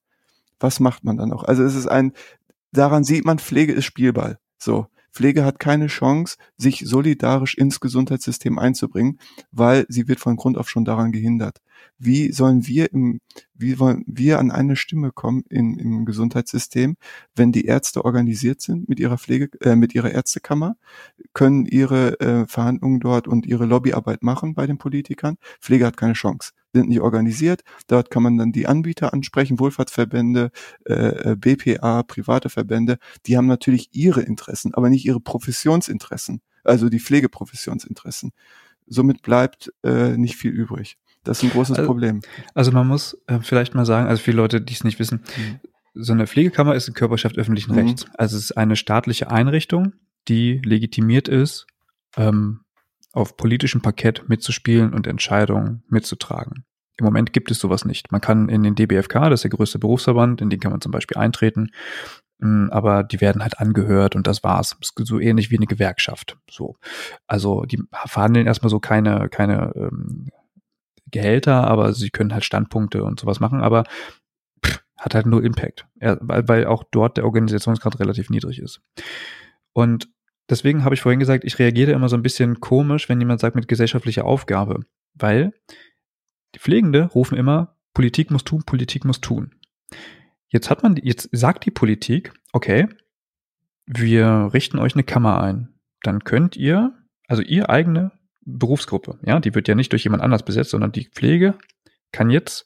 [0.60, 1.44] Was macht man dann noch?
[1.44, 2.14] Also es ist ein,
[2.72, 4.38] daran sieht man, Pflege ist Spielball.
[4.60, 4.88] So.
[5.16, 9.18] Pflege hat keine Chance, sich solidarisch ins Gesundheitssystem einzubringen,
[9.49, 11.61] weil sie wird von Grund auf schon daran gehindert.
[11.97, 13.22] Wie sollen wir im,
[13.53, 16.97] wie wollen wir an eine Stimme kommen in, im Gesundheitssystem,
[17.34, 20.76] wenn die Ärzte organisiert sind mit ihrer Pflege, äh, mit ihrer Ärztekammer,
[21.34, 25.38] können ihre äh, Verhandlungen dort und ihre Lobbyarbeit machen bei den Politikern?
[25.61, 27.64] Pflege hat keine Chance sind nicht organisiert.
[27.88, 30.52] Dort kann man dann die Anbieter ansprechen, Wohlfahrtsverbände,
[30.86, 32.98] äh, äh BPA, private Verbände.
[33.26, 38.32] Die haben natürlich ihre Interessen, aber nicht ihre Professionsinteressen, also die Pflegeprofessionsinteressen.
[38.88, 40.98] Somit bleibt äh, nicht viel übrig.
[41.24, 42.22] Das ist ein großes also, Problem.
[42.54, 45.60] Also man muss äh, vielleicht mal sagen, also viele Leute, die es nicht wissen, mhm.
[45.96, 47.80] so eine Pflegekammer ist eine Körperschaft öffentlichen mhm.
[47.80, 48.06] Rechts.
[48.18, 49.94] Also es ist eine staatliche Einrichtung,
[50.28, 51.66] die legitimiert ist,
[52.16, 52.62] ähm,
[53.16, 56.66] auf politischem Parkett mitzuspielen und Entscheidungen mitzutragen.
[56.97, 58.11] Im Moment gibt es sowas nicht.
[58.11, 60.91] Man kann in den DBFK, das ist der größte Berufsverband, in den kann man zum
[60.91, 61.72] Beispiel eintreten,
[62.39, 64.78] hm, aber die werden halt angehört und das war's.
[64.82, 66.38] So ähnlich wie eine Gewerkschaft.
[66.49, 66.76] So,
[67.28, 70.30] also die verhandeln erstmal so keine keine ähm,
[71.11, 73.84] Gehälter, aber sie können halt Standpunkte und sowas machen, aber
[74.66, 78.82] pff, hat halt nur Impact, weil, weil auch dort der Organisationsgrad relativ niedrig ist.
[79.74, 80.09] Und
[80.50, 83.56] deswegen habe ich vorhin gesagt, ich reagiere immer so ein bisschen komisch, wenn jemand sagt
[83.56, 84.82] mit gesellschaftlicher Aufgabe,
[85.14, 85.54] weil
[86.54, 89.56] die Pflegende rufen immer, Politik muss tun, Politik muss tun.
[90.48, 92.88] Jetzt hat man, jetzt sagt die Politik, okay,
[93.86, 95.74] wir richten euch eine Kammer ein.
[96.01, 96.93] Dann könnt ihr,
[97.28, 98.12] also ihr eigene
[98.42, 101.55] Berufsgruppe, ja, die wird ja nicht durch jemand anders besetzt, sondern die Pflege
[102.12, 102.66] kann jetzt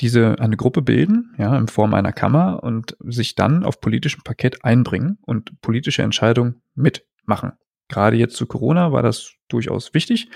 [0.00, 4.64] diese eine Gruppe bilden, ja, in Form einer Kammer und sich dann auf politischem Parkett
[4.64, 7.52] einbringen und politische Entscheidungen mitmachen.
[7.88, 10.30] Gerade jetzt zu Corona war das durchaus wichtig.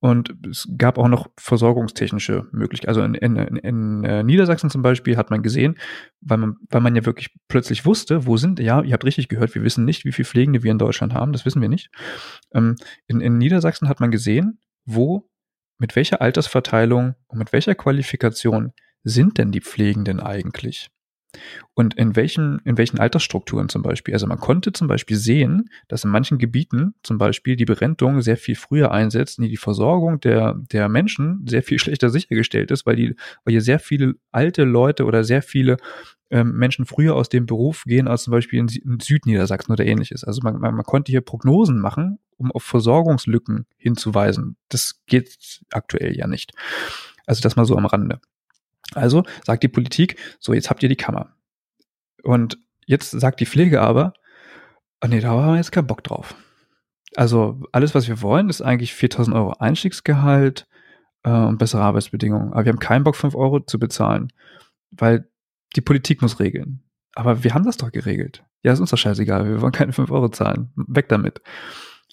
[0.00, 2.90] Und es gab auch noch versorgungstechnische Möglichkeiten.
[2.90, 5.78] Also in, in, in, in äh, Niedersachsen zum Beispiel hat man gesehen,
[6.20, 9.54] weil man, weil man ja wirklich plötzlich wusste, wo sind, ja, ihr habt richtig gehört,
[9.54, 11.88] wir wissen nicht, wie viele Pflegende wir in Deutschland haben, das wissen wir nicht.
[12.52, 15.26] Ähm, in, in Niedersachsen hat man gesehen, wo
[15.78, 18.72] mit welcher Altersverteilung und mit welcher Qualifikation
[19.02, 20.90] sind denn die Pflegenden eigentlich?
[21.74, 24.14] Und in welchen, in welchen Altersstrukturen zum Beispiel?
[24.14, 28.36] Also man konnte zum Beispiel sehen, dass in manchen Gebieten zum Beispiel die Berentung sehr
[28.36, 33.16] viel früher einsetzt, die Versorgung der, der Menschen sehr viel schlechter sichergestellt ist, weil die,
[33.44, 35.76] weil hier sehr viele alte Leute oder sehr viele
[36.30, 40.24] ähm, Menschen früher aus dem Beruf gehen als zum Beispiel in, in Südniedersachsen oder ähnliches.
[40.24, 44.56] Also man, man, man konnte hier Prognosen machen, um auf Versorgungslücken hinzuweisen.
[44.68, 46.52] Das geht aktuell ja nicht.
[47.26, 48.20] Also das mal so am Rande.
[48.92, 51.34] Also sagt die Politik, so jetzt habt ihr die Kammer.
[52.22, 54.14] Und jetzt sagt die Pflege aber,
[55.02, 56.34] oh nee, da haben wir jetzt keinen Bock drauf.
[57.16, 60.66] Also alles, was wir wollen, ist eigentlich 4000 Euro Einstiegsgehalt
[61.22, 62.52] äh, und bessere Arbeitsbedingungen.
[62.52, 64.32] Aber wir haben keinen Bock, 5 Euro zu bezahlen,
[64.90, 65.28] weil
[65.76, 66.82] die Politik muss regeln.
[67.14, 68.44] Aber wir haben das doch geregelt.
[68.62, 69.48] Ja, ist uns doch scheißegal.
[69.48, 70.72] Wir wollen keine 5 Euro zahlen.
[70.74, 71.40] Weg damit.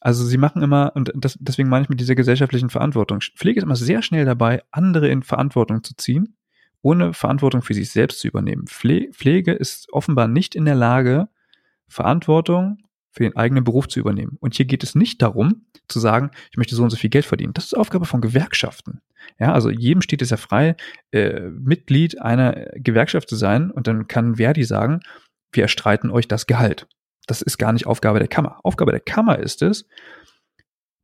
[0.01, 3.21] Also sie machen immer, und das, deswegen meine ich mit dieser gesellschaftlichen Verantwortung.
[3.21, 6.35] Pflege ist immer sehr schnell dabei, andere in Verantwortung zu ziehen,
[6.81, 8.65] ohne Verantwortung für sich selbst zu übernehmen.
[8.67, 11.29] Pflege ist offenbar nicht in der Lage,
[11.87, 12.77] Verantwortung
[13.11, 14.37] für den eigenen Beruf zu übernehmen.
[14.39, 17.25] Und hier geht es nicht darum, zu sagen, ich möchte so und so viel Geld
[17.25, 17.53] verdienen.
[17.53, 19.01] Das ist Aufgabe von Gewerkschaften.
[19.37, 20.75] Ja, also jedem steht es ja frei,
[21.11, 25.01] äh, Mitglied einer Gewerkschaft zu sein und dann kann Verdi sagen,
[25.51, 26.87] wir erstreiten euch das Gehalt.
[27.27, 28.59] Das ist gar nicht Aufgabe der Kammer.
[28.63, 29.85] Aufgabe der Kammer ist es,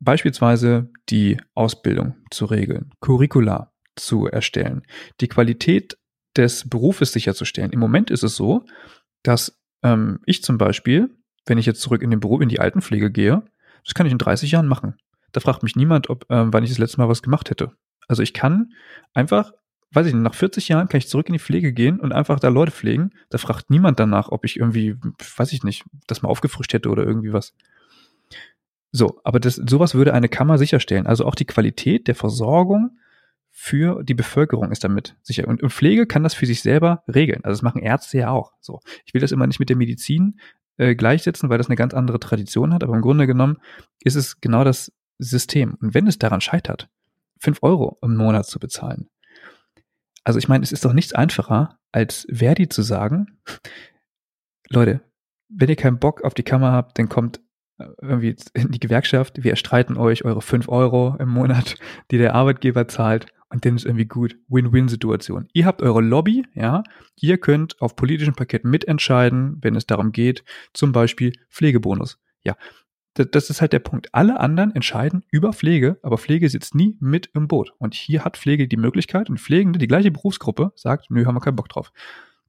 [0.00, 4.82] beispielsweise die Ausbildung zu regeln, Curricula zu erstellen,
[5.20, 5.98] die Qualität
[6.36, 7.72] des Berufes sicherzustellen.
[7.72, 8.64] Im Moment ist es so,
[9.22, 11.10] dass ähm, ich zum Beispiel
[11.48, 13.42] wenn ich jetzt zurück in den Beruf, in die Altenpflege gehe,
[13.84, 14.94] das kann ich in 30 Jahren machen.
[15.32, 17.72] Da fragt mich niemand, ob, äh, wann ich das letzte Mal was gemacht hätte.
[18.06, 18.72] Also ich kann
[19.14, 19.52] einfach,
[19.92, 22.40] weiß ich nicht, nach 40 Jahren kann ich zurück in die Pflege gehen und einfach
[22.40, 23.10] da Leute pflegen.
[23.30, 24.96] Da fragt niemand danach, ob ich irgendwie,
[25.36, 27.54] weiß ich nicht, das mal aufgefrischt hätte oder irgendwie was.
[28.90, 31.06] So, aber das, sowas würde eine Kammer sicherstellen.
[31.06, 32.98] Also auch die Qualität der Versorgung
[33.60, 35.48] für die Bevölkerung ist damit sicher.
[35.48, 37.42] Und, Pflege kann das für sich selber regeln.
[37.42, 38.52] Also das machen Ärzte ja auch.
[38.60, 40.38] So, ich will das immer nicht mit der Medizin
[40.76, 43.58] äh, gleichsetzen, weil das eine ganz andere Tradition hat, aber im Grunde genommen
[44.00, 45.76] ist es genau das System.
[45.80, 46.88] Und wenn es daran scheitert,
[47.40, 49.10] fünf Euro im Monat zu bezahlen,
[50.22, 53.40] also ich meine, es ist doch nichts einfacher, als Verdi zu sagen,
[54.68, 55.00] Leute,
[55.48, 57.40] wenn ihr keinen Bock auf die Kammer habt, dann kommt
[57.78, 61.74] äh, irgendwie in die Gewerkschaft, wir erstreiten euch eure fünf Euro im Monat,
[62.12, 64.36] die der Arbeitgeber zahlt und dann ist irgendwie gut.
[64.48, 65.48] Win-Win-Situation.
[65.52, 66.82] Ihr habt eure Lobby, ja.
[67.16, 70.44] Ihr könnt auf politischen Paketen mitentscheiden, wenn es darum geht,
[70.74, 72.18] zum Beispiel Pflegebonus.
[72.44, 72.56] Ja,
[73.14, 74.08] das ist halt der Punkt.
[74.12, 77.72] Alle anderen entscheiden über Pflege, aber Pflege sitzt nie mit im Boot.
[77.78, 81.40] Und hier hat Pflege die Möglichkeit und Pflegende, die gleiche Berufsgruppe, sagt, nö, haben wir
[81.40, 81.92] keinen Bock drauf.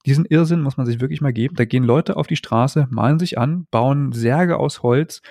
[0.06, 1.56] Diesen Irrsinn muss man sich wirklich mal geben.
[1.56, 5.22] Da gehen Leute auf die Straße, malen sich an, bauen Särge aus Holz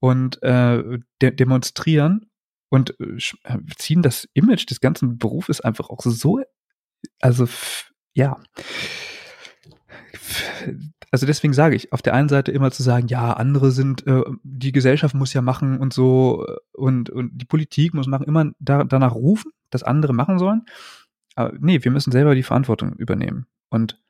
[0.00, 2.27] und äh, de demonstrieren
[2.68, 6.40] und äh, äh, ziehen das Image des ganzen Berufes einfach auch so,
[7.20, 7.48] also
[8.14, 8.40] ja.
[11.10, 14.22] Also deswegen sage ich, auf der einen Seite immer zu sagen, ja, andere sind, äh,
[14.42, 18.50] die Gesellschaft muss ja machen und so äh, und, und die Politik muss machen, immer
[18.58, 20.66] da, danach rufen, dass andere machen sollen.
[21.34, 23.46] Aber nee, wir müssen selber die Verantwortung übernehmen.
[23.70, 24.02] Und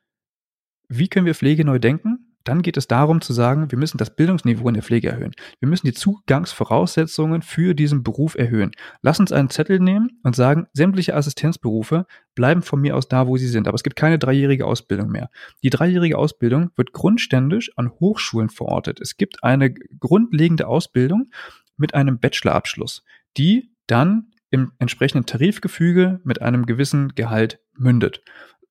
[0.89, 2.28] wie können wir Pflege neu denken?
[2.43, 5.33] Dann geht es darum zu sagen, wir müssen das Bildungsniveau in der Pflege erhöhen.
[5.59, 8.71] Wir müssen die Zugangsvoraussetzungen für diesen Beruf erhöhen.
[9.01, 12.05] Lass uns einen Zettel nehmen und sagen, sämtliche Assistenzberufe
[12.35, 13.67] bleiben von mir aus da, wo sie sind.
[13.67, 15.29] Aber es gibt keine dreijährige Ausbildung mehr.
[15.63, 18.99] Die dreijährige Ausbildung wird grundständisch an Hochschulen verortet.
[19.01, 21.29] Es gibt eine grundlegende Ausbildung
[21.77, 23.03] mit einem Bachelorabschluss,
[23.37, 28.21] die dann im entsprechenden Tarifgefüge mit einem gewissen Gehalt mündet.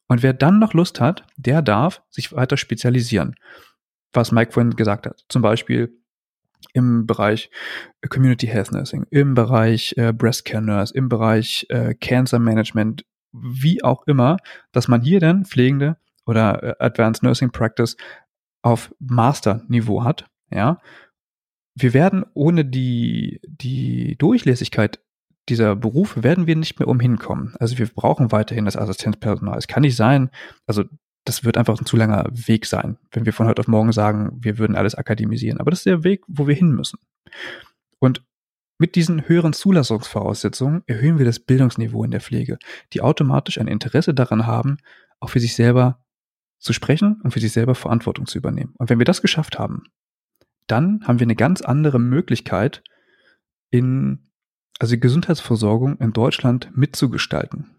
[0.09, 3.37] Und wer dann noch Lust hat, der darf sich weiter spezialisieren.
[4.13, 5.25] Was Mike vorhin gesagt hat.
[5.29, 5.99] Zum Beispiel
[6.73, 7.51] im Bereich
[8.09, 13.85] Community Health Nursing, im Bereich äh, Breast Care Nurse, im Bereich äh, Cancer Management, wie
[13.85, 14.39] auch immer,
[14.73, 17.97] dass man hier dann Pflegende oder äh, Advanced Nursing Practice
[18.63, 20.81] auf Master-Niveau hat, ja.
[21.81, 24.99] Wir werden ohne die, die Durchlässigkeit
[25.49, 27.55] dieser Berufe werden wir nicht mehr umhin kommen.
[27.59, 29.59] Also wir brauchen weiterhin das Assistenzpersonal.
[29.59, 30.31] Es kann nicht sein,
[30.67, 30.85] also
[31.25, 34.39] das wird einfach ein zu langer Weg sein, wenn wir von heute auf morgen sagen,
[34.41, 35.61] wir würden alles akademisieren.
[35.61, 36.99] Aber das ist der Weg, wo wir hin müssen.
[37.99, 38.25] Und
[38.79, 42.59] mit diesen höheren Zulassungsvoraussetzungen erhöhen wir das Bildungsniveau in der Pflege,
[42.93, 44.79] die automatisch ein Interesse daran haben,
[45.21, 46.01] auch für sich selber
[46.59, 48.75] zu sprechen und für sich selber Verantwortung zu übernehmen.
[48.79, 49.85] Und wenn wir das geschafft haben,
[50.67, 52.83] dann haben wir eine ganz andere Möglichkeit,
[53.71, 54.28] in
[54.79, 57.75] also die Gesundheitsversorgung in Deutschland mitzugestalten.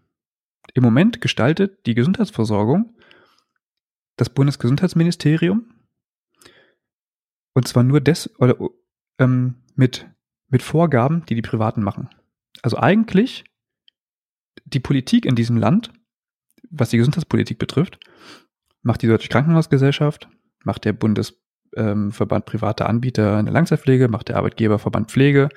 [0.74, 2.94] Im Moment gestaltet die Gesundheitsversorgung
[4.16, 5.72] das Bundesgesundheitsministerium
[7.54, 8.56] und zwar nur des oder
[9.18, 10.06] ähm, mit
[10.50, 12.10] mit Vorgaben, die die Privaten machen.
[12.62, 13.44] Also eigentlich
[14.64, 15.92] die Politik in diesem Land,
[16.70, 17.98] was die Gesundheitspolitik betrifft,
[18.82, 20.28] macht die Deutsche Krankenhausgesellschaft,
[20.64, 25.48] macht der Bundesverband ähm, privater Anbieter in der Langzeitpflege, macht der Arbeitgeberverband Pflege,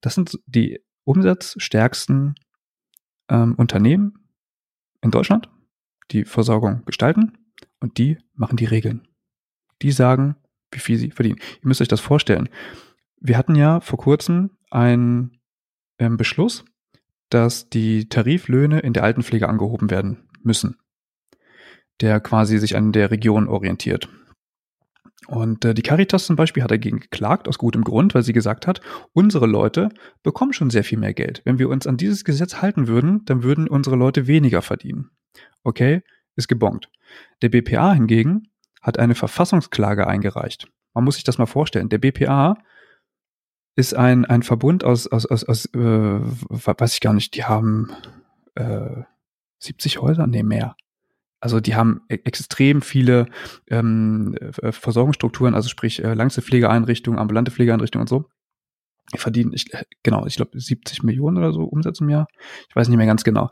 [0.00, 2.34] das sind die umsatzstärksten
[3.28, 4.28] ähm, Unternehmen
[5.02, 5.48] in Deutschland,
[6.10, 7.38] die Versorgung gestalten.
[7.80, 9.08] Und die machen die Regeln.
[9.82, 10.36] Die sagen,
[10.70, 11.38] wie viel sie verdienen.
[11.62, 12.48] Ihr müsst euch das vorstellen.
[13.20, 15.38] Wir hatten ja vor kurzem einen
[15.98, 16.64] ähm, Beschluss,
[17.30, 20.76] dass die Tariflöhne in der Altenpflege angehoben werden müssen,
[22.00, 24.08] der quasi sich an der Region orientiert.
[25.30, 28.66] Und äh, die Caritas zum Beispiel hat dagegen geklagt, aus gutem Grund, weil sie gesagt
[28.66, 28.80] hat,
[29.12, 29.90] unsere Leute
[30.24, 31.40] bekommen schon sehr viel mehr Geld.
[31.44, 35.10] Wenn wir uns an dieses Gesetz halten würden, dann würden unsere Leute weniger verdienen.
[35.62, 36.02] Okay,
[36.34, 36.90] ist gebongt.
[37.42, 38.48] Der BPA hingegen
[38.82, 40.66] hat eine Verfassungsklage eingereicht.
[40.94, 41.88] Man muss sich das mal vorstellen.
[41.90, 42.56] Der BPA
[43.76, 47.92] ist ein, ein Verbund aus, aus, aus, aus äh, weiß ich gar nicht, die haben
[48.56, 49.02] äh,
[49.60, 50.26] 70 Häuser?
[50.26, 50.74] Nee, mehr.
[51.40, 53.26] Also die haben e extrem viele
[53.68, 58.26] ähm, äh, Versorgungsstrukturen, also sprich äh, Langzeitpflegeeinrichtungen, ambulante Pflegeeinrichtungen und so.
[59.12, 62.28] Die verdienen, ich, äh, genau, ich glaube 70 Millionen oder so Umsatz im Jahr.
[62.68, 63.48] Ich weiß nicht mehr ganz genau.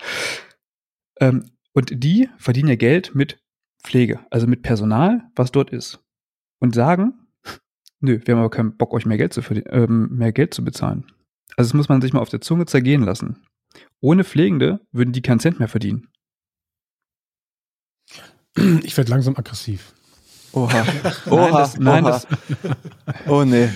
[1.20, 3.40] Ähm, und die verdienen ja Geld mit
[3.82, 6.00] Pflege, also mit Personal, was dort ist.
[6.60, 7.14] Und sagen,
[8.00, 9.40] nö, wir haben aber keinen Bock, euch mehr Geld zu,
[9.70, 11.06] ähm, mehr Geld zu bezahlen.
[11.56, 13.44] Also das muss man sich mal auf der Zunge zergehen lassen.
[14.00, 16.08] Ohne Pflegende würden die keinen Cent mehr verdienen.
[18.82, 19.92] Ich werde langsam aggressiv.
[20.52, 20.86] Oha.
[21.30, 21.40] Oha.
[21.40, 22.10] Nein, das, nein, Oha.
[22.10, 22.26] Das,
[23.26, 23.68] oh nee.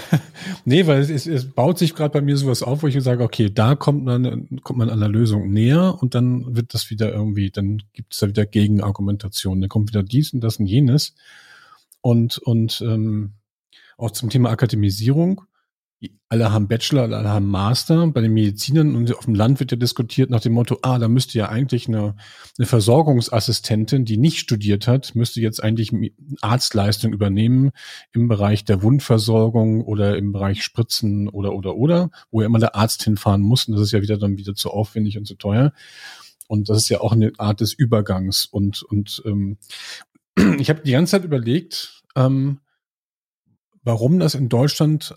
[0.64, 3.50] nee, weil es, es baut sich gerade bei mir sowas auf, wo ich sage, okay,
[3.52, 7.50] da kommt man, kommt man an der Lösung näher und dann wird das wieder irgendwie,
[7.50, 9.60] dann gibt es da wieder Gegenargumentationen.
[9.60, 11.14] Dann kommt wieder dies und das und jenes.
[12.00, 13.32] Und, und ähm,
[13.96, 15.42] auch zum Thema Akademisierung
[16.28, 18.06] alle haben Bachelor, alle haben Master.
[18.08, 21.06] Bei den Medizinern und auf dem Land wird ja diskutiert nach dem Motto, ah, da
[21.06, 22.16] müsste ja eigentlich eine,
[22.58, 25.92] eine Versorgungsassistentin, die nicht studiert hat, müsste jetzt eigentlich
[26.40, 27.70] Arztleistung übernehmen
[28.12, 32.74] im Bereich der Wundversorgung oder im Bereich Spritzen oder, oder, oder, wo ja immer der
[32.74, 33.68] Arzt hinfahren muss.
[33.68, 35.72] Und das ist ja wieder dann wieder zu aufwendig und zu teuer.
[36.48, 38.46] Und das ist ja auch eine Art des Übergangs.
[38.46, 39.58] Und, und ähm,
[40.58, 42.60] ich habe die ganze Zeit überlegt, ähm,
[43.82, 45.14] warum das in Deutschland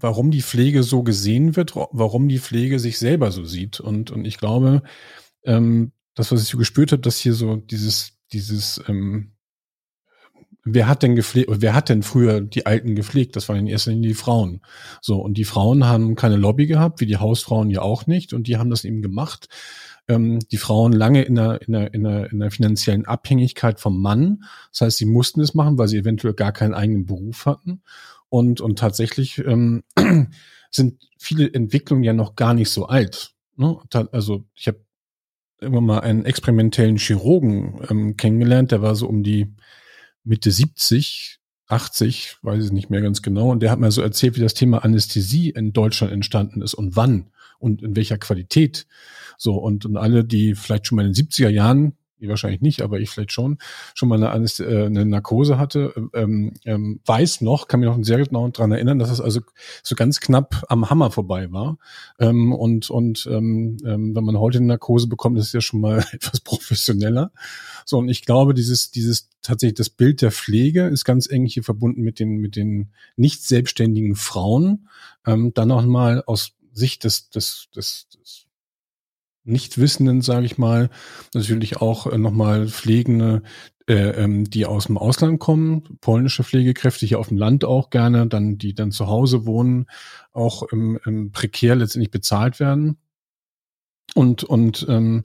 [0.00, 3.80] warum die Pflege so gesehen wird, warum die Pflege sich selber so sieht.
[3.80, 4.82] Und, und ich glaube,
[5.44, 9.32] ähm, das, was ich so gespürt habe, dass hier so dieses, dieses, ähm,
[10.64, 13.36] wer hat denn gepflegt, wer hat denn früher die Alten gepflegt?
[13.36, 14.60] Das waren in erster Linie die Frauen.
[15.00, 18.46] So, und die Frauen haben keine Lobby gehabt, wie die Hausfrauen ja auch nicht, und
[18.48, 19.48] die haben das eben gemacht.
[20.08, 24.00] Ähm, die Frauen lange in einer, in, einer, in, einer, in einer finanziellen Abhängigkeit vom
[24.00, 24.44] Mann.
[24.72, 27.82] Das heißt, sie mussten es machen, weil sie eventuell gar keinen eigenen Beruf hatten.
[28.28, 29.82] Und, und tatsächlich ähm,
[30.70, 33.32] sind viele Entwicklungen ja noch gar nicht so alt.
[33.56, 33.78] Ne?
[34.12, 34.80] Also ich habe
[35.60, 39.54] immer mal einen experimentellen Chirurgen ähm, kennengelernt, der war so um die
[40.24, 43.50] Mitte 70, 80, weiß ich nicht mehr ganz genau.
[43.50, 46.96] Und der hat mir so erzählt, wie das Thema Anästhesie in Deutschland entstanden ist und
[46.96, 48.86] wann und in welcher Qualität.
[49.36, 51.96] So, und, und alle, die vielleicht schon mal in den 70er Jahren
[52.26, 53.58] wahrscheinlich nicht, aber ich vielleicht schon,
[53.94, 58.18] schon mal eine, äh, eine Narkose hatte, ähm, ähm, weiß noch, kann mich noch sehr
[58.18, 59.40] genau daran erinnern, dass es also
[59.82, 61.78] so ganz knapp am Hammer vorbei war.
[62.18, 65.80] Ähm, und und ähm, ähm, wenn man heute eine Narkose bekommt, ist es ja schon
[65.80, 67.30] mal etwas professioneller.
[67.84, 71.62] So, und ich glaube, dieses, dieses tatsächlich das Bild der Pflege ist ganz eng hier
[71.62, 74.88] verbunden mit den, mit den nicht selbstständigen Frauen.
[75.26, 78.47] Ähm, dann noch mal aus Sicht des, des, des, des
[79.48, 80.90] Nichtwissenden, sage ich mal,
[81.34, 83.42] natürlich auch äh, nochmal Pflegende,
[83.88, 88.26] äh, ähm, die aus dem Ausland kommen, polnische Pflegekräfte hier auf dem Land auch gerne,
[88.26, 89.86] dann die dann zu Hause wohnen,
[90.32, 92.98] auch im, im prekär letztendlich bezahlt werden.
[94.14, 95.24] Und und ähm,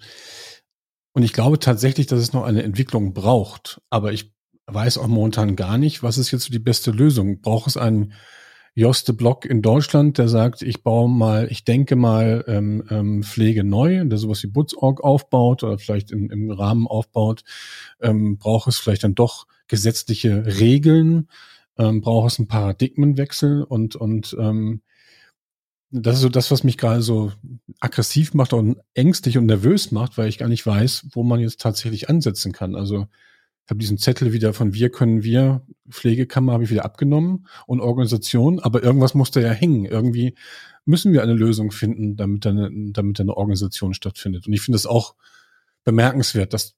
[1.14, 4.34] und ich glaube tatsächlich, dass es noch eine Entwicklung braucht, aber ich
[4.66, 7.41] weiß auch momentan gar nicht, was ist jetzt so die beste Lösung.
[7.41, 8.14] Braucht es einen
[8.76, 13.64] Joste Block in Deutschland, der sagt, ich baue mal, ich denke mal ähm, ähm, Pflege
[13.64, 17.44] neu, der sowas wie Butzorg aufbaut oder vielleicht in, im Rahmen aufbaut,
[18.02, 21.30] ähm, braucht es vielleicht dann doch gesetzliche Regeln,
[21.78, 24.82] ähm, braucht es einen Paradigmenwechsel und und ähm,
[25.91, 27.32] das ist so das, was mich gerade so
[27.80, 31.62] aggressiv macht und ängstlich und nervös macht, weil ich gar nicht weiß, wo man jetzt
[31.62, 32.76] tatsächlich ansetzen kann.
[32.76, 33.06] Also
[33.65, 37.80] ich habe diesen Zettel wieder von Wir können wir, Pflegekammer habe ich wieder abgenommen und
[37.80, 39.85] Organisation, aber irgendwas muss da ja hängen.
[39.85, 40.35] Irgendwie
[40.85, 44.48] müssen wir eine Lösung finden, damit eine, damit eine Organisation stattfindet.
[44.48, 45.15] Und ich finde es auch
[45.85, 46.76] bemerkenswert, dass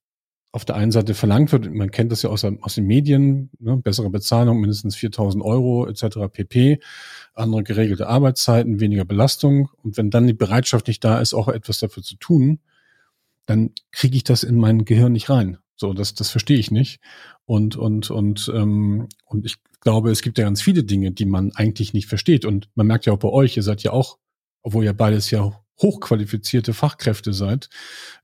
[0.51, 3.75] auf der einen Seite verlangt wird, man kennt das ja aus, aus den Medien, ne,
[3.75, 6.31] bessere Bezahlung, mindestens 4000 Euro etc.
[6.31, 6.79] pp,
[7.33, 9.69] andere geregelte Arbeitszeiten, weniger Belastung.
[9.83, 12.59] Und wenn dann die Bereitschaft nicht da ist, auch etwas dafür zu tun,
[13.47, 15.57] dann kriege ich das in mein Gehirn nicht rein.
[15.75, 16.99] So, das, das verstehe ich nicht.
[17.45, 21.51] Und, und, und, ähm, und ich glaube, es gibt ja ganz viele Dinge, die man
[21.53, 22.45] eigentlich nicht versteht.
[22.45, 24.17] Und man merkt ja auch bei euch, ihr seid ja auch,
[24.61, 27.69] obwohl ihr beides ja hochqualifizierte Fachkräfte seid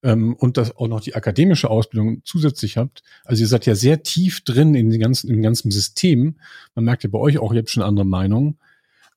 [0.03, 3.03] ähm, und das auch noch die akademische Ausbildung zusätzlich habt.
[3.26, 6.40] Also ihr seid ja sehr tief drin in den ganzen, im ganzen System.
[6.76, 8.57] Man merkt ja bei euch auch, ihr habt schon andere Meinungen,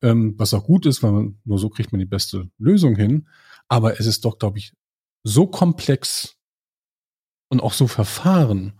[0.03, 3.29] ähm, was auch gut ist, weil man, nur so kriegt man die beste Lösung hin.
[3.69, 4.73] Aber es ist doch, glaube ich,
[5.23, 6.37] so komplex
[7.49, 8.73] und auch so verfahren.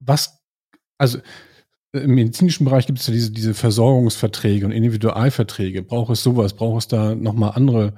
[0.00, 0.42] Was,
[0.98, 1.18] also
[1.92, 5.82] im medizinischen Bereich gibt es ja diese, diese Versorgungsverträge und Individualverträge.
[5.82, 6.54] Braucht es sowas?
[6.54, 7.94] Braucht es da nochmal andere,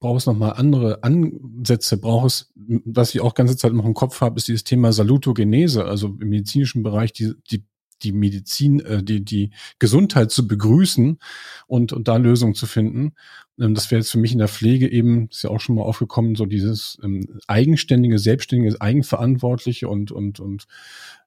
[0.00, 1.98] braucht es nochmal andere Ansätze?
[1.98, 5.84] Braucht es, was ich auch ganze Zeit noch im Kopf habe, ist dieses Thema Salutogenese,
[5.84, 7.64] also im medizinischen Bereich die, die,
[8.02, 11.18] die Medizin, äh, die, die Gesundheit zu begrüßen
[11.66, 13.14] und, und da Lösungen zu finden.
[13.58, 15.82] Ähm, das wäre jetzt für mich in der Pflege eben, ist ja auch schon mal
[15.82, 20.66] aufgekommen, so dieses ähm, eigenständige, selbstständige, eigenverantwortliche und, und, und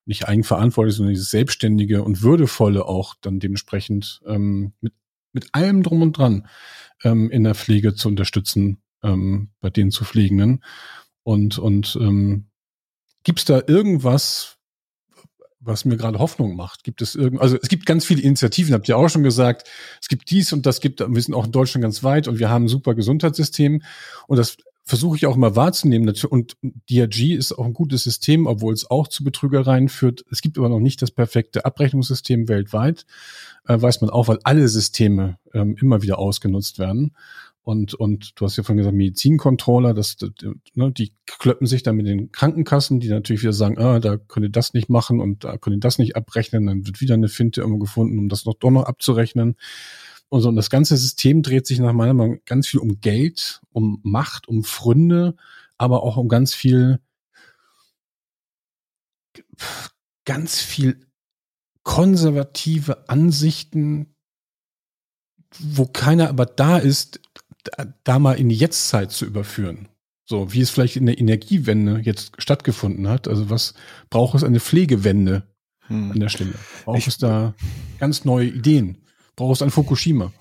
[0.05, 4.93] nicht eigenverantwortlich, sondern dieses Selbstständige und Würdevolle auch dann dementsprechend ähm, mit,
[5.33, 6.47] mit allem drum und dran
[7.03, 10.63] ähm, in der Pflege zu unterstützen, ähm, bei den zu Pflegenden.
[11.23, 12.45] Und, und ähm,
[13.23, 14.58] gibt es da irgendwas,
[15.59, 16.83] was mir gerade Hoffnung macht?
[16.83, 19.67] Gibt es irgend, also es gibt ganz viele Initiativen, habt ihr auch schon gesagt.
[20.01, 22.49] Es gibt dies und das gibt, wir sind auch in Deutschland ganz weit und wir
[22.49, 23.81] haben ein super Gesundheitssystem
[24.27, 24.57] und das
[24.89, 26.11] versuche ich auch immer wahrzunehmen.
[26.29, 26.57] Und
[26.89, 30.25] DRG ist auch ein gutes System, obwohl es auch zu Betrügereien führt.
[30.31, 33.05] Es gibt aber noch nicht das perfekte Abrechnungssystem weltweit.
[33.67, 37.15] Äh, weiß man auch, weil alle Systeme ähm, immer wieder ausgenutzt werden.
[37.69, 40.17] Und, und du hast ja vorhin gesagt, Medizincontroller, das,
[40.73, 44.47] ne, die klöppen sich dann mit den Krankenkassen, die natürlich wieder sagen, ah, da könnt
[44.47, 46.65] ihr das nicht machen und da könnt ihr das nicht abrechnen.
[46.65, 49.55] Dann wird wieder eine Finte irgendwo gefunden, um das noch doch noch abzurechnen.
[50.29, 53.61] Und, so, und das ganze System dreht sich nach meiner Meinung ganz viel um Geld,
[53.71, 55.35] um Macht, um Fründe,
[55.77, 56.99] aber auch um ganz viel,
[60.25, 61.05] ganz viel
[61.83, 64.15] konservative Ansichten,
[65.59, 67.19] wo keiner aber da ist,
[67.63, 69.87] da, da mal in die Jetztzeit zu überführen.
[70.25, 73.27] So, wie es vielleicht in der Energiewende jetzt stattgefunden hat.
[73.27, 73.73] Also was
[74.09, 75.43] braucht es eine Pflegewende
[75.87, 76.11] hm.
[76.11, 76.53] an der Stelle?
[76.85, 77.55] Braucht ich, es da
[77.99, 78.99] ganz neue Ideen?
[79.39, 80.31] brauchst ein Fukushima.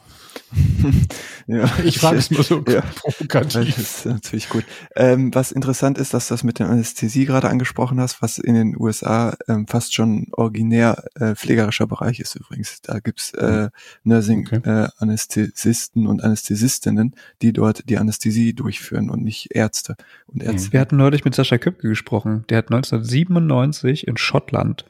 [1.47, 3.77] ja, ich frage es mal so ja, provokativ.
[3.77, 4.65] Das ist natürlich gut.
[4.97, 8.55] Ähm, was interessant ist, dass du das mit der Anästhesie gerade angesprochen hast, was in
[8.55, 12.81] den USA ähm, fast schon originär äh, pflegerischer Bereich ist übrigens.
[12.83, 13.71] Da gibt's äh,
[14.05, 16.09] Nursing-Anästhesisten okay.
[16.09, 19.97] äh, und Anästhesistinnen, die dort die Anästhesie durchführen und nicht Ärzte
[20.27, 20.51] und mhm.
[20.51, 20.73] Ärzte.
[20.73, 22.45] Wir hatten neulich mit Sascha Köpke gesprochen.
[22.49, 24.85] Der hat 1997 in Schottland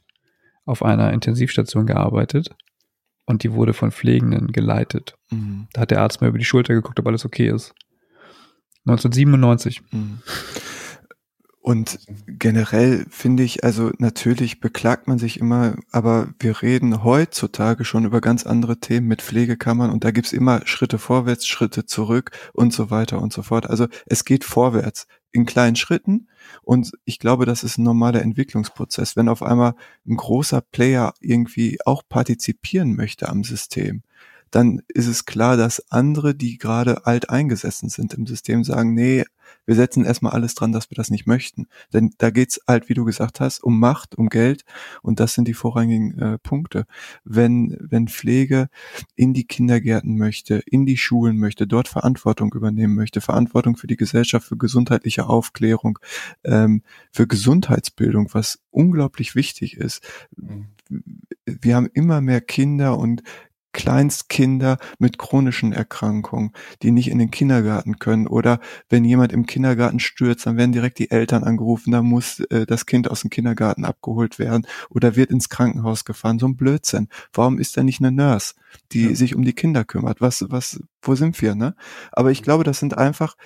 [0.64, 2.54] auf einer Intensivstation gearbeitet
[3.28, 5.16] und die wurde von Pflegenden geleitet.
[5.30, 5.68] Mhm.
[5.72, 7.74] Da hat der Arzt mal über die Schulter geguckt, ob alles okay ist.
[8.86, 9.82] 1997.
[9.92, 10.22] Mhm.
[11.60, 18.06] Und generell finde ich, also natürlich beklagt man sich immer, aber wir reden heutzutage schon
[18.06, 22.72] über ganz andere Themen mit Pflegekammern und da gibt's immer Schritte vorwärts, Schritte zurück und
[22.72, 23.68] so weiter und so fort.
[23.68, 26.28] Also es geht vorwärts in kleinen Schritten
[26.62, 29.16] und ich glaube, das ist ein normaler Entwicklungsprozess.
[29.16, 29.74] Wenn auf einmal
[30.06, 34.02] ein großer Player irgendwie auch partizipieren möchte am System,
[34.50, 39.24] dann ist es klar, dass andere, die gerade alt eingesessen sind im System, sagen, nee,
[39.68, 41.66] wir setzen erstmal alles dran, dass wir das nicht möchten.
[41.92, 44.64] Denn da geht's halt, wie du gesagt hast, um Macht, um Geld
[45.02, 46.86] und das sind die vorrangigen äh, Punkte.
[47.22, 48.70] Wenn, wenn Pflege
[49.14, 53.98] in die Kindergärten möchte, in die Schulen möchte, dort Verantwortung übernehmen möchte, Verantwortung für die
[53.98, 55.98] Gesellschaft, für gesundheitliche Aufklärung,
[56.44, 56.82] ähm,
[57.12, 60.00] für Gesundheitsbildung, was unglaublich wichtig ist.
[60.34, 60.68] Mhm.
[61.44, 63.22] Wir haben immer mehr Kinder und
[63.78, 66.50] Kleinstkinder mit chronischen Erkrankungen,
[66.82, 68.26] die nicht in den Kindergarten können.
[68.26, 72.66] Oder wenn jemand im Kindergarten stürzt, dann werden direkt die Eltern angerufen, da muss äh,
[72.66, 76.40] das Kind aus dem Kindergarten abgeholt werden oder wird ins Krankenhaus gefahren.
[76.40, 77.06] So ein Blödsinn.
[77.32, 78.54] Warum ist da nicht eine Nurse,
[78.90, 79.14] die ja.
[79.14, 80.20] sich um die Kinder kümmert?
[80.20, 81.76] Was, was, wo sind wir, ne?
[82.10, 83.36] Aber ich glaube, das sind einfach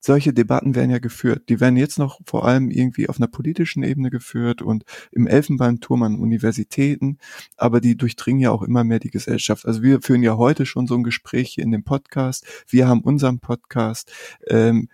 [0.00, 1.48] solche Debatten werden ja geführt.
[1.48, 6.02] Die werden jetzt noch vor allem irgendwie auf einer politischen Ebene geführt und im Elfenbeinturm
[6.02, 7.18] an Universitäten,
[7.56, 9.66] aber die durchdringen ja auch immer mehr die Gesellschaft.
[9.66, 12.44] Also wir führen ja heute schon so ein Gespräch hier in dem Podcast.
[12.68, 14.12] Wir haben unseren Podcast.
[14.48, 14.88] Ähm,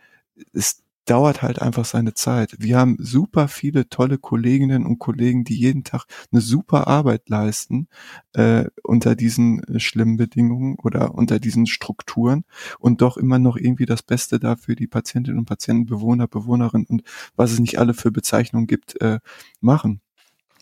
[0.53, 2.57] es dauert halt einfach seine Zeit.
[2.59, 7.89] Wir haben super viele tolle Kolleginnen und Kollegen, die jeden Tag eine super Arbeit leisten
[8.33, 12.45] äh, unter diesen äh, schlimmen Bedingungen oder unter diesen Strukturen
[12.79, 16.87] und doch immer noch irgendwie das Beste da für die Patientinnen und Patienten, Bewohner, Bewohnerinnen
[16.87, 17.03] und
[17.37, 19.21] was es nicht alle für Bezeichnungen gibt, äh,
[19.61, 20.01] machen.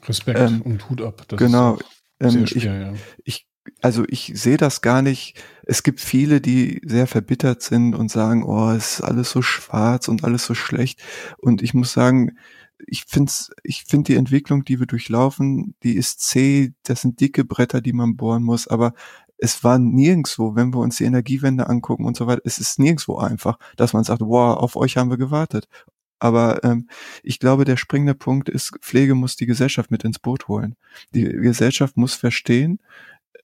[0.04, 1.22] Respekt ähm, und Hut ab.
[1.28, 1.78] Das genau.
[2.18, 2.94] Ähm, schwer, ich, ja.
[3.24, 3.46] ich
[3.80, 5.40] also ich sehe das gar nicht.
[5.64, 10.08] Es gibt viele, die sehr verbittert sind und sagen, oh, es ist alles so schwarz
[10.08, 11.00] und alles so schlecht.
[11.38, 12.36] Und ich muss sagen,
[12.86, 13.32] ich finde
[13.62, 17.92] ich find die Entwicklung, die wir durchlaufen, die ist zäh, das sind dicke Bretter, die
[17.92, 18.92] man bohren muss, aber
[19.38, 23.18] es war nirgendwo, wenn wir uns die Energiewende angucken und so weiter, es ist nirgendwo
[23.18, 25.68] einfach, dass man sagt, wow, auf euch haben wir gewartet.
[26.20, 26.88] Aber ähm,
[27.24, 30.76] ich glaube, der springende Punkt ist, Pflege muss die Gesellschaft mit ins Boot holen.
[31.12, 32.78] Die Gesellschaft muss verstehen,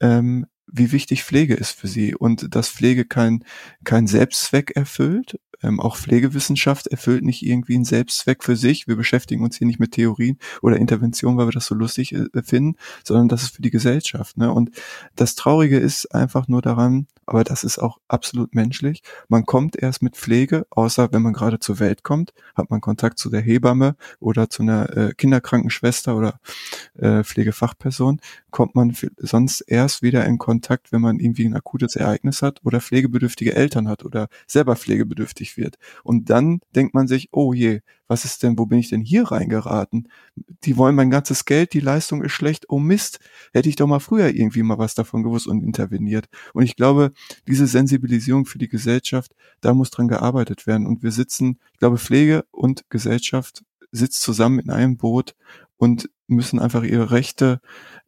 [0.01, 3.45] ähm, wie wichtig Pflege ist für sie und dass Pflege kein,
[3.85, 8.87] kein Selbstzweck erfüllt, ähm, auch Pflegewissenschaft erfüllt nicht irgendwie einen Selbstzweck für sich.
[8.87, 12.27] Wir beschäftigen uns hier nicht mit Theorien oder Interventionen, weil wir das so lustig äh,
[12.43, 14.37] finden, sondern das ist für die Gesellschaft.
[14.37, 14.53] Ne?
[14.53, 14.71] Und
[15.17, 19.03] das Traurige ist einfach nur daran, aber das ist auch absolut menschlich.
[19.29, 23.19] Man kommt erst mit Pflege, außer wenn man gerade zur Welt kommt, hat man Kontakt
[23.19, 26.41] zu der Hebamme oder zu einer äh, Kinderkrankenschwester oder
[26.97, 28.21] äh, Pflegefachperson,
[28.51, 32.81] kommt man sonst erst wieder in Kontakt, wenn man irgendwie ein akutes Ereignis hat oder
[32.81, 35.79] pflegebedürftige Eltern hat oder selber pflegebedürftig wird.
[36.03, 39.25] Und dann denkt man sich, oh je, was ist denn, wo bin ich denn hier
[39.25, 40.09] reingeraten?
[40.65, 43.21] Die wollen mein ganzes Geld, die Leistung ist schlecht, oh Mist,
[43.53, 46.27] hätte ich doch mal früher irgendwie mal was davon gewusst und interveniert.
[46.55, 47.13] Und ich glaube,
[47.47, 50.87] diese Sensibilisierung für die Gesellschaft, da muss dran gearbeitet werden.
[50.87, 53.63] Und wir sitzen, ich glaube, Pflege und Gesellschaft
[53.93, 55.35] sitzt zusammen in einem Boot
[55.77, 57.61] und müssen einfach ihre Rechte,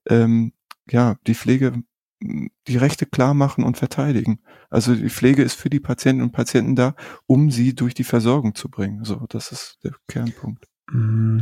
[0.08, 0.52] ähm,
[0.88, 1.82] ja, die Pflege
[2.22, 4.40] die Rechte klar machen und verteidigen.
[4.68, 6.94] Also die Pflege ist für die Patienten und Patienten da,
[7.26, 9.04] um sie durch die Versorgung zu bringen.
[9.04, 10.66] So, das ist der Kernpunkt.
[10.90, 11.40] Mm,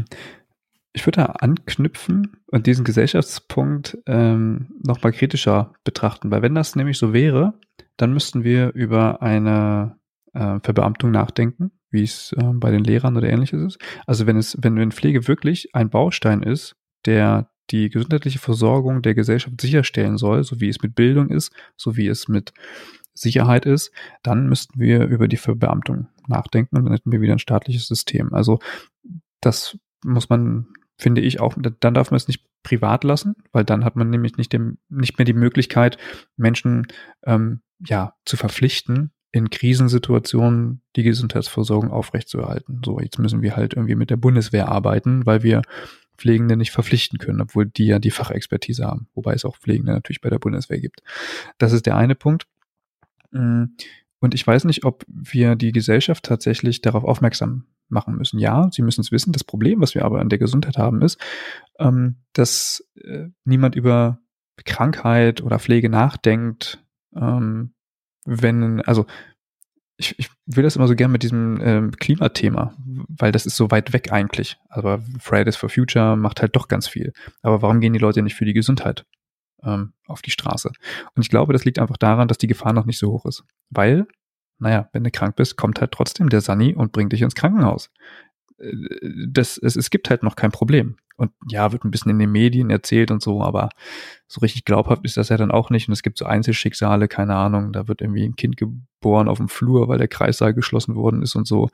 [0.93, 6.99] ich würde da anknüpfen und diesen Gesellschaftspunkt ähm, nochmal kritischer betrachten, weil wenn das nämlich
[6.99, 7.59] so wäre,
[7.97, 9.99] dann müssten wir über eine
[10.33, 13.79] äh, Verbeamtung nachdenken, wie es äh, bei den Lehrern oder ähnliches ist.
[14.07, 19.15] Also wenn es, wenn, wenn Pflege wirklich ein Baustein ist, der die gesundheitliche Versorgung der
[19.15, 22.53] Gesellschaft sicherstellen soll, so wie es mit Bildung ist, so wie es mit
[23.15, 23.90] Sicherheit ist,
[24.23, 28.32] dann müssten wir über die Verbeamtung nachdenken und dann hätten wir wieder ein staatliches System.
[28.32, 28.61] Also
[29.40, 33.85] das muss man, finde ich auch, dann darf man es nicht privat lassen, weil dann
[33.85, 35.99] hat man nämlich nicht, dem, nicht mehr die Möglichkeit,
[36.36, 36.86] Menschen
[37.24, 42.81] ähm, ja zu verpflichten, in Krisensituationen die Gesundheitsversorgung aufrechtzuerhalten.
[42.85, 45.62] So, jetzt müssen wir halt irgendwie mit der Bundeswehr arbeiten, weil wir
[46.19, 50.20] Pflegende nicht verpflichten können, obwohl die ja die Fachexpertise haben, wobei es auch Pflegende natürlich
[50.20, 51.03] bei der Bundeswehr gibt.
[51.59, 52.47] Das ist der eine Punkt.
[53.31, 53.65] Mm,
[54.20, 58.39] und ich weiß nicht, ob wir die Gesellschaft tatsächlich darauf aufmerksam machen müssen.
[58.39, 59.32] Ja, sie müssen es wissen.
[59.32, 61.19] Das Problem, was wir aber an der Gesundheit haben, ist,
[61.78, 64.19] ähm, dass äh, niemand über
[64.65, 66.85] Krankheit oder Pflege nachdenkt,
[67.15, 67.74] ähm,
[68.24, 69.07] wenn, also
[69.99, 72.75] ich, ich will das immer so gern mit diesem ähm, Klimathema,
[73.09, 74.57] weil das ist so weit weg eigentlich.
[74.69, 77.12] Aber Fridays for Future macht halt doch ganz viel.
[77.43, 79.05] Aber warum gehen die Leute nicht für die Gesundheit
[79.65, 80.70] ähm, auf die Straße?
[81.15, 83.43] Und ich glaube, das liegt einfach daran, dass die Gefahr noch nicht so hoch ist.
[83.70, 84.07] Weil,
[84.61, 87.91] naja, wenn du krank bist, kommt halt trotzdem der Sani und bringt dich ins Krankenhaus.
[88.59, 88.73] Äh,
[89.29, 90.97] das, es, es gibt halt noch kein Problem.
[91.17, 93.71] Und ja, wird ein bisschen in den Medien erzählt und so, aber
[94.29, 95.89] so richtig glaubhaft ist das ja dann auch nicht.
[95.89, 99.49] Und es gibt so Einzelschicksale, keine Ahnung, da wird irgendwie ein Kind geboren auf dem
[99.49, 101.71] Flur, weil der Kreissaal geschlossen worden ist und so.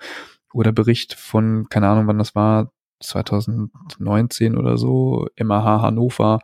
[0.55, 6.39] Oder Bericht von, keine Ahnung, wann das war, 2019 oder so, MAH Hannover,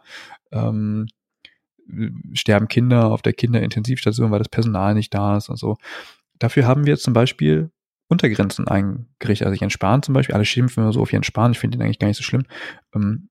[0.52, 1.06] ähm,
[2.34, 5.78] sterben Kinder auf der Kinderintensivstation, weil das Personal nicht da ist und so.
[6.38, 7.70] Dafür haben wir zum Beispiel
[8.10, 9.46] Untergrenzen eingerichtet.
[9.46, 11.82] Also Jens Spahn zum Beispiel, alle schimpfen immer so auf Jens Spahn, ich finde ihn
[11.82, 12.44] eigentlich gar nicht so schlimm.
[12.94, 13.28] Ähm,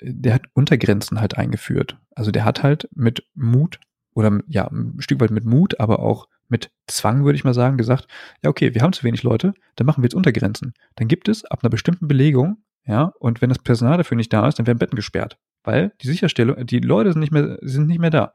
[0.00, 1.98] der hat Untergrenzen halt eingeführt.
[2.14, 3.80] Also der hat halt mit Mut
[4.14, 7.78] oder ja, ein Stück weit mit Mut, aber auch mit Zwang, würde ich mal sagen,
[7.78, 8.06] gesagt,
[8.42, 10.74] ja, okay, wir haben zu wenig Leute, dann machen wir jetzt Untergrenzen.
[10.96, 14.46] Dann gibt es ab einer bestimmten Belegung, ja, und wenn das Personal dafür nicht da
[14.46, 15.38] ist, dann werden Betten gesperrt.
[15.62, 18.34] Weil die Sicherstellung, die Leute sind nicht mehr, sind nicht mehr da.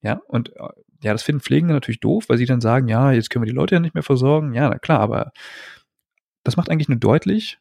[0.00, 0.68] Ja, und äh,
[1.00, 3.56] ja, das finden Pflegende natürlich doof, weil sie dann sagen, ja, jetzt können wir die
[3.56, 4.52] Leute ja nicht mehr versorgen.
[4.54, 5.32] Ja, na klar, aber
[6.44, 7.58] das macht eigentlich nur deutlich,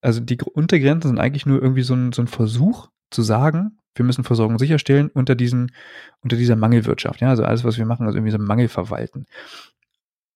[0.00, 4.04] also die Untergrenzen sind eigentlich nur irgendwie so ein, so ein Versuch zu sagen, wir
[4.04, 5.72] müssen Versorgung sicherstellen unter diesen,
[6.20, 7.20] unter dieser Mangelwirtschaft.
[7.20, 9.26] Ja, also alles, was wir machen, also irgendwie so Mangel verwalten.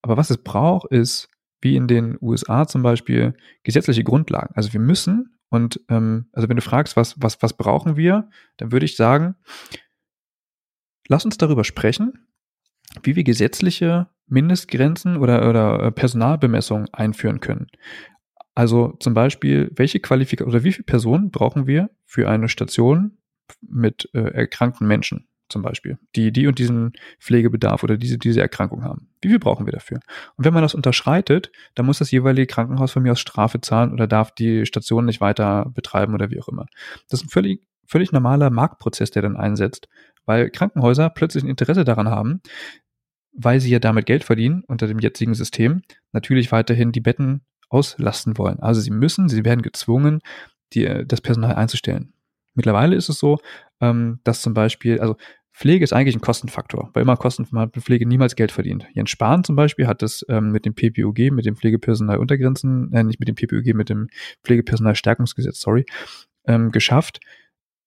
[0.03, 1.29] Aber was es braucht, ist,
[1.61, 3.35] wie in den USA zum Beispiel,
[3.65, 4.55] gesetzliche Grundlagen.
[4.55, 8.73] Also wir müssen, und ähm, also wenn du fragst, was, was, was brauchen wir, dann
[8.73, 9.37] würde ich sagen,
[11.11, 12.25] Lass uns darüber sprechen,
[13.03, 17.67] wie wir gesetzliche Mindestgrenzen oder, oder äh, Personalbemessungen einführen können.
[18.55, 23.19] Also zum Beispiel, welche Qualifikation oder wie viele Personen brauchen wir für eine Station
[23.61, 28.85] mit äh, erkrankten Menschen zum Beispiel, die die und diesen Pflegebedarf oder diese, diese Erkrankung
[28.85, 29.09] haben.
[29.21, 30.01] Wie viel brauchen wir dafür?
[30.37, 33.93] Und wenn man das unterschreitet, dann muss das jeweilige Krankenhaus von mir aus Strafe zahlen
[33.93, 36.67] oder darf die Station nicht weiter betreiben oder wie auch immer.
[37.09, 39.89] Das ist ein völlig, völlig normaler Marktprozess, der dann einsetzt
[40.31, 42.41] weil Krankenhäuser plötzlich ein Interesse daran haben,
[43.33, 48.39] weil sie ja damit Geld verdienen unter dem jetzigen System, natürlich weiterhin die Betten auslasten
[48.39, 48.61] wollen.
[48.61, 50.21] Also sie müssen, sie werden gezwungen,
[50.73, 52.13] die, das Personal einzustellen.
[52.55, 53.39] Mittlerweile ist es so,
[53.81, 55.17] ähm, dass zum Beispiel, also
[55.53, 58.87] Pflege ist eigentlich ein Kostenfaktor, weil immer Kosten mit Pflege niemals Geld verdient.
[58.95, 63.19] Jens Spahn zum Beispiel hat das ähm, mit dem PPUG, mit dem Pflegepersonaluntergrenzen, äh, nicht
[63.19, 64.09] mit dem PPUG, mit dem
[64.45, 65.87] Pflegepersonalstärkungsgesetz, sorry,
[66.47, 67.21] ähm, geschafft,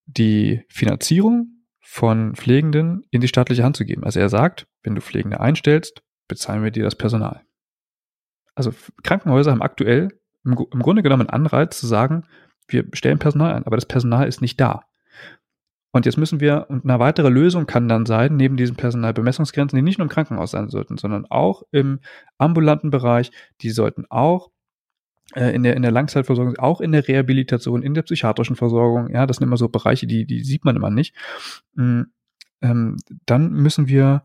[0.06, 4.04] die Finanzierung von Pflegenden in die staatliche Hand zu geben.
[4.04, 7.42] Also er sagt, wenn du Pflegende einstellst, bezahlen wir dir das Personal.
[8.54, 8.72] Also
[9.02, 10.08] Krankenhäuser haben aktuell
[10.44, 12.24] im, im Grunde genommen einen Anreiz zu sagen,
[12.68, 14.84] wir stellen Personal ein, aber das Personal ist nicht da.
[15.92, 19.82] Und jetzt müssen wir, und eine weitere Lösung kann dann sein, neben diesen Personalbemessungsgrenzen, die
[19.82, 22.00] nicht nur im Krankenhaus sein sollten, sondern auch im
[22.36, 24.50] ambulanten Bereich, die sollten auch
[25.34, 29.38] in der, in der Langzeitversorgung, auch in der Rehabilitation, in der psychiatrischen Versorgung, ja, das
[29.38, 31.14] sind immer so Bereiche, die, die sieht man immer nicht.
[31.74, 32.12] Mhm,
[32.62, 32.96] ähm,
[33.26, 34.24] dann müssen wir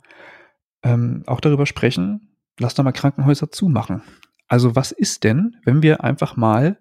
[0.83, 4.01] ähm, auch darüber sprechen, lass doch mal Krankenhäuser zumachen.
[4.47, 6.77] Also was ist denn, wenn wir einfach mal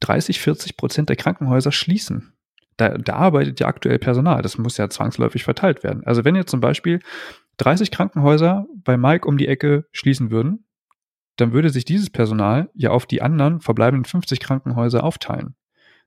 [0.00, 2.32] 30, 40 Prozent der Krankenhäuser schließen?
[2.78, 4.40] da, da arbeitet ja aktuell Personal.
[4.40, 6.04] Das muss ja zwangsläufig verteilt werden.
[6.04, 7.00] Also wenn jetzt zum Beispiel
[7.58, 10.64] 30 Krankenhäuser bei Mike um die Ecke schließen würden,
[11.38, 15.54] dann würde sich dieses Personal ja auf die anderen verbleibenden 50 Krankenhäuser aufteilen.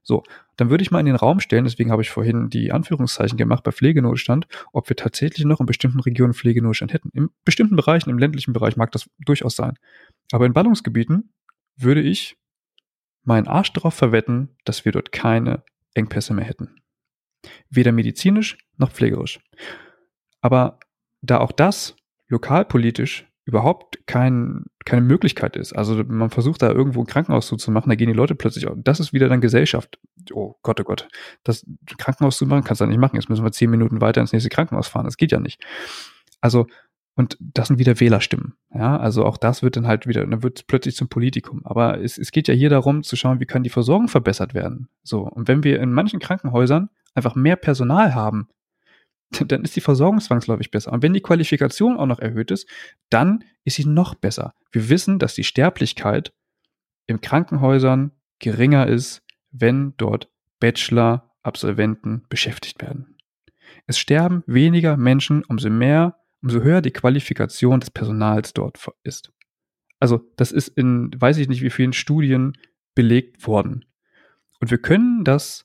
[0.04, 0.24] So,
[0.56, 3.62] dann würde ich mal in den Raum stellen, deswegen habe ich vorhin die Anführungszeichen gemacht
[3.62, 7.10] bei Pflegenotstand, ob wir tatsächlich noch in bestimmten Regionen Pflegenotstand hätten.
[7.14, 9.78] In bestimmten Bereichen, im ländlichen Bereich mag das durchaus sein.
[10.32, 11.32] Aber in Ballungsgebieten
[11.76, 12.36] würde ich
[13.22, 15.62] meinen Arsch darauf verwetten, dass wir dort keine
[15.94, 16.80] Engpässe mehr hätten.
[17.70, 19.40] Weder medizinisch noch pflegerisch.
[20.40, 20.80] Aber
[21.22, 21.96] da auch das
[22.26, 25.72] lokalpolitisch überhaupt kein, keine Möglichkeit ist.
[25.72, 29.12] Also man versucht da irgendwo ein Krankenhaus zuzumachen, da gehen die Leute plötzlich, das ist
[29.12, 29.98] wieder dann Gesellschaft.
[30.32, 31.08] Oh Gott, oh Gott,
[31.42, 31.66] das
[31.98, 33.16] Krankenhaus zu machen kannst du nicht machen.
[33.16, 35.04] Jetzt müssen wir zehn Minuten weiter ins nächste Krankenhaus fahren.
[35.04, 35.60] Das geht ja nicht.
[36.40, 36.66] Also
[37.14, 38.54] und das sind wieder Wählerstimmen.
[38.74, 41.60] Ja, also auch das wird dann halt wieder, dann wird es plötzlich zum Politikum.
[41.64, 44.88] Aber es, es geht ja hier darum zu schauen, wie kann die Versorgung verbessert werden.
[45.02, 45.22] So.
[45.22, 48.48] Und wenn wir in manchen Krankenhäusern einfach mehr Personal haben,
[49.46, 50.92] dann ist die Versorgung zwangsläufig besser.
[50.92, 52.68] Und wenn die Qualifikation auch noch erhöht ist,
[53.10, 54.54] dann ist sie noch besser.
[54.70, 56.32] Wir wissen, dass die Sterblichkeit
[57.06, 60.30] in Krankenhäusern geringer ist, wenn dort
[60.60, 63.16] Bachelor-Absolventen beschäftigt werden.
[63.86, 69.32] Es sterben weniger Menschen, umso mehr umso höher die Qualifikation des Personals dort ist.
[70.00, 72.58] Also das ist in, weiß ich nicht wie vielen Studien
[72.94, 73.84] belegt worden.
[74.60, 75.64] Und wir können das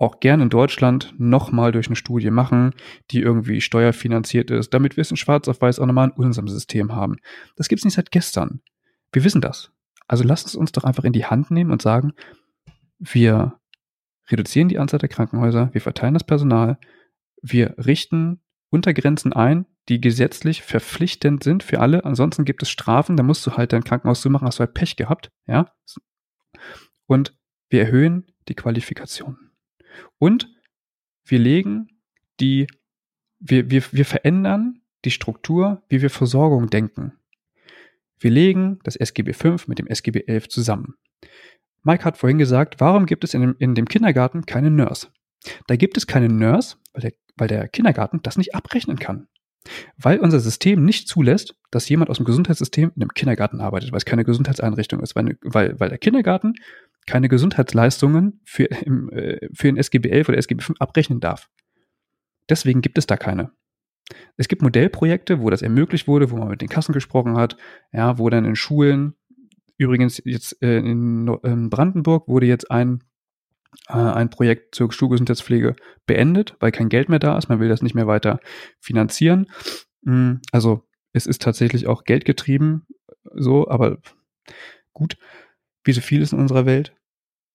[0.00, 2.74] auch gern in Deutschland nochmal durch eine Studie machen,
[3.10, 6.48] die irgendwie steuerfinanziert ist, damit wir es in Schwarz auf Weiß auch nochmal in unserem
[6.48, 7.16] System haben.
[7.56, 8.62] Das gibt es nicht seit gestern.
[9.12, 9.72] Wir wissen das.
[10.08, 12.14] Also lasst es uns doch einfach in die Hand nehmen und sagen,
[12.98, 13.58] wir
[14.30, 16.78] reduzieren die Anzahl der Krankenhäuser, wir verteilen das Personal,
[17.42, 18.40] wir richten
[18.70, 22.06] Untergrenzen ein, die gesetzlich verpflichtend sind für alle.
[22.06, 24.96] Ansonsten gibt es Strafen, da musst du halt dein Krankenhaus zumachen, hast du halt Pech
[24.96, 25.70] gehabt, ja.
[27.06, 27.36] Und
[27.68, 29.49] wir erhöhen die Qualifikation.
[30.18, 30.48] Und
[31.24, 31.88] wir legen
[32.40, 32.66] die,
[33.38, 37.14] wir, wir, wir verändern die Struktur, wie wir Versorgung denken.
[38.18, 40.94] Wir legen das SGB V mit dem SGB XI zusammen.
[41.82, 45.08] Mike hat vorhin gesagt, warum gibt es in dem, in dem Kindergarten keine Nurse?
[45.66, 49.28] Da gibt es keine Nurse, weil der, weil der Kindergarten das nicht abrechnen kann.
[49.96, 53.98] Weil unser System nicht zulässt, dass jemand aus dem Gesundheitssystem in einem Kindergarten arbeitet, weil
[53.98, 56.54] es keine Gesundheitseinrichtung ist, weil, weil, weil der Kindergarten
[57.06, 61.48] keine Gesundheitsleistungen für, im, äh, für den SGB 11 oder SGB 5 abrechnen darf.
[62.48, 63.52] Deswegen gibt es da keine.
[64.36, 67.56] Es gibt Modellprojekte, wo das ermöglicht wurde, wo man mit den Kassen gesprochen hat,
[67.92, 69.14] ja, wo dann in Schulen,
[69.78, 73.04] übrigens jetzt äh, in, in Brandenburg wurde jetzt ein
[73.88, 77.48] äh, ein Projekt zur Schulgesundheitspflege beendet, weil kein Geld mehr da ist.
[77.48, 78.40] Man will das nicht mehr weiter
[78.80, 79.46] finanzieren.
[80.02, 82.86] Mm, also es ist tatsächlich auch geldgetrieben,
[83.34, 83.98] so, aber
[84.92, 85.16] gut,
[85.84, 86.94] wie so viel ist in unserer Welt.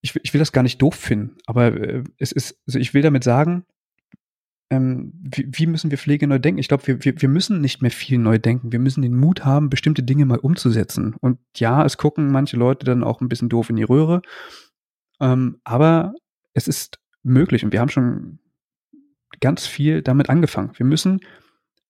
[0.01, 3.01] Ich, ich will das gar nicht doof finden, aber äh, es ist, also ich will
[3.01, 3.65] damit sagen,
[4.71, 6.59] ähm, wie, wie, müssen wir Pflege neu denken?
[6.59, 8.71] Ich glaube, wir, wir, wir müssen nicht mehr viel neu denken.
[8.71, 11.15] Wir müssen den Mut haben, bestimmte Dinge mal umzusetzen.
[11.21, 14.21] Und ja, es gucken manche Leute dann auch ein bisschen doof in die Röhre.
[15.21, 16.13] Ähm, aber
[16.53, 18.39] es ist möglich und wir haben schon
[19.39, 20.71] ganz viel damit angefangen.
[20.75, 21.19] Wir müssen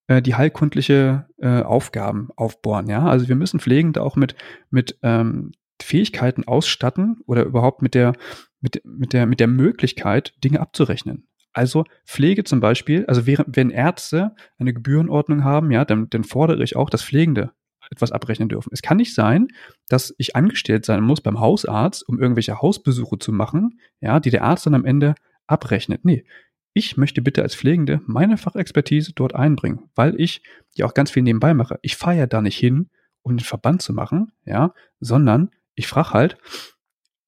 [0.08, 3.06] äh, die heilkundliche äh, Aufgaben aufbohren, ja.
[3.06, 4.36] Also wir müssen Pflegende auch mit,
[4.70, 8.14] mit ähm, Fähigkeiten ausstatten oder überhaupt mit der,
[8.62, 11.28] mit, mit der, mit der Möglichkeit, Dinge abzurechnen.
[11.54, 16.64] Also Pflege zum Beispiel, also während, wenn Ärzte eine Gebührenordnung haben, ja, dann, dann fordere
[16.64, 17.52] ich auch, dass Pflegende
[17.92, 18.72] etwas abrechnen dürfen.
[18.74, 19.48] Es kann nicht sein,
[19.88, 24.44] dass ich angestellt sein muss beim Hausarzt, um irgendwelche Hausbesuche zu machen, ja, die der
[24.44, 25.16] Arzt dann am Ende
[25.48, 26.04] abrechnet.
[26.04, 26.26] Nee,
[26.74, 30.44] ich möchte bitte als Pflegende meine Fachexpertise dort einbringen, weil ich
[30.76, 31.80] ja auch ganz viel nebenbei mache.
[31.84, 32.90] Ich fahre ja da nicht hin,
[33.22, 36.38] um den Verband zu machen, ja, sondern ich frage halt,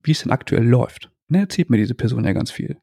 [0.04, 1.06] wie es denn aktuell läuft.
[1.28, 2.78] Und dann erzählt mir diese Person ja ganz viel.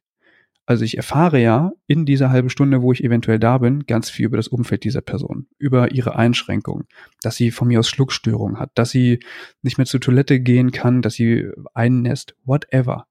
[0.67, 4.27] Also ich erfahre ja in dieser halben Stunde, wo ich eventuell da bin, ganz viel
[4.27, 6.87] über das Umfeld dieser Person, über ihre Einschränkungen,
[7.21, 9.21] dass sie von mir aus Schluckstörungen hat, dass sie
[9.61, 13.07] nicht mehr zur Toilette gehen kann, dass sie einnässt, whatever.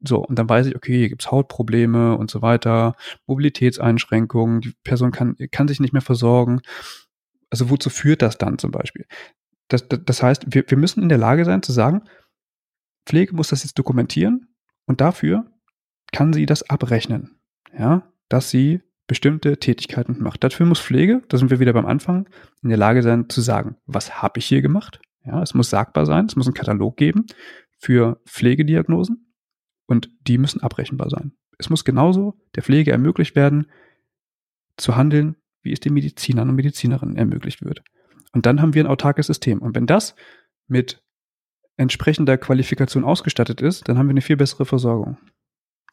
[0.00, 2.94] So, und dann weiß ich, okay, hier gibt's Hautprobleme und so weiter,
[3.26, 6.60] Mobilitätseinschränkungen, die Person kann, kann sich nicht mehr versorgen.
[7.50, 9.06] Also wozu führt das dann zum Beispiel?
[9.68, 12.02] Das, das, heißt, wir, wir müssen in der Lage sein zu sagen,
[13.06, 14.48] Pflege muss das jetzt dokumentieren
[14.86, 15.50] und dafür
[16.12, 17.40] kann sie das abrechnen.
[17.76, 20.44] Ja, dass sie bestimmte Tätigkeiten macht.
[20.44, 22.28] Dafür muss Pflege, da sind wir wieder beim Anfang,
[22.62, 25.00] in der Lage sein zu sagen, was habe ich hier gemacht?
[25.24, 27.26] Ja, es muss sagbar sein, es muss einen Katalog geben
[27.78, 29.34] für Pflegediagnosen
[29.86, 31.32] und die müssen abrechenbar sein.
[31.58, 33.66] Es muss genauso der Pflege ermöglicht werden,
[34.76, 37.82] zu handeln, wie es den Medizinern und Medizinerinnen ermöglicht wird.
[38.32, 39.60] Und dann haben wir ein autarkes System.
[39.60, 40.14] Und wenn das
[40.66, 41.02] mit
[41.76, 45.16] entsprechender Qualifikation ausgestattet ist, dann haben wir eine viel bessere Versorgung.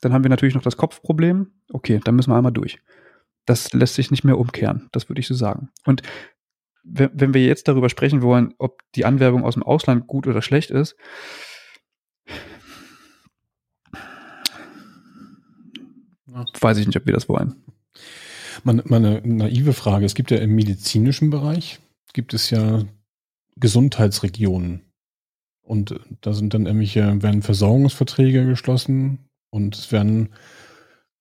[0.01, 1.51] Dann haben wir natürlich noch das Kopfproblem.
[1.71, 2.79] Okay, dann müssen wir einmal durch.
[3.45, 5.69] Das lässt sich nicht mehr umkehren, das würde ich so sagen.
[5.85, 6.01] Und
[6.83, 10.69] wenn wir jetzt darüber sprechen wollen, ob die Anwerbung aus dem Ausland gut oder schlecht
[10.69, 10.95] ist,
[16.59, 17.55] weiß ich nicht, ob wir das wollen.
[18.63, 21.79] Meine, meine naive Frage, es gibt ja im medizinischen Bereich,
[22.15, 22.83] gibt es ja
[23.57, 24.81] Gesundheitsregionen.
[25.61, 30.29] Und da sind dann irgendwelche, werden Versorgungsverträge geschlossen und es werden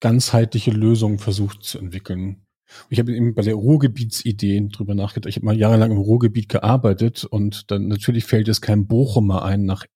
[0.01, 2.47] ganzheitliche Lösungen versucht zu entwickeln.
[2.91, 5.31] Ich habe eben bei der Ruhrgebietsidee drüber nachgedacht.
[5.31, 9.65] Ich habe mal jahrelang im Ruhrgebiet gearbeitet und dann natürlich fällt es kein Bochumer ein,
[9.65, 9.87] nach,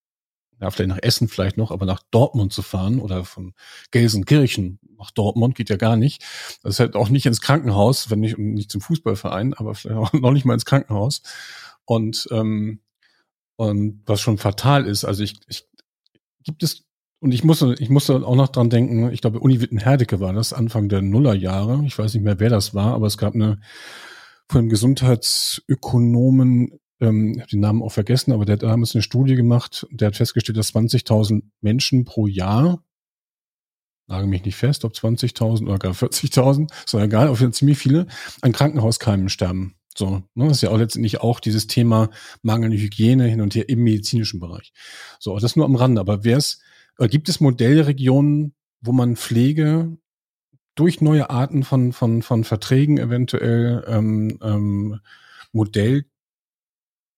[0.61, 3.55] ja, vielleicht nach Essen vielleicht noch, aber nach Dortmund zu fahren oder von
[3.91, 6.23] Gelsenkirchen nach Dortmund geht ja gar nicht.
[6.63, 10.13] Das ist halt auch nicht ins Krankenhaus, wenn nicht, nicht zum Fußballverein, aber vielleicht auch
[10.13, 11.23] noch nicht mal ins Krankenhaus.
[11.85, 12.81] Und, ähm,
[13.57, 15.67] und was schon fatal ist, also ich, ich
[16.45, 16.85] gibt es
[17.21, 20.53] und ich musste, ich musste auch noch dran denken, ich glaube, Uni Witten-Herdecke war das,
[20.53, 21.83] Anfang der Nullerjahre.
[21.85, 23.59] Ich weiß nicht mehr, wer das war, aber es gab eine
[24.49, 29.03] von einem Gesundheitsökonomen, ähm, ich habe den Namen auch vergessen, aber der hat damals eine
[29.03, 32.83] Studie gemacht, der hat festgestellt, dass 20.000 Menschen pro Jahr,
[34.07, 37.59] lage mich nicht fest, ob 20.000 oder gar 40.000, ist doch egal, auf jeden Fall
[37.59, 38.07] ziemlich viele,
[38.41, 39.75] an Krankenhauskeimen sterben.
[39.97, 42.11] So, ne, das ist ja auch letztendlich auch dieses Thema
[42.43, 44.73] mangelnde Hygiene hin und her im medizinischen Bereich.
[45.19, 46.01] So, das nur am Rande.
[46.01, 46.39] Aber wer
[46.99, 49.99] äh, gibt es Modellregionen, wo man Pflege
[50.77, 55.01] durch neue Arten von, von, von Verträgen eventuell ähm, ähm,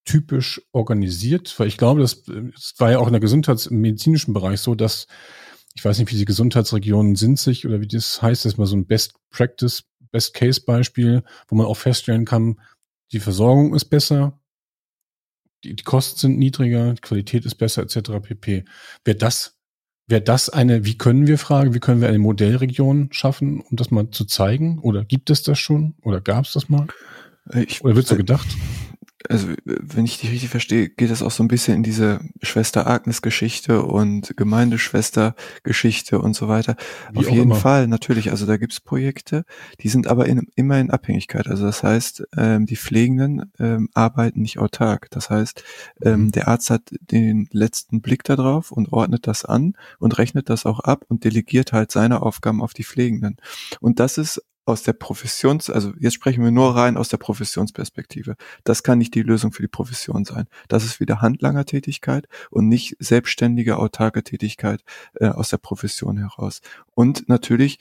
[0.06, 1.55] modelltypisch organisiert?
[1.59, 4.74] Weil ich glaube, das, das war ja auch in der Gesundheits-, im medizinischen Bereich so,
[4.74, 5.06] dass
[5.74, 8.66] ich weiß nicht, wie die Gesundheitsregionen sind sich oder wie das heißt, das ist mal
[8.66, 12.60] so ein Best Practice, Best Case Beispiel, wo man auch feststellen kann,
[13.12, 14.40] die Versorgung ist besser,
[15.62, 18.10] die, die Kosten sind niedriger, die Qualität ist besser, etc.
[18.20, 18.64] pp.
[19.05, 19.56] Wäre das
[20.09, 23.93] Wäre das eine, wie können wir fragen, wie können wir eine Modellregion schaffen, um das
[23.93, 24.81] mal zu zeigen?
[24.81, 25.94] Oder gibt es das schon?
[26.02, 26.89] Oder gab es das mal?
[27.55, 28.48] Ich, Oder wird so gedacht?
[29.29, 32.87] Also wenn ich dich richtig verstehe, geht das auch so ein bisschen in diese Schwester
[32.87, 36.77] Agnes Geschichte und Gemeindeschwester Geschichte und so weiter.
[37.13, 37.55] Wie Auf jeden immer.
[37.57, 38.31] Fall, natürlich.
[38.31, 39.45] Also da gibt's Projekte,
[39.81, 41.49] die sind aber in, immer in Abhängigkeit.
[41.49, 45.11] Also das heißt, ähm, die Pflegenden ähm, arbeiten nicht autark.
[45.11, 45.63] Das heißt,
[46.03, 46.33] ähm, mhm.
[46.33, 50.81] der Arzt hat den letzten Blick darauf und ordnet das an und rechnet das auch
[50.81, 53.37] ab und delegiert halt seine Aufgaben auf die Pflegenden.
[53.81, 58.37] Und das ist aus der Professions, also jetzt sprechen wir nur rein aus der Professionsperspektive.
[58.65, 60.47] Das kann nicht die Lösung für die Profession sein.
[60.69, 64.83] Das ist wieder Handlangertätigkeit und nicht selbstständige, autarke Tätigkeit
[65.15, 66.61] äh, aus der Profession heraus.
[66.95, 67.79] Und natürlich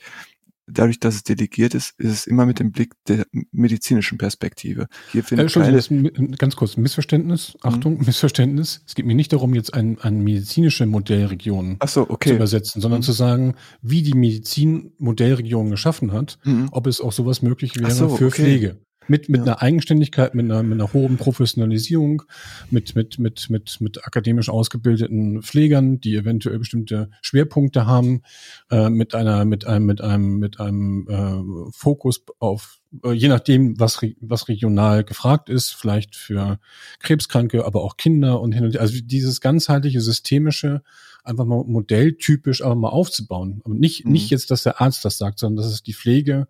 [0.72, 4.86] dadurch, dass es delegiert ist, ist es immer mit dem Blick der medizinischen Perspektive.
[5.12, 7.56] Hier finde ich äh, ganz kurz Missverständnis.
[7.62, 8.06] Achtung, mhm.
[8.06, 8.82] Missverständnis.
[8.86, 12.30] Es geht mir nicht darum, jetzt eine ein medizinische Modellregion so, okay.
[12.30, 13.04] zu übersetzen, sondern mhm.
[13.04, 16.68] zu sagen, wie die Medizin Modellregionen geschaffen hat, mhm.
[16.72, 18.42] ob es auch sowas möglich wäre so, für okay.
[18.42, 18.80] Pflege.
[19.10, 19.44] Mit, mit ja.
[19.44, 22.22] einer Eigenständigkeit, mit einer, mit einer hohen Professionalisierung,
[22.70, 28.22] mit, mit, mit, mit, mit akademisch ausgebildeten Pflegern, die eventuell bestimmte Schwerpunkte haben,
[28.70, 33.80] äh, mit einer, mit einem, mit einem, mit einem äh, Fokus auf, äh, je nachdem,
[33.80, 36.60] was, was regional gefragt ist, vielleicht für
[37.00, 38.80] Krebskranke, aber auch Kinder und hin und her.
[38.80, 40.82] Also dieses ganzheitliche, systemische,
[41.24, 43.60] einfach mal modelltypisch aber mal aufzubauen.
[43.64, 44.12] Aber nicht, mhm.
[44.12, 46.46] nicht jetzt, dass der Arzt das sagt, sondern dass es die Pflege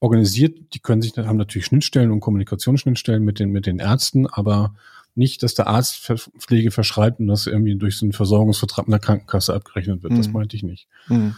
[0.00, 0.74] organisiert.
[0.74, 4.74] Die können sich, haben natürlich Schnittstellen und Kommunikationsschnittstellen mit den, mit den Ärzten, aber
[5.14, 9.00] nicht, dass der Arzt Pflege verschreibt und das irgendwie durch so einen Versorgungsvertrag mit der
[9.00, 10.12] Krankenkasse abgerechnet wird.
[10.12, 10.18] Mhm.
[10.18, 10.88] Das meinte ich nicht.
[11.08, 11.34] Mhm.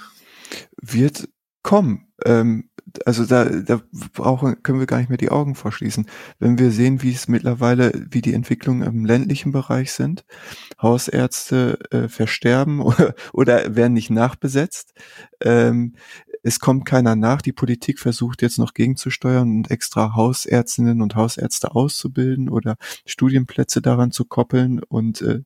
[0.81, 1.29] Wird
[1.63, 2.09] kommen.
[2.25, 2.68] Ähm,
[3.05, 3.81] also da, da
[4.15, 6.07] brauchen, können wir gar nicht mehr die Augen verschließen.
[6.39, 10.25] Wenn wir sehen, wie es mittlerweile, wie die Entwicklungen im ländlichen Bereich sind,
[10.81, 14.95] Hausärzte äh, versterben oder, oder werden nicht nachbesetzt.
[15.41, 15.95] Ähm,
[16.43, 17.43] es kommt keiner nach.
[17.43, 24.13] Die Politik versucht jetzt noch gegenzusteuern und extra Hausärztinnen und Hausärzte auszubilden oder Studienplätze daran
[24.13, 25.43] zu koppeln und äh,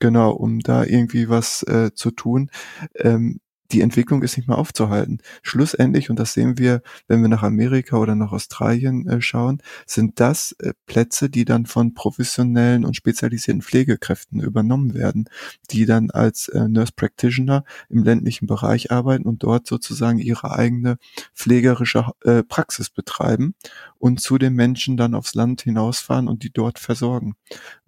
[0.00, 2.50] genau, um da irgendwie was äh, zu tun.
[2.96, 3.40] Ähm,
[3.72, 5.18] die Entwicklung ist nicht mehr aufzuhalten.
[5.42, 10.20] Schlussendlich, und das sehen wir, wenn wir nach Amerika oder nach Australien äh, schauen, sind
[10.20, 15.28] das äh, Plätze, die dann von professionellen und spezialisierten Pflegekräften übernommen werden,
[15.70, 20.98] die dann als äh, Nurse Practitioner im ländlichen Bereich arbeiten und dort sozusagen ihre eigene
[21.34, 23.54] pflegerische äh, Praxis betreiben
[23.98, 27.34] und zu den Menschen dann aufs Land hinausfahren und die dort versorgen.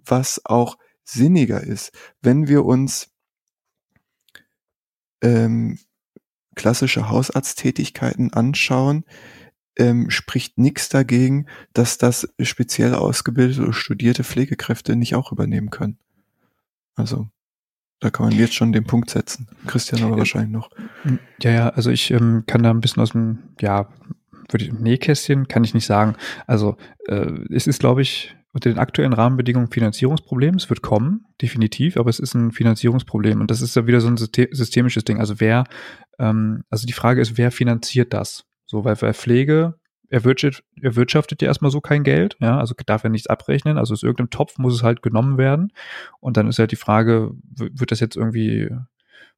[0.05, 3.11] Was auch sinniger ist, wenn wir uns
[5.23, 5.79] ähm,
[6.55, 9.05] klassische Hausarzttätigkeiten anschauen,
[9.79, 15.99] ähm, spricht nichts dagegen, dass das speziell ausgebildete oder studierte Pflegekräfte nicht auch übernehmen können.
[16.97, 17.29] Also
[18.01, 19.49] da kann man jetzt schon den Punkt setzen.
[19.67, 20.71] Christian aber wahrscheinlich noch.
[21.43, 23.89] Ja, ja, also ich ähm, kann da ein bisschen aus dem, ja,
[24.51, 26.17] würde ich, Nähkästchen kann ich nicht sagen.
[26.47, 26.77] Also
[27.07, 30.55] äh, es ist, glaube ich, unter den aktuellen Rahmenbedingungen Finanzierungsproblem.
[30.55, 33.41] Es wird kommen, definitiv, aber es ist ein Finanzierungsproblem.
[33.41, 35.21] Und das ist ja wieder so ein systemisches Ding.
[35.21, 35.65] Also wer,
[36.19, 38.45] ähm, also die Frage ist, wer finanziert das?
[38.67, 39.75] So, weil bei Pflege
[40.11, 44.03] erwirtschaftet, erwirtschaftet ja erstmal so kein Geld, ja, also darf er nichts abrechnen, also aus
[44.03, 45.73] irgendeinem Topf muss es halt genommen werden.
[46.21, 48.71] Und dann ist halt die Frage, wird das jetzt irgendwie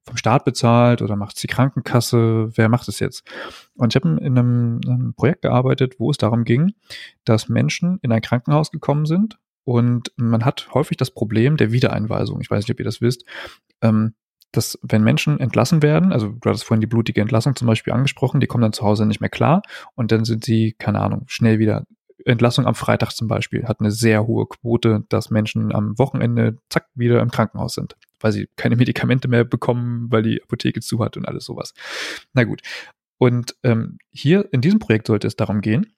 [0.03, 2.49] vom Staat bezahlt oder macht es die Krankenkasse?
[2.55, 3.23] Wer macht es jetzt?
[3.75, 6.73] Und ich habe in einem, einem Projekt gearbeitet, wo es darum ging,
[7.23, 12.41] dass Menschen in ein Krankenhaus gekommen sind und man hat häufig das Problem der Wiedereinweisung.
[12.41, 13.25] Ich weiß nicht, ob ihr das wisst.
[13.81, 14.15] Ähm,
[14.51, 18.41] dass wenn Menschen entlassen werden, also du hattest vorhin die blutige Entlassung zum Beispiel angesprochen,
[18.41, 19.61] die kommen dann zu Hause nicht mehr klar
[19.95, 21.85] und dann sind sie, keine Ahnung, schnell wieder
[22.25, 26.87] Entlassung am Freitag zum Beispiel hat eine sehr hohe Quote, dass Menschen am Wochenende zack
[26.95, 31.17] wieder im Krankenhaus sind, weil sie keine Medikamente mehr bekommen, weil die Apotheke zu hat
[31.17, 31.73] und alles sowas.
[32.33, 32.61] Na gut.
[33.17, 35.93] Und ähm, hier in diesem Projekt sollte es darum gehen,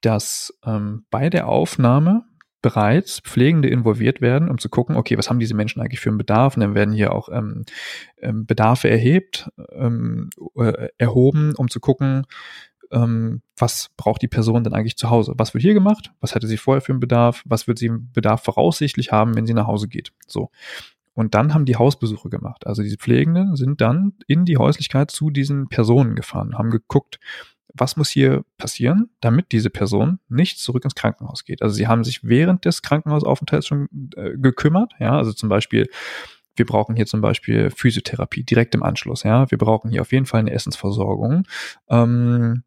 [0.00, 2.24] dass ähm, bei der Aufnahme
[2.62, 6.18] bereits Pflegende involviert werden, um zu gucken, okay, was haben diese Menschen eigentlich für einen
[6.18, 6.56] Bedarf?
[6.56, 7.64] Und dann werden hier auch ähm,
[8.20, 12.26] ähm Bedarfe erhebt, ähm, äh, erhoben, um zu gucken,
[12.90, 15.34] ähm, was braucht die Person denn eigentlich zu Hause?
[15.36, 16.12] Was wird hier gemacht?
[16.20, 17.42] Was hatte sie vorher für einen Bedarf?
[17.44, 20.12] Was wird sie im Bedarf voraussichtlich haben, wenn sie nach Hause geht?
[20.26, 20.50] So.
[21.14, 22.66] Und dann haben die Hausbesuche gemacht.
[22.66, 27.18] Also diese Pflegenden sind dann in die Häuslichkeit zu diesen Personen gefahren, haben geguckt,
[27.74, 31.62] was muss hier passieren, damit diese Person nicht zurück ins Krankenhaus geht.
[31.62, 35.88] Also sie haben sich während des Krankenhausaufenthalts schon äh, gekümmert, ja, also zum Beispiel
[36.60, 39.22] wir brauchen hier zum Beispiel Physiotherapie direkt im Anschluss.
[39.22, 41.44] Ja, wir brauchen hier auf jeden Fall eine Essensversorgung.
[41.88, 42.64] Ähm,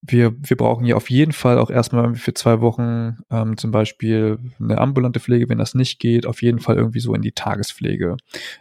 [0.00, 4.38] wir, wir brauchen hier auf jeden Fall auch erstmal für zwei Wochen ähm, zum Beispiel
[4.58, 8.16] eine ambulante Pflege, wenn das nicht geht, auf jeden Fall irgendwie so in die Tagespflege.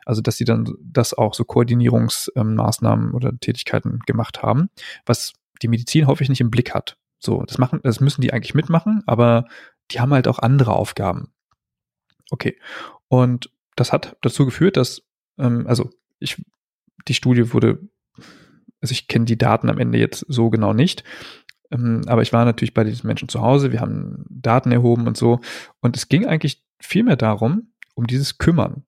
[0.06, 4.70] Also dass sie dann das auch so Koordinierungsmaßnahmen ähm, oder Tätigkeiten gemacht haben,
[5.06, 6.98] was die Medizin häufig nicht im Blick hat.
[7.20, 9.45] So, das machen, das müssen die eigentlich mitmachen, aber
[9.91, 11.32] die haben halt auch andere Aufgaben.
[12.32, 12.57] Okay.
[13.10, 15.03] Und das hat dazu geführt, dass,
[15.38, 16.41] ähm, also ich,
[17.07, 17.80] die Studie wurde,
[18.81, 21.03] also ich kenne die Daten am Ende jetzt so genau nicht,
[21.72, 25.18] ähm, aber ich war natürlich bei diesen Menschen zu Hause, wir haben Daten erhoben und
[25.18, 25.40] so.
[25.81, 28.86] Und es ging eigentlich viel mehr darum, um dieses Kümmern.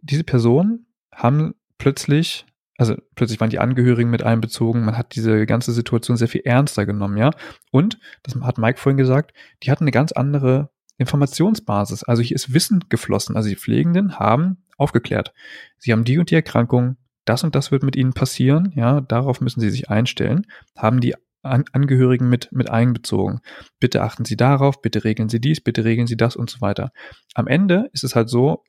[0.00, 2.46] Diese Personen haben plötzlich
[2.78, 6.86] also plötzlich waren die Angehörigen mit einbezogen, man hat diese ganze Situation sehr viel ernster
[6.86, 7.30] genommen, ja.
[7.70, 12.04] Und, das hat Mike vorhin gesagt, die hatten eine ganz andere Informationsbasis.
[12.04, 13.36] Also hier ist Wissen geflossen.
[13.36, 15.32] Also die Pflegenden haben aufgeklärt.
[15.78, 19.40] Sie haben die und die Erkrankung, das und das wird mit ihnen passieren, ja, darauf
[19.40, 20.46] müssen sie sich einstellen,
[20.76, 23.40] haben die An Angehörigen mit, mit einbezogen.
[23.78, 26.90] Bitte achten Sie darauf, bitte regeln Sie dies, bitte regeln Sie das und so weiter.
[27.34, 28.64] Am Ende ist es halt so,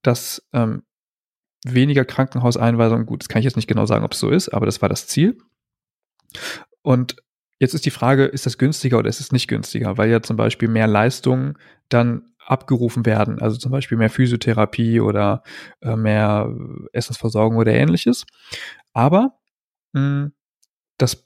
[0.00, 0.82] dass ähm,
[1.64, 4.66] weniger Krankenhauseinweisungen, gut, das kann ich jetzt nicht genau sagen, ob es so ist, aber
[4.66, 5.38] das war das Ziel.
[6.82, 7.16] Und
[7.62, 9.96] Jetzt ist die Frage, ist das günstiger oder ist es nicht günstiger?
[9.96, 11.56] Weil ja zum Beispiel mehr Leistungen
[11.88, 15.44] dann abgerufen werden, also zum Beispiel mehr Physiotherapie oder
[15.80, 16.52] äh, mehr
[16.92, 18.26] Essensversorgung oder ähnliches.
[18.92, 19.38] Aber
[19.92, 20.32] mh, hm,
[20.98, 21.24] das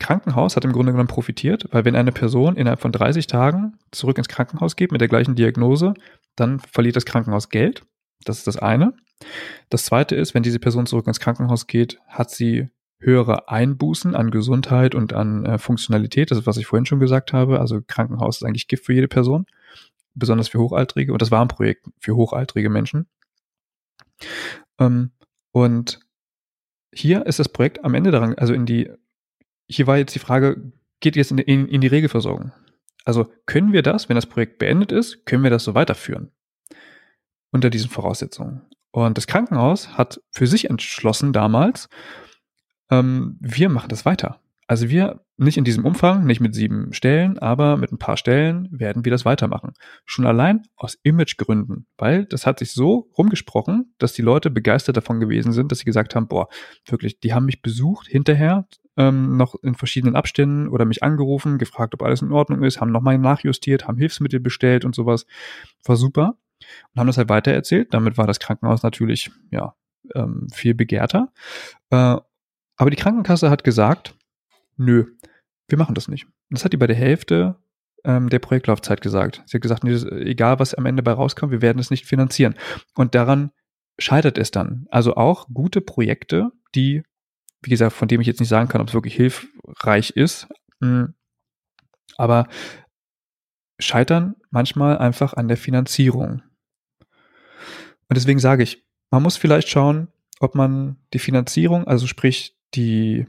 [0.00, 4.18] Krankenhaus hat im Grunde genommen profitiert, weil wenn eine Person innerhalb von 30 Tagen zurück
[4.18, 5.94] ins Krankenhaus geht mit der gleichen Diagnose,
[6.34, 7.86] dann verliert das Krankenhaus Geld.
[8.24, 8.94] Das ist das eine.
[9.68, 12.68] Das zweite ist, wenn diese Person zurück ins Krankenhaus geht, hat sie
[13.02, 16.30] höhere Einbußen an Gesundheit und an äh, Funktionalität.
[16.30, 17.60] Das ist, was ich vorhin schon gesagt habe.
[17.60, 19.46] Also Krankenhaus ist eigentlich Gift für jede Person,
[20.14, 21.12] besonders für Hochaltrige.
[21.12, 23.06] Und das war ein Projekt für hochaltrige Menschen.
[24.78, 25.10] Ähm,
[25.50, 26.00] und
[26.94, 28.90] hier ist das Projekt am Ende daran, also in die,
[29.68, 32.52] hier war jetzt die Frage, geht jetzt in, in, in die Regelversorgung?
[33.04, 36.30] Also können wir das, wenn das Projekt beendet ist, können wir das so weiterführen?
[37.50, 38.62] Unter diesen Voraussetzungen.
[38.92, 41.88] Und das Krankenhaus hat für sich entschlossen damals,
[42.92, 44.38] ähm, wir machen das weiter.
[44.68, 48.68] Also wir nicht in diesem Umfang, nicht mit sieben Stellen, aber mit ein paar Stellen
[48.70, 49.72] werden wir das weitermachen.
[50.06, 55.20] Schon allein aus Imagegründen, weil das hat sich so rumgesprochen, dass die Leute begeistert davon
[55.20, 56.48] gewesen sind, dass sie gesagt haben, boah,
[56.86, 58.66] wirklich, die haben mich besucht hinterher,
[58.96, 62.92] ähm, noch in verschiedenen Abständen oder mich angerufen, gefragt, ob alles in Ordnung ist, haben
[62.92, 65.26] nochmal nachjustiert, haben Hilfsmittel bestellt und sowas.
[65.84, 66.36] War super.
[66.92, 67.92] Und haben das halt weitererzählt.
[67.92, 69.74] Damit war das Krankenhaus natürlich, ja,
[70.14, 71.32] ähm, viel begehrter.
[71.90, 72.18] Äh,
[72.76, 74.14] aber die Krankenkasse hat gesagt,
[74.76, 75.06] nö,
[75.68, 76.26] wir machen das nicht.
[76.50, 77.56] das hat die bei der Hälfte
[78.04, 79.42] ähm, der Projektlaufzeit gesagt.
[79.46, 82.54] Sie hat gesagt, nee, egal was am Ende bei rauskommt, wir werden es nicht finanzieren.
[82.94, 83.52] Und daran
[83.98, 84.86] scheitert es dann.
[84.90, 87.02] Also auch gute Projekte, die,
[87.62, 90.48] wie gesagt, von dem ich jetzt nicht sagen kann, ob es wirklich hilfreich ist,
[90.80, 91.14] mh, hm,
[92.16, 92.48] aber
[93.78, 96.42] scheitern manchmal einfach an der Finanzierung.
[98.08, 100.08] Und deswegen sage ich, man muss vielleicht schauen,
[100.40, 103.26] ob man die Finanzierung, also sprich die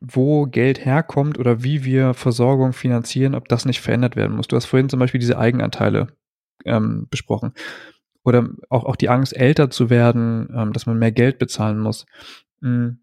[0.00, 4.48] wo Geld herkommt oder wie wir Versorgung finanzieren, ob das nicht verändert werden muss.
[4.48, 6.08] Du hast vorhin zum Beispiel diese Eigenanteile
[6.64, 7.52] ähm, besprochen.
[8.24, 12.06] Oder auch, auch die Angst, älter zu werden, ähm, dass man mehr Geld bezahlen muss.
[12.60, 13.00] Hm.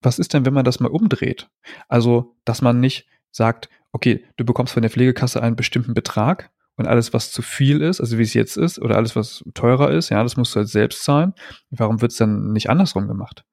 [0.00, 1.48] Was ist denn, wenn man das mal umdreht?
[1.88, 6.86] Also, dass man nicht sagt, okay, du bekommst von der Pflegekasse einen bestimmten Betrag und
[6.86, 10.08] alles, was zu viel ist, also wie es jetzt ist, oder alles, was teurer ist,
[10.08, 11.34] ja, das musst du halt selbst zahlen.
[11.70, 13.44] Warum wird es dann nicht andersrum gemacht?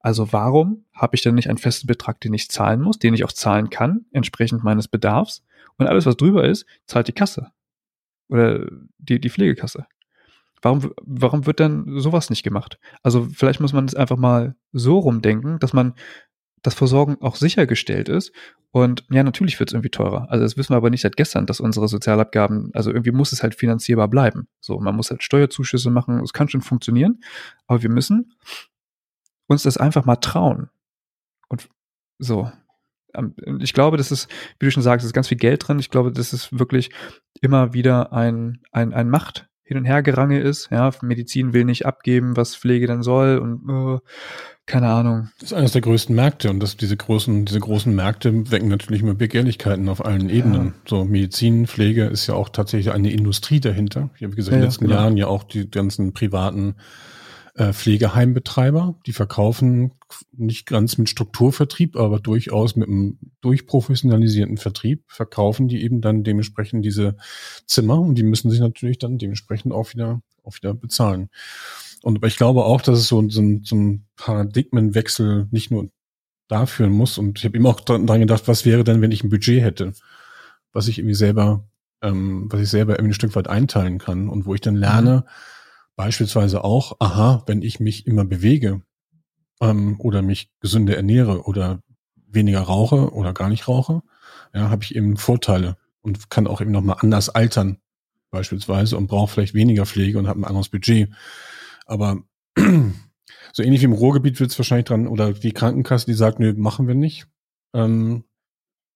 [0.00, 3.24] Also warum habe ich denn nicht einen festen Betrag, den ich zahlen muss, den ich
[3.24, 5.44] auch zahlen kann, entsprechend meines Bedarfs?
[5.76, 7.52] Und alles, was drüber ist, zahlt die Kasse.
[8.28, 8.66] Oder
[8.98, 9.86] die, die Pflegekasse.
[10.60, 12.78] Warum, warum wird dann sowas nicht gemacht?
[13.02, 15.94] Also vielleicht muss man es einfach mal so rumdenken, dass man
[16.62, 18.32] das Versorgen auch sichergestellt ist.
[18.70, 20.30] Und ja, natürlich wird es irgendwie teurer.
[20.30, 23.42] Also das wissen wir aber nicht seit gestern, dass unsere Sozialabgaben, also irgendwie muss es
[23.42, 24.48] halt finanzierbar bleiben.
[24.60, 27.20] So, man muss halt Steuerzuschüsse machen, es kann schon funktionieren,
[27.66, 28.34] aber wir müssen
[29.48, 30.68] uns das einfach mal trauen.
[31.48, 31.68] Und
[32.18, 32.50] so.
[33.14, 35.78] Ähm, ich glaube, das ist, wie du schon sagst, ist ganz viel Geld drin.
[35.78, 36.90] Ich glaube, das ist wirklich
[37.40, 40.70] immer wieder ein, ein, ein Macht hin und her gerange ist.
[40.70, 43.98] Ja, Medizin will nicht abgeben, was Pflege dann soll und uh,
[44.64, 45.28] keine Ahnung.
[45.40, 49.02] Das ist eines der größten Märkte und das, diese großen, diese großen Märkte wecken natürlich
[49.02, 50.66] immer Begehrlichkeiten auf allen Ebenen.
[50.66, 50.72] Ja.
[50.86, 54.08] So Medizin, Pflege ist ja auch tatsächlich eine Industrie dahinter.
[54.16, 54.96] Ich habe gesagt, in den letzten genau.
[54.96, 56.74] Jahren ja auch die ganzen privaten
[57.58, 59.90] äh, Pflegeheimbetreiber, die verkaufen
[60.30, 66.84] nicht ganz mit Strukturvertrieb, aber durchaus mit einem durchprofessionalisierten Vertrieb, verkaufen die eben dann dementsprechend
[66.84, 67.16] diese
[67.66, 71.30] Zimmer und die müssen sich natürlich dann dementsprechend auch wieder, auch wieder bezahlen.
[72.02, 75.90] Und aber ich glaube auch, dass es so, so, so ein Paradigmenwechsel nicht nur
[76.46, 77.18] da führen muss.
[77.18, 79.94] Und ich habe immer auch dran gedacht, was wäre denn, wenn ich ein Budget hätte,
[80.72, 81.68] was ich irgendwie selber,
[82.02, 85.24] ähm, was ich selber irgendwie ein Stück weit einteilen kann und wo ich dann lerne,
[85.26, 85.57] mhm
[85.98, 88.82] Beispielsweise auch, aha, wenn ich mich immer bewege
[89.60, 91.82] ähm, oder mich gesünder ernähre oder
[92.14, 94.02] weniger rauche oder gar nicht rauche,
[94.54, 97.78] ja, habe ich eben Vorteile und kann auch eben nochmal anders altern
[98.30, 101.10] beispielsweise und brauche vielleicht weniger Pflege und habe ein anderes Budget.
[101.84, 102.22] Aber
[103.52, 106.54] so ähnlich wie im Ruhrgebiet wird es wahrscheinlich dran, oder die Krankenkasse, die sagt, nö,
[106.56, 107.26] machen wir nicht.
[107.74, 108.22] Ähm,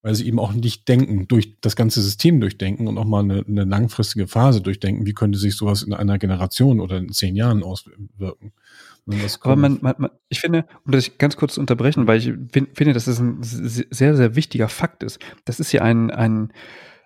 [0.03, 3.45] weil sie eben auch nicht denken, durch das ganze System durchdenken und auch mal eine,
[3.47, 7.63] eine langfristige Phase durchdenken, wie könnte sich sowas in einer Generation oder in zehn Jahren
[7.63, 8.53] auswirken.
[9.43, 12.93] Aber man, man, man, ich finde, um das ganz kurz zu unterbrechen, weil ich finde,
[12.93, 15.19] dass das ein sehr, sehr wichtiger Fakt ist.
[15.45, 16.53] Das ist ja ein, ein,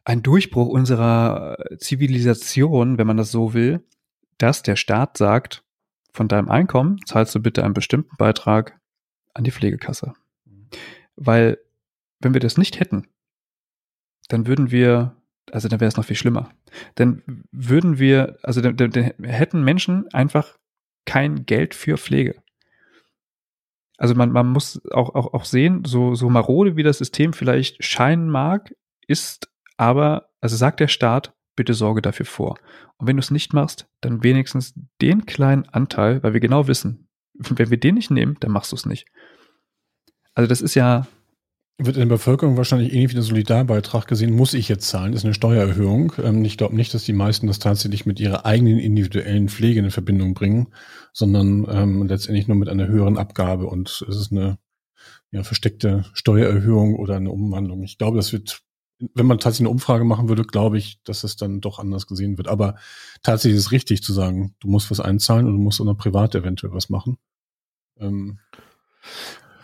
[0.05, 3.83] ein Durchbruch unserer Zivilisation, wenn man das so will,
[4.39, 5.63] dass der Staat sagt,
[6.13, 8.79] von deinem Einkommen zahlst du bitte einen bestimmten Beitrag
[9.35, 10.15] an die Pflegekasse.
[10.45, 10.69] Mhm.
[11.17, 11.59] Weil
[12.21, 13.07] wenn wir das nicht hätten,
[14.29, 15.17] dann würden wir,
[15.51, 16.51] also dann wäre es noch viel schlimmer.
[16.95, 17.23] Dann
[17.53, 20.59] würden wir, also dann, dann, dann hätten Menschen einfach
[21.05, 22.43] kein Geld für Pflege.
[23.99, 27.83] Also man, man muss auch, auch, auch sehen, so, so marode wie das System vielleicht
[27.83, 28.75] scheinen mag,
[29.07, 32.59] ist aber, also sagt der Staat, bitte sorge dafür vor.
[32.99, 37.09] Und wenn du es nicht machst, dann wenigstens den kleinen Anteil, weil wir genau wissen,
[37.35, 39.07] wenn wir den nicht nehmen, dann machst du es nicht.
[40.35, 41.07] Also das ist ja,
[41.79, 45.25] wird in der Bevölkerung wahrscheinlich ähnlich wie der Solidarbeitrag gesehen, muss ich jetzt zahlen, ist
[45.25, 46.13] eine Steuererhöhung.
[46.23, 49.91] Ähm, ich glaube nicht, dass die meisten das tatsächlich mit ihrer eigenen individuellen Pflege in
[49.91, 50.69] Verbindung bringen,
[51.13, 54.59] sondern ähm, letztendlich nur mit einer höheren Abgabe und es ist eine
[55.31, 57.83] ja, versteckte Steuererhöhung oder eine Umwandlung.
[57.83, 58.63] Ich glaube, das wird,
[58.99, 62.39] wenn man tatsächlich eine Umfrage machen würde, glaube ich, dass es dann doch anders gesehen
[62.39, 62.49] wird.
[62.49, 62.77] Aber
[63.23, 65.99] tatsächlich ist es richtig zu sagen, du musst was einzahlen und du musst auch noch
[65.99, 67.19] privat eventuell was machen.
[67.99, 68.39] Ähm,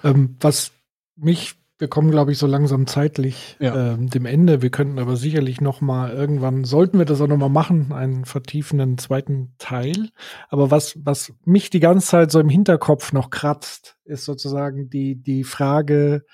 [0.04, 0.72] ähm, was
[1.16, 3.94] mich wir kommen, glaube ich, so langsam zeitlich ja.
[3.94, 4.62] ähm, dem Ende.
[4.62, 8.24] Wir könnten aber sicherlich noch mal irgendwann, sollten wir das auch noch mal machen, einen
[8.24, 10.10] vertiefenden zweiten Teil.
[10.48, 15.16] Aber was, was mich die ganze Zeit so im Hinterkopf noch kratzt, ist sozusagen die,
[15.16, 16.24] die Frage,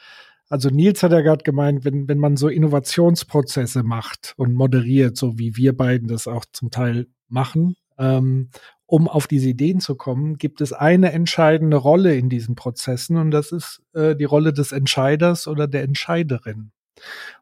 [0.51, 5.39] also Nils hat ja gerade gemeint, wenn, wenn man so Innovationsprozesse macht und moderiert, so
[5.39, 8.51] wie wir beiden das auch zum Teil machen, ähm,
[8.89, 13.31] um auf diese Ideen zu kommen, gibt es eine entscheidende Rolle in diesen Prozessen und
[13.31, 16.73] das ist äh, die Rolle des Entscheiders oder der Entscheiderin.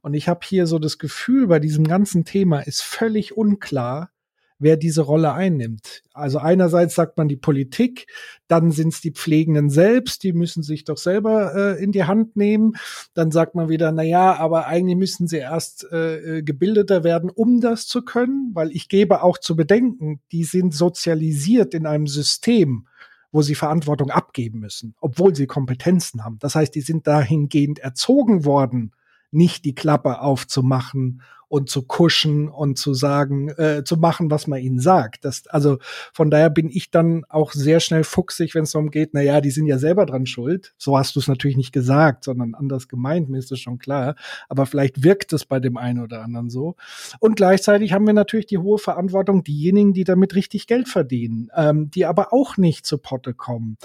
[0.03, 4.11] Und ich habe hier so das Gefühl, bei diesem ganzen Thema ist völlig unklar,
[4.59, 6.03] wer diese Rolle einnimmt.
[6.13, 8.07] Also einerseits sagt man die Politik,
[8.49, 12.37] dann sind es die Pflegenden selbst, die müssen sich doch selber äh, in die Hand
[12.37, 12.75] nehmen.
[13.15, 17.31] Dann sagt man wieder, na ja, aber eigentlich müssen sie erst äh, äh, gebildeter werden,
[17.31, 22.07] um das zu können, weil ich gebe auch zu bedenken, die sind sozialisiert in einem
[22.07, 22.87] System,
[23.33, 26.39] wo sie Verantwortung abgeben müssen, obwohl sie Kompetenzen haben.
[26.39, 28.93] Das heißt, die sind dahingehend erzogen worden,
[29.31, 34.61] nicht die Klappe aufzumachen und zu kuschen und zu sagen, äh, zu machen, was man
[34.61, 35.25] ihnen sagt.
[35.25, 35.79] Das, also
[36.13, 39.41] von daher bin ich dann auch sehr schnell fuchsig, wenn es darum geht, na ja,
[39.41, 40.75] die sind ja selber dran schuld.
[40.77, 44.17] So hast du es natürlich nicht gesagt, sondern anders gemeint, mir ist das schon klar.
[44.49, 46.75] Aber vielleicht wirkt es bei dem einen oder anderen so.
[47.21, 51.91] Und gleichzeitig haben wir natürlich die hohe Verantwortung, diejenigen, die damit richtig Geld verdienen, ähm,
[51.91, 53.79] die aber auch nicht zu Potte kommen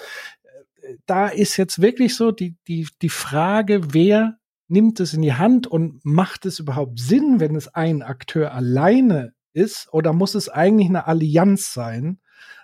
[0.82, 4.38] äh, da ist jetzt wirklich so die, die, die Frage, wer
[4.72, 9.34] nimmt es in die Hand und macht es überhaupt Sinn, wenn es ein Akteur alleine
[9.54, 9.94] ist?
[9.94, 12.20] Oder muss es eigentlich eine Allianz sein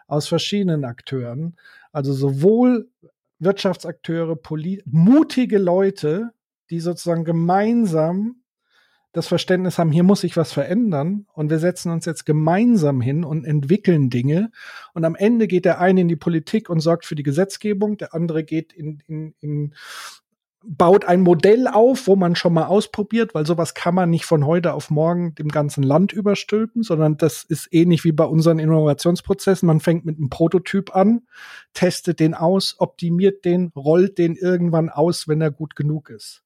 [0.08, 1.58] aus verschiedenen Akteuren?
[1.92, 2.90] Also sowohl
[3.40, 4.38] Wirtschaftsakteure,
[4.86, 6.32] mutige Leute,
[6.70, 8.38] die sozusagen gemeinsam
[9.14, 13.24] das Verständnis haben, hier muss sich was verändern und wir setzen uns jetzt gemeinsam hin
[13.24, 14.52] und entwickeln Dinge.
[14.94, 18.14] Und am Ende geht der eine in die Politik und sorgt für die Gesetzgebung, der
[18.14, 19.74] andere geht in, in, in
[20.64, 24.46] baut ein Modell auf, wo man schon mal ausprobiert, weil sowas kann man nicht von
[24.46, 29.68] heute auf morgen dem ganzen Land überstülpen, sondern das ist ähnlich wie bei unseren Innovationsprozessen.
[29.68, 31.28] Man fängt mit einem Prototyp an,
[31.74, 36.44] testet den aus, optimiert den, rollt den irgendwann aus, wenn er gut genug ist.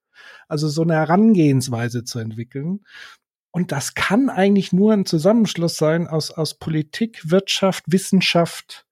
[0.47, 2.81] Also so eine Herangehensweise zu entwickeln.
[3.51, 8.85] Und das kann eigentlich nur ein Zusammenschluss sein aus, aus Politik, Wirtschaft, Wissenschaft,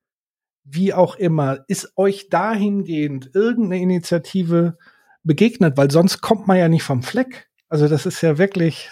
[0.64, 1.64] wie auch immer.
[1.68, 4.76] Ist euch dahingehend irgendeine Initiative
[5.22, 7.48] begegnet, weil sonst kommt man ja nicht vom Fleck.
[7.68, 8.90] Also das ist ja wirklich.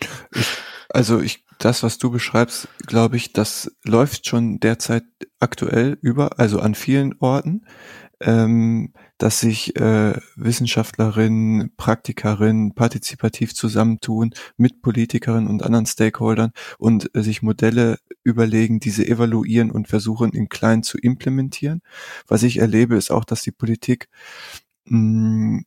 [0.88, 5.04] also ich, das, was du beschreibst, glaube ich, das läuft schon derzeit
[5.38, 7.66] aktuell über, also an vielen Orten,
[8.20, 17.22] ähm, dass sich äh, Wissenschaftlerinnen, Praktikerinnen partizipativ zusammentun mit Politikerinnen und anderen Stakeholdern und äh,
[17.22, 21.80] sich Modelle überlegen, diese evaluieren und versuchen in klein zu implementieren.
[22.26, 24.08] Was ich erlebe, ist auch, dass die Politik
[24.90, 25.62] mh,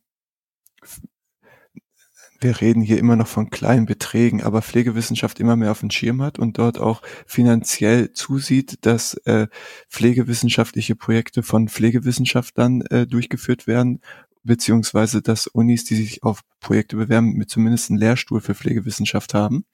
[2.40, 6.20] wir reden hier immer noch von kleinen Beträgen, aber Pflegewissenschaft immer mehr auf dem Schirm
[6.20, 9.46] hat und dort auch finanziell zusieht, dass äh,
[9.88, 14.00] pflegewissenschaftliche Projekte von Pflegewissenschaftlern äh, durchgeführt werden,
[14.42, 19.64] beziehungsweise dass Unis, die sich auf Projekte bewerben, mit zumindest einem Lehrstuhl für Pflegewissenschaft haben,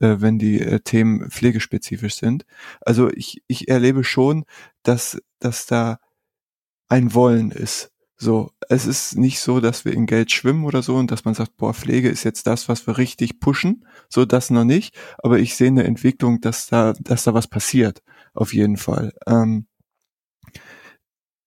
[0.00, 2.46] äh, wenn die äh, Themen pflegespezifisch sind.
[2.80, 4.46] Also ich, ich erlebe schon,
[4.82, 5.98] dass, dass da
[6.88, 10.96] ein Wollen ist so, es ist nicht so, dass wir in Geld schwimmen oder so
[10.96, 13.84] und dass man sagt, boah, Pflege ist jetzt das, was wir richtig pushen.
[14.08, 14.96] So, das noch nicht.
[15.18, 18.02] Aber ich sehe eine Entwicklung, dass da, dass da was passiert.
[18.32, 19.12] Auf jeden Fall.
[19.26, 19.66] Ähm,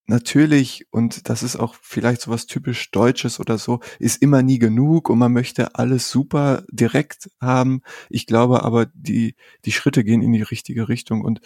[0.06, 4.60] natürlich, und das ist auch vielleicht so was typisch Deutsches oder so, ist immer nie
[4.60, 7.82] genug und man möchte alles super direkt haben.
[8.10, 9.36] Ich glaube aber, die,
[9.66, 11.41] die Schritte gehen in die richtige Richtung und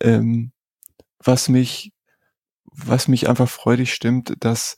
[0.00, 0.52] ähm,
[1.18, 1.92] was mich
[2.76, 4.76] was mich einfach freudig stimmt, dass,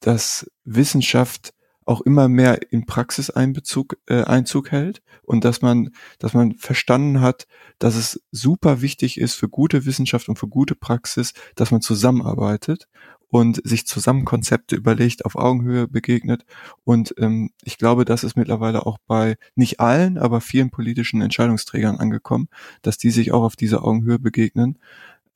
[0.00, 1.54] dass Wissenschaft
[1.88, 7.46] auch immer mehr in Praxiseinbezug äh, Einzug hält und dass man dass man verstanden hat,
[7.78, 12.88] dass es super wichtig ist für gute Wissenschaft und für gute Praxis, dass man zusammenarbeitet
[13.30, 16.44] und sich zusammen Konzepte überlegt, auf Augenhöhe begegnet
[16.84, 21.96] und ähm, ich glaube, das ist mittlerweile auch bei nicht allen, aber vielen politischen Entscheidungsträgern
[21.96, 22.48] angekommen,
[22.82, 24.78] dass die sich auch auf diese Augenhöhe begegnen.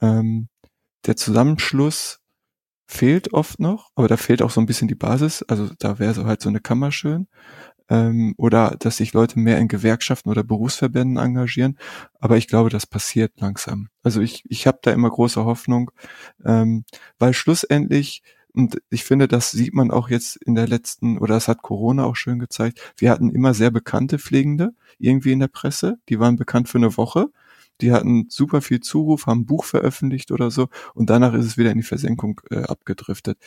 [0.03, 0.49] Ähm,
[1.07, 2.20] der Zusammenschluss
[2.87, 5.43] fehlt oft noch, aber da fehlt auch so ein bisschen die Basis.
[5.43, 7.27] Also da wäre so halt so eine Kammer schön.
[7.89, 11.79] Ähm, oder dass sich Leute mehr in Gewerkschaften oder Berufsverbänden engagieren.
[12.20, 13.89] Aber ich glaube, das passiert langsam.
[14.03, 15.91] Also ich, ich habe da immer große Hoffnung,
[16.45, 16.85] ähm,
[17.19, 18.23] weil schlussendlich
[18.55, 22.05] und ich finde, das sieht man auch jetzt in der letzten, oder das hat Corona
[22.05, 22.81] auch schön gezeigt.
[22.99, 25.97] Wir hatten immer sehr bekannte Pflegende irgendwie in der Presse.
[26.11, 27.29] Die waren bekannt für eine Woche
[27.82, 31.59] die hatten super viel Zuruf, haben ein Buch veröffentlicht oder so und danach ist es
[31.59, 33.38] wieder in die Versenkung äh, abgedriftet.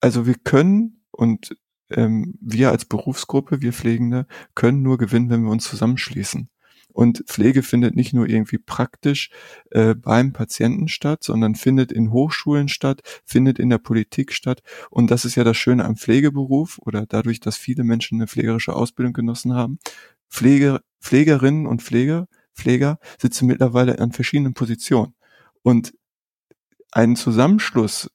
[0.00, 1.56] Also wir können und
[1.90, 6.48] ähm, wir als Berufsgruppe, wir Pflegende, können nur gewinnen, wenn wir uns zusammenschließen.
[6.94, 9.30] Und Pflege findet nicht nur irgendwie praktisch
[9.72, 14.62] äh, beim Patienten statt, sondern findet in Hochschulen statt, findet in der Politik statt.
[14.90, 18.74] Und das ist ja das Schöne am Pflegeberuf oder dadurch, dass viele Menschen eine pflegerische
[18.74, 19.80] Ausbildung genossen haben.
[20.30, 25.14] Pflege, Pflegerinnen und Pfleger, Pfleger sitzen mittlerweile an verschiedenen Positionen.
[25.62, 25.94] Und
[26.92, 28.10] ein Zusammenschluss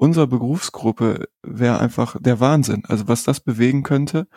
[0.00, 2.84] unserer Berufsgruppe wäre einfach der Wahnsinn.
[2.86, 4.28] Also was das bewegen könnte,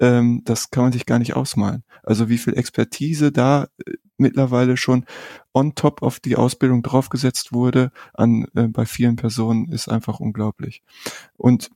[0.00, 1.82] ähm, das kann man sich gar nicht ausmalen.
[2.04, 5.06] Also wie viel Expertise da äh, mittlerweile schon
[5.52, 10.84] on top auf die Ausbildung draufgesetzt wurde an äh, bei vielen Personen ist einfach unglaublich.
[11.36, 11.70] Und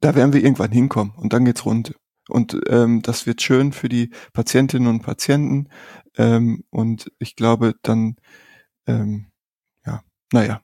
[0.00, 1.94] da werden wir irgendwann hinkommen und dann geht's rund.
[2.28, 5.68] Und ähm, das wird schön für die Patientinnen und Patienten.
[6.16, 8.16] Ähm, und ich glaube, dann,
[8.86, 9.26] ähm,
[9.84, 10.60] ja, naja,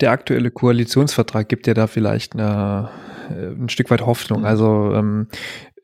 [0.00, 2.90] der aktuelle Koalitionsvertrag gibt ja da vielleicht eine,
[3.30, 4.40] äh, ein Stück weit Hoffnung.
[4.40, 4.46] Mhm.
[4.46, 5.28] Also ähm,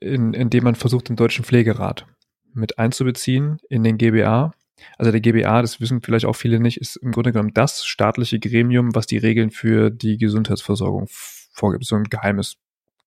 [0.01, 2.07] in, indem man versucht, den deutschen Pflegerat
[2.53, 4.53] mit einzubeziehen in den GBA.
[4.99, 8.39] Also der GBA, das wissen vielleicht auch viele nicht, ist im Grunde genommen das staatliche
[8.39, 11.87] Gremium, was die Regeln für die Gesundheitsversorgung vorgibt.
[11.87, 12.57] So ein geheimes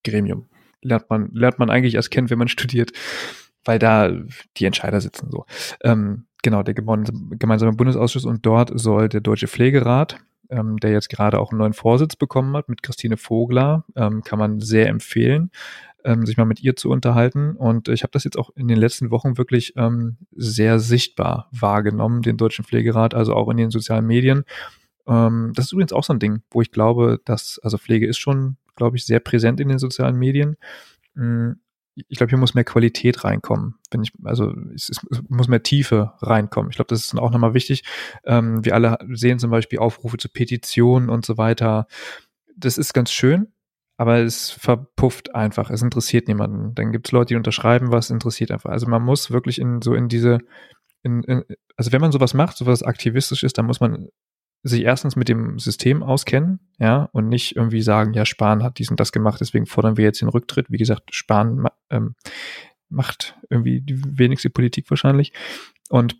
[0.03, 0.47] Gremium.
[0.81, 2.91] Lernt man, lernt man eigentlich erst kennen, wenn man studiert,
[3.65, 4.11] weil da
[4.57, 5.45] die Entscheider sitzen so.
[5.83, 11.39] Ähm, genau, der gemeinsame Bundesausschuss und dort soll der Deutsche Pflegerat ähm, der jetzt gerade
[11.39, 13.85] auch einen neuen Vorsitz bekommen hat mit Christine Vogler.
[13.95, 15.51] Ähm, kann man sehr empfehlen,
[16.03, 17.55] ähm, sich mal mit ihr zu unterhalten.
[17.55, 22.21] Und ich habe das jetzt auch in den letzten Wochen wirklich ähm, sehr sichtbar wahrgenommen,
[22.21, 24.43] den Deutschen Pflegerat, also auch in den sozialen Medien.
[25.07, 28.17] Ähm, das ist übrigens auch so ein Ding, wo ich glaube, dass, also Pflege ist
[28.17, 30.55] schon, glaube ich, sehr präsent in den sozialen Medien.
[31.15, 31.53] Mm,
[32.07, 33.75] ich glaube, hier muss mehr Qualität reinkommen.
[33.91, 36.69] Wenn ich, also es, es muss mehr Tiefe reinkommen.
[36.69, 37.83] Ich glaube, das ist auch nochmal wichtig.
[38.23, 41.87] Ähm, wir alle sehen zum Beispiel Aufrufe zu Petitionen und so weiter.
[42.55, 43.47] Das ist ganz schön,
[43.97, 45.71] aber es verpufft einfach.
[45.71, 46.75] Es interessiert niemanden.
[46.75, 48.69] Dann gibt es Leute, die unterschreiben was, interessiert einfach.
[48.69, 50.39] Also man muss wirklich in so in diese,
[51.01, 51.43] in, in,
[51.75, 54.07] also wenn man sowas macht, sowas aktivistisch ist, dann muss man
[54.67, 58.89] sich erstens mit dem System auskennen, ja, und nicht irgendwie sagen, ja, Spahn hat dies
[58.89, 60.67] und das gemacht, deswegen fordern wir jetzt den Rücktritt.
[60.69, 62.15] Wie gesagt, Spahn ähm,
[62.89, 65.33] macht irgendwie die wenigste Politik wahrscheinlich.
[65.89, 66.17] Und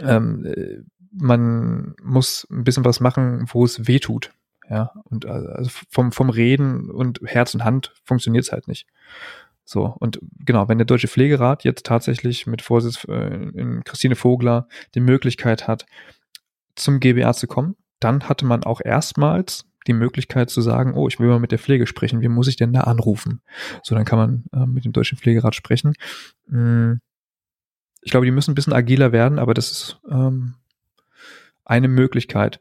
[0.00, 0.82] ähm, äh,
[1.12, 4.32] man muss ein bisschen was machen, wo es weh tut.
[4.68, 8.86] Ja, und äh, also vom, vom Reden und Herz und Hand funktioniert es halt nicht.
[9.64, 15.00] So, und genau, wenn der Deutsche Pflegerat jetzt tatsächlich mit Vorsitz äh, Christine Vogler die
[15.00, 15.86] Möglichkeit hat,
[16.78, 21.18] zum GBA zu kommen, dann hatte man auch erstmals die Möglichkeit zu sagen, oh, ich
[21.18, 23.40] will mal mit der Pflege sprechen, wie muss ich denn da anrufen?
[23.82, 25.94] So, dann kann man äh, mit dem Deutschen Pflegerat sprechen.
[26.48, 27.00] Hm,
[28.02, 30.54] ich glaube, die müssen ein bisschen agiler werden, aber das ist ähm,
[31.64, 32.60] eine Möglichkeit,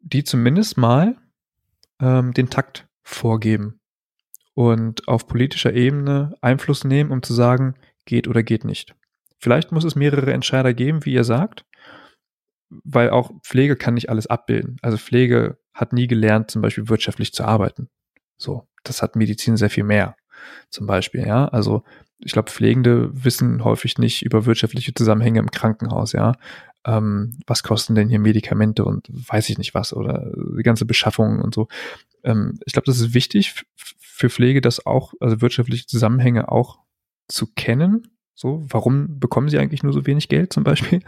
[0.00, 1.16] die zumindest mal
[2.00, 3.80] ähm, den Takt vorgeben
[4.54, 7.74] und auf politischer Ebene Einfluss nehmen, um zu sagen,
[8.06, 8.94] geht oder geht nicht.
[9.38, 11.66] Vielleicht muss es mehrere Entscheider geben, wie ihr sagt,
[12.84, 14.76] weil auch Pflege kann nicht alles abbilden.
[14.82, 17.88] Also Pflege hat nie gelernt, zum Beispiel wirtschaftlich zu arbeiten.
[18.36, 20.16] So, das hat Medizin sehr viel mehr.
[20.70, 21.46] Zum Beispiel, ja.
[21.48, 21.84] Also
[22.18, 26.34] ich glaube, Pflegende wissen häufig nicht über wirtschaftliche Zusammenhänge im Krankenhaus, ja.
[26.86, 31.40] Ähm, was kosten denn hier Medikamente und weiß ich nicht was oder die ganze Beschaffung
[31.40, 31.68] und so.
[32.24, 36.78] Ähm, ich glaube, das ist wichtig für Pflege, das auch, also wirtschaftliche Zusammenhänge auch
[37.28, 38.08] zu kennen.
[38.34, 41.00] So, warum bekommen sie eigentlich nur so wenig Geld zum Beispiel?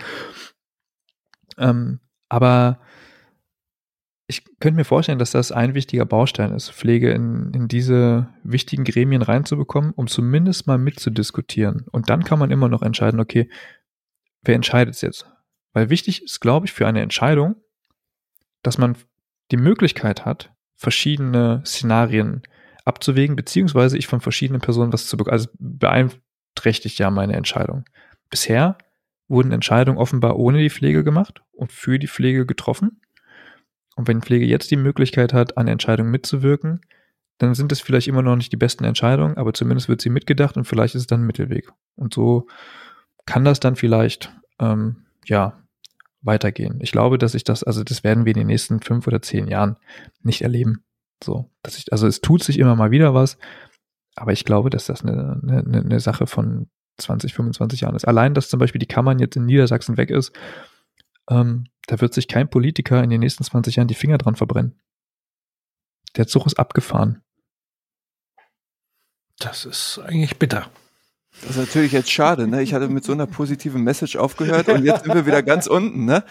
[1.58, 2.80] Ähm, aber
[4.28, 8.84] ich könnte mir vorstellen, dass das ein wichtiger Baustein ist, Pflege in, in diese wichtigen
[8.84, 11.86] Gremien reinzubekommen, um zumindest mal mitzudiskutieren.
[11.92, 13.48] Und dann kann man immer noch entscheiden, okay,
[14.42, 15.30] wer entscheidet es jetzt?
[15.72, 17.56] Weil wichtig ist, glaube ich, für eine Entscheidung,
[18.62, 18.96] dass man
[19.52, 22.42] die Möglichkeit hat, verschiedene Szenarien
[22.84, 25.34] abzuwägen, beziehungsweise ich von verschiedenen Personen was zu bekommen.
[25.34, 27.84] Also beeinträchtigt ja meine Entscheidung.
[28.28, 28.76] Bisher
[29.28, 33.00] wurden Entscheidungen offenbar ohne die Pflege gemacht und für die Pflege getroffen.
[33.96, 36.80] Und wenn Pflege jetzt die Möglichkeit hat, an Entscheidungen mitzuwirken,
[37.38, 40.56] dann sind es vielleicht immer noch nicht die besten Entscheidungen, aber zumindest wird sie mitgedacht
[40.56, 41.70] und vielleicht ist es dann ein Mittelweg.
[41.96, 42.46] Und so
[43.26, 45.62] kann das dann vielleicht, ähm, ja,
[46.22, 46.78] weitergehen.
[46.80, 49.46] Ich glaube, dass ich das, also das werden wir in den nächsten fünf oder zehn
[49.46, 49.76] Jahren
[50.22, 50.84] nicht erleben.
[51.22, 53.38] So, dass ich, also es tut sich immer mal wieder was,
[54.16, 58.06] aber ich glaube, dass das eine, eine, eine Sache von 20, 25 Jahren ist.
[58.06, 60.32] Allein, dass zum Beispiel die Kammern jetzt in Niedersachsen weg ist,
[61.30, 64.80] ähm, da wird sich kein Politiker in den nächsten 20 Jahren die Finger dran verbrennen.
[66.16, 67.22] Der Zug ist abgefahren.
[69.38, 70.70] Das ist eigentlich bitter.
[71.42, 72.62] Das ist natürlich jetzt schade, ne?
[72.62, 76.06] Ich hatte mit so einer positiven Message aufgehört und jetzt sind wir wieder ganz unten,
[76.06, 76.24] ne?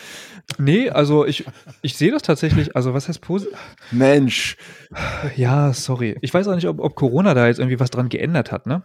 [0.57, 1.45] Nee, also ich,
[1.83, 3.55] ich sehe das tatsächlich, also was heißt positiv?
[3.91, 4.57] Mensch.
[5.35, 6.17] Ja, sorry.
[6.21, 8.81] Ich weiß auch nicht, ob, ob Corona da jetzt irgendwie was dran geändert hat, ne?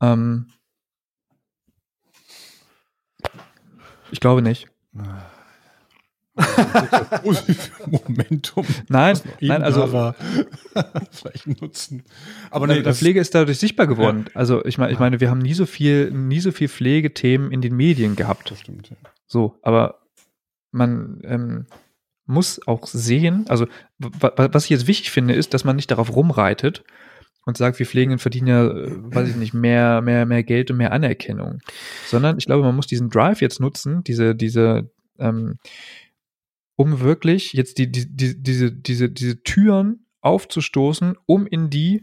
[0.00, 0.46] Ähm,
[4.10, 4.68] ich glaube nicht.
[7.86, 8.66] Momentum.
[8.88, 10.14] Nein, nein, also war,
[11.12, 12.02] vielleicht nutzen.
[12.50, 14.26] Aber nee, die das, Pflege ist dadurch sichtbar geworden.
[14.34, 17.60] Also ich meine, ich meine, wir haben nie so viel, nie so viel Pflegethemen in
[17.60, 18.50] den Medien gehabt.
[18.50, 18.90] das stimmt.
[18.90, 18.96] Ja.
[19.26, 20.00] So, aber
[20.72, 21.66] man ähm,
[22.26, 23.66] muss auch sehen, also
[23.98, 26.84] wa- wa- was ich jetzt wichtig finde, ist, dass man nicht darauf rumreitet
[27.46, 30.78] und sagt, wir Pflegenden verdienen ja, äh, weiß ich nicht, mehr, mehr, mehr Geld und
[30.78, 31.60] mehr Anerkennung.
[32.06, 35.58] Sondern ich glaube, man muss diesen Drive jetzt nutzen, diese, diese, ähm,
[36.76, 42.00] um wirklich jetzt die, die, die, diese, diese, diese Türen aufzustoßen, um in die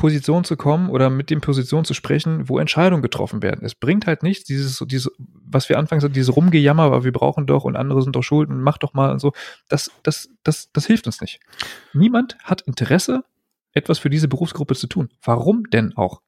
[0.00, 3.66] Position zu kommen oder mit den Positionen zu sprechen, wo Entscheidungen getroffen werden.
[3.66, 7.46] Es bringt halt nichts, dieses, dieses, was wir anfangs hatten, dieses Rumgejammer, aber wir brauchen
[7.46, 9.32] doch und andere sind doch schuld und mach doch mal und so.
[9.68, 11.38] Das, das, das, das hilft uns nicht.
[11.92, 13.24] Niemand hat Interesse,
[13.72, 15.10] etwas für diese Berufsgruppe zu tun.
[15.22, 16.22] Warum denn auch?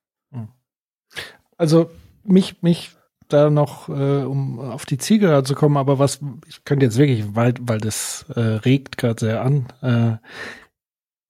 [1.57, 1.91] Also
[2.25, 2.91] mich, mich
[3.29, 7.35] da noch, äh, um auf die Zielgerade zu kommen, aber was, ich könnte jetzt wirklich,
[7.35, 10.17] weil, weil das äh, regt gerade sehr an, äh,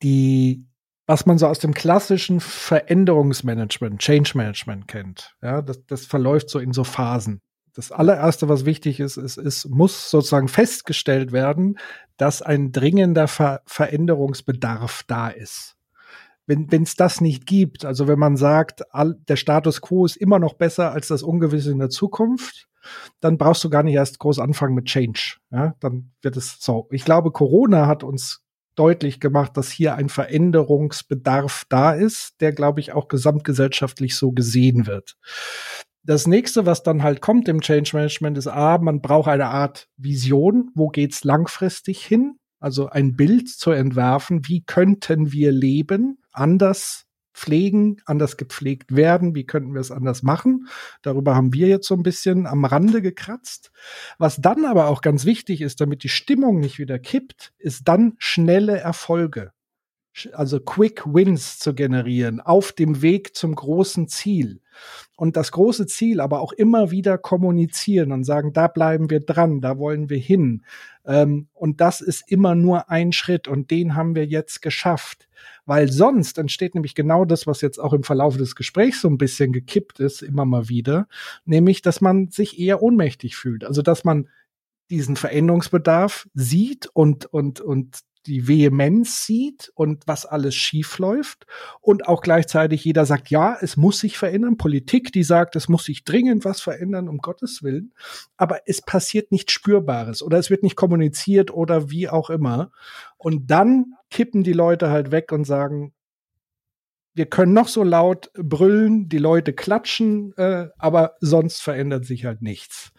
[0.02, 0.66] die,
[1.06, 6.58] was man so aus dem klassischen Veränderungsmanagement, Change Management kennt, ja, das, das verläuft so
[6.58, 7.40] in so Phasen.
[7.74, 11.78] Das allererste, was wichtig ist, ist, ist, muss sozusagen festgestellt werden,
[12.18, 15.76] dass ein dringender Ver Veränderungsbedarf da ist
[16.46, 20.38] wenn es das nicht gibt, also wenn man sagt, all, der Status quo ist immer
[20.38, 22.68] noch besser als das Ungewisse in der Zukunft,
[23.20, 25.36] dann brauchst du gar nicht erst groß anfangen mit Change.
[25.50, 26.88] Ja, dann wird es so.
[26.90, 28.42] Ich glaube, Corona hat uns
[28.74, 34.86] deutlich gemacht, dass hier ein Veränderungsbedarf da ist, der, glaube ich, auch gesamtgesellschaftlich so gesehen
[34.86, 35.16] wird.
[36.04, 39.88] Das nächste, was dann halt kommt im Change Management, ist A, man braucht eine Art
[39.96, 40.70] Vision.
[40.74, 42.38] Wo geht's langfristig hin?
[42.58, 44.48] Also ein Bild zu entwerfen.
[44.48, 46.18] Wie könnten wir leben?
[46.32, 50.68] Anders pflegen, anders gepflegt werden, wie könnten wir es anders machen.
[51.02, 53.72] Darüber haben wir jetzt so ein bisschen am Rande gekratzt.
[54.18, 58.14] Was dann aber auch ganz wichtig ist, damit die Stimmung nicht wieder kippt, ist dann
[58.18, 59.52] schnelle Erfolge.
[60.34, 64.60] Also Quick Wins zu generieren auf dem Weg zum großen Ziel.
[65.16, 69.62] Und das große Ziel aber auch immer wieder kommunizieren und sagen, da bleiben wir dran,
[69.62, 70.64] da wollen wir hin.
[71.06, 75.28] Ähm, und das ist immer nur ein Schritt und den haben wir jetzt geschafft
[75.66, 79.18] weil sonst entsteht nämlich genau das, was jetzt auch im Verlauf des Gesprächs so ein
[79.18, 81.08] bisschen gekippt ist, immer mal wieder,
[81.44, 83.64] nämlich, dass man sich eher ohnmächtig fühlt.
[83.64, 84.28] Also, dass man
[84.90, 91.46] diesen Veränderungsbedarf sieht und, und, und die Vehemenz sieht und was alles schief läuft
[91.80, 94.56] und auch gleichzeitig jeder sagt, ja, es muss sich verändern.
[94.56, 97.92] Politik, die sagt, es muss sich dringend was verändern, um Gottes Willen.
[98.36, 102.70] Aber es passiert nichts Spürbares oder es wird nicht kommuniziert oder wie auch immer.
[103.16, 105.92] Und dann kippen die Leute halt weg und sagen,
[107.14, 112.42] wir können noch so laut brüllen, die Leute klatschen, äh, aber sonst verändert sich halt
[112.42, 112.92] nichts.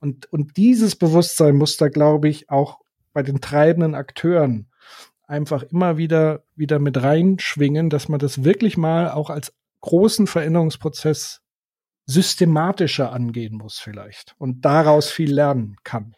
[0.00, 2.81] Und, und dieses Bewusstsein muss da, glaube ich, auch
[3.12, 4.68] bei den treibenden Akteuren
[5.26, 11.40] einfach immer wieder, wieder mit reinschwingen, dass man das wirklich mal auch als großen Veränderungsprozess
[12.06, 16.14] systematischer angehen muss vielleicht und daraus viel lernen kann.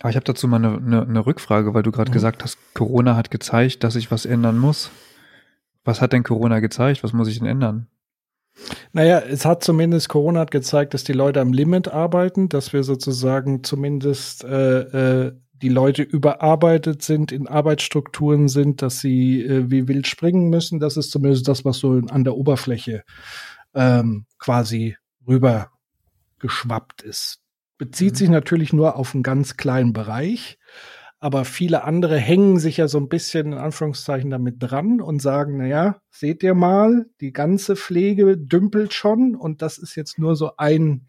[0.00, 2.14] Aber ich habe dazu mal eine, eine, eine Rückfrage, weil du gerade mhm.
[2.14, 4.90] gesagt hast, Corona hat gezeigt, dass sich was ändern muss.
[5.84, 7.02] Was hat denn Corona gezeigt?
[7.02, 7.88] Was muss ich denn ändern?
[8.92, 12.82] Naja, es hat zumindest Corona hat gezeigt, dass die Leute am Limit arbeiten, dass wir
[12.82, 15.32] sozusagen zumindest äh, äh,
[15.62, 20.80] die Leute überarbeitet sind, in Arbeitsstrukturen sind, dass sie äh, wie wild springen müssen.
[20.80, 23.04] Das ist zumindest das, was so an der Oberfläche
[23.72, 25.70] ähm, quasi rüber
[26.40, 27.38] geschwappt ist.
[27.78, 28.16] Bezieht mhm.
[28.16, 30.58] sich natürlich nur auf einen ganz kleinen Bereich,
[31.20, 35.58] aber viele andere hängen sich ja so ein bisschen in Anführungszeichen damit dran und sagen,
[35.58, 40.34] na ja, seht ihr mal, die ganze Pflege dümpelt schon und das ist jetzt nur
[40.34, 41.06] so ein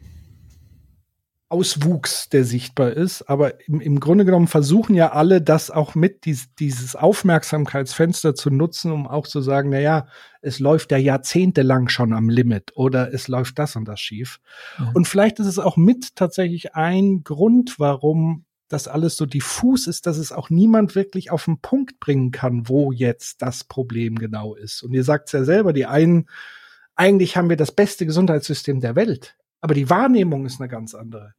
[1.53, 3.21] Auswuchs, der sichtbar ist.
[3.29, 8.49] Aber im, im Grunde genommen versuchen ja alle, das auch mit dies, dieses Aufmerksamkeitsfenster zu
[8.49, 10.07] nutzen, um auch zu sagen, na ja,
[10.41, 14.39] es läuft ja jahrzehntelang schon am Limit oder es läuft das und das schief.
[14.79, 14.89] Mhm.
[14.95, 20.07] Und vielleicht ist es auch mit tatsächlich ein Grund, warum das alles so diffus ist,
[20.07, 24.55] dass es auch niemand wirklich auf den Punkt bringen kann, wo jetzt das Problem genau
[24.55, 24.81] ist.
[24.81, 26.27] Und ihr sagt es ja selber, die einen,
[26.95, 31.35] eigentlich haben wir das beste Gesundheitssystem der Welt, aber die Wahrnehmung ist eine ganz andere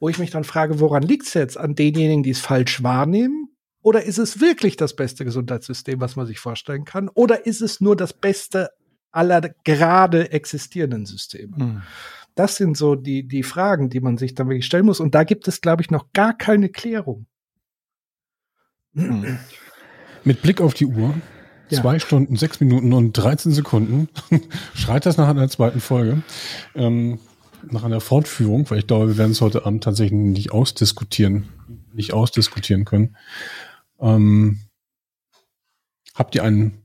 [0.00, 1.58] wo ich mich dann frage, woran liegt es jetzt?
[1.58, 3.48] An denjenigen, die es falsch wahrnehmen?
[3.82, 7.08] Oder ist es wirklich das beste Gesundheitssystem, was man sich vorstellen kann?
[7.08, 8.70] Oder ist es nur das Beste
[9.10, 11.56] aller gerade existierenden Systeme?
[11.56, 11.82] Hm.
[12.34, 15.00] Das sind so die, die Fragen, die man sich dann wirklich stellen muss.
[15.00, 17.26] Und da gibt es, glaube ich, noch gar keine Klärung.
[18.94, 19.38] Hm.
[20.24, 21.14] Mit Blick auf die Uhr,
[21.70, 21.80] Ja.
[21.80, 24.08] zwei Stunden, sechs Minuten und 13 Sekunden,
[24.74, 26.22] schreit das nach einer zweiten Folge.
[26.74, 27.18] Ähm,
[27.70, 31.48] nach einer Fortführung, weil ich glaube, wir werden es heute Abend tatsächlich nicht ausdiskutieren,
[31.92, 33.16] nicht ausdiskutieren können.
[34.00, 34.60] Ähm,
[36.14, 36.82] habt ihr ein,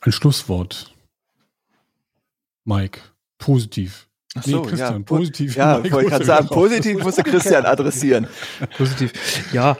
[0.00, 0.94] ein Schlusswort?
[2.64, 3.00] Mike,
[3.38, 4.08] positiv.
[4.34, 5.56] Ach so, Christian, ja, po- positiv.
[5.56, 6.54] Ja, Mike, wollte ich gerade sagen, raus.
[6.54, 8.26] positiv musste Christian adressieren.
[8.76, 9.52] Positiv.
[9.52, 9.76] Ja,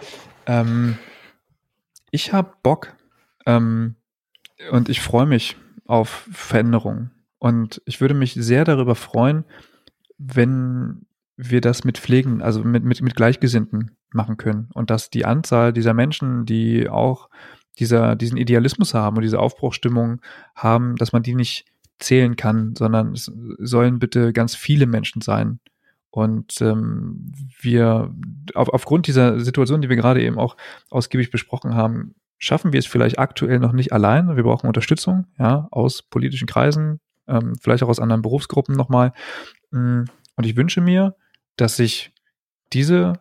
[0.46, 0.98] ähm,
[2.10, 2.94] ich habe Bock
[3.46, 3.96] ähm,
[4.70, 7.10] und ich freue mich auf Veränderungen.
[7.38, 9.44] Und ich würde mich sehr darüber freuen,
[10.24, 14.68] wenn wir das mit Pflegen, also mit, mit, mit Gleichgesinnten machen können.
[14.74, 17.28] Und dass die Anzahl dieser Menschen, die auch
[17.78, 20.20] dieser, diesen Idealismus haben und diese Aufbruchstimmung
[20.54, 21.64] haben, dass man die nicht
[21.98, 25.60] zählen kann, sondern es sollen bitte ganz viele Menschen sein.
[26.10, 28.14] Und ähm, wir
[28.54, 30.56] auf, aufgrund dieser Situation, die wir gerade eben auch
[30.90, 34.36] ausgiebig besprochen haben, schaffen wir es vielleicht aktuell noch nicht allein.
[34.36, 39.12] Wir brauchen Unterstützung, ja, aus politischen Kreisen, ähm, vielleicht auch aus anderen Berufsgruppen nochmal.
[39.72, 40.04] Mm,
[40.36, 41.16] Und ich wünsche mir,
[41.56, 42.12] dass sich
[42.72, 43.14] diese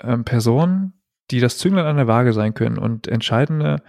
[0.00, 0.92] ähm, Personen,
[1.30, 3.82] die das Zünglein an der Waage sein können und entscheidende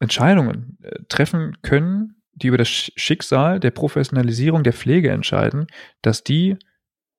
[0.00, 5.66] Entscheidungen äh, treffen können, die über das Sch- Schicksal der Professionalisierung der Pflege entscheiden,
[6.02, 6.56] dass die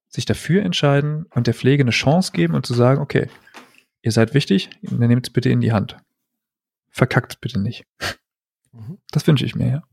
[0.07, 3.29] sich dafür entscheiden und der Pflege eine Chance geben und zu sagen, okay,
[4.01, 5.97] ihr seid wichtig, dann nehmt es bitte in die Hand.
[6.89, 7.85] Verkackt es bitte nicht.
[8.71, 8.97] Mhm.
[9.11, 9.83] Das wünsche ich mir, ja.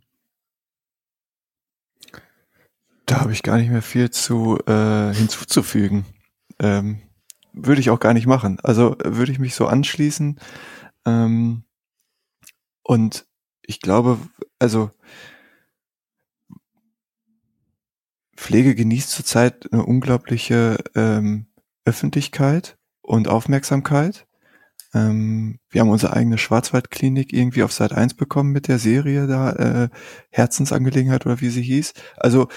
[3.06, 6.04] Da habe ich gar nicht mehr viel zu äh, hinzuzufügen.
[6.58, 7.02] Ähm,
[7.52, 8.58] würde ich auch gar nicht machen.
[8.62, 10.38] Also würde ich mich so anschließen.
[11.06, 11.62] Ähm,
[12.82, 13.26] und
[13.62, 14.18] ich glaube,
[14.58, 14.90] also
[18.36, 21.46] Pflege genießt zurzeit eine unglaubliche ähm,
[21.84, 24.26] Öffentlichkeit und Aufmerksamkeit.
[24.94, 29.52] Ähm, wir haben unsere eigene Schwarzwaldklinik irgendwie auf Seit 1 bekommen mit der Serie da,
[29.52, 29.88] äh,
[30.30, 31.94] Herzensangelegenheit oder wie sie hieß.
[32.16, 32.48] Also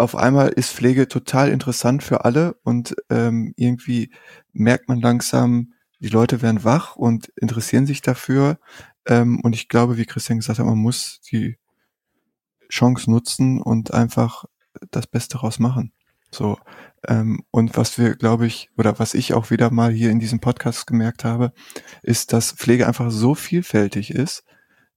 [0.00, 4.10] auf einmal ist Pflege total interessant für alle und ähm, irgendwie
[4.52, 8.58] merkt man langsam, die Leute werden wach und interessieren sich dafür.
[9.06, 11.58] Ähm, und ich glaube, wie Christian gesagt hat, man muss die
[12.70, 14.44] Chance nutzen und einfach
[14.90, 15.92] das Beste raus machen.
[16.30, 16.58] So.
[17.06, 20.40] Ähm, und was wir, glaube ich, oder was ich auch wieder mal hier in diesem
[20.40, 21.52] Podcast gemerkt habe,
[22.02, 24.44] ist, dass Pflege einfach so vielfältig ist,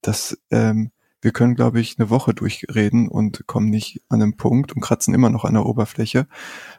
[0.01, 0.91] dass ähm,
[1.23, 5.13] wir können, glaube ich, eine Woche durchreden und kommen nicht an den Punkt und kratzen
[5.13, 6.27] immer noch an der Oberfläche,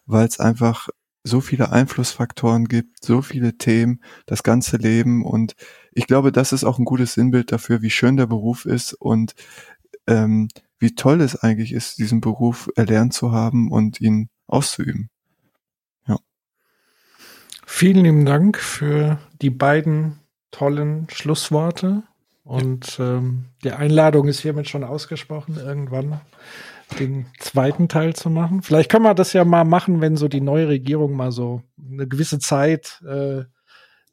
[0.06, 0.88] weil es einfach
[1.22, 5.54] so viele Einflussfaktoren gibt, so viele Themen, das ganze Leben und
[5.92, 9.34] ich glaube, das ist auch ein gutes Sinnbild dafür, wie schön der Beruf ist und
[10.06, 10.48] ähm,
[10.78, 15.08] wie toll es eigentlich ist, diesen Beruf erlernt zu haben und ihn auszuüben.
[17.66, 22.04] Vielen lieben Dank für die beiden tollen Schlussworte.
[22.44, 26.20] Und ähm, die Einladung ist hiermit schon ausgesprochen, irgendwann
[26.98, 28.62] den zweiten Teil zu machen.
[28.62, 32.06] Vielleicht können wir das ja mal machen, wenn so die neue Regierung mal so eine
[32.06, 33.44] gewisse Zeit äh,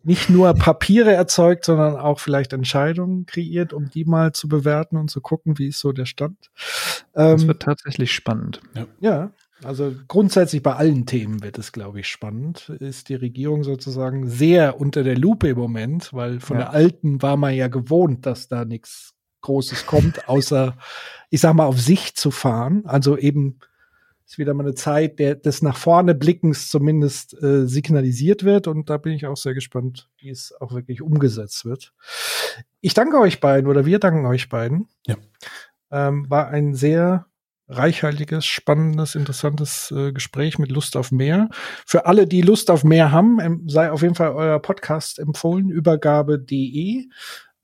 [0.04, 5.12] nicht nur Papiere erzeugt, sondern auch vielleicht Entscheidungen kreiert, um die mal zu bewerten und
[5.12, 6.50] zu gucken, wie ist so der Stand.
[7.14, 8.62] Das Ähm, wird tatsächlich spannend.
[9.00, 9.32] ja,
[9.64, 12.70] also grundsätzlich bei allen Themen wird es, glaube ich, spannend.
[12.80, 16.64] Ist die Regierung sozusagen sehr unter der Lupe im Moment, weil von Ja.
[16.64, 20.78] der alten war man ja gewohnt, dass da nichts Großes kommt, außer,
[21.30, 22.84] ich sag mal, auf sich zu fahren.
[22.86, 23.60] Also eben
[24.26, 28.68] ist wieder mal eine Zeit der, des nach vorne Blickens zumindest äh, signalisiert wird.
[28.68, 31.94] Und da bin ich auch sehr gespannt, wie es auch wirklich umgesetzt wird.
[32.80, 34.88] Ich danke euch beiden oder wir danken euch beiden.
[35.06, 35.18] Ja.
[35.92, 37.26] Ähm, war ein sehr
[37.72, 41.50] reichhaltiges, spannendes, interessantes äh, Gespräch mit Lust auf mehr.
[41.86, 45.70] Für alle, die Lust auf mehr haben, ähm, sei auf jeden Fall euer Podcast empfohlen,
[45.70, 47.06] übergabe.de.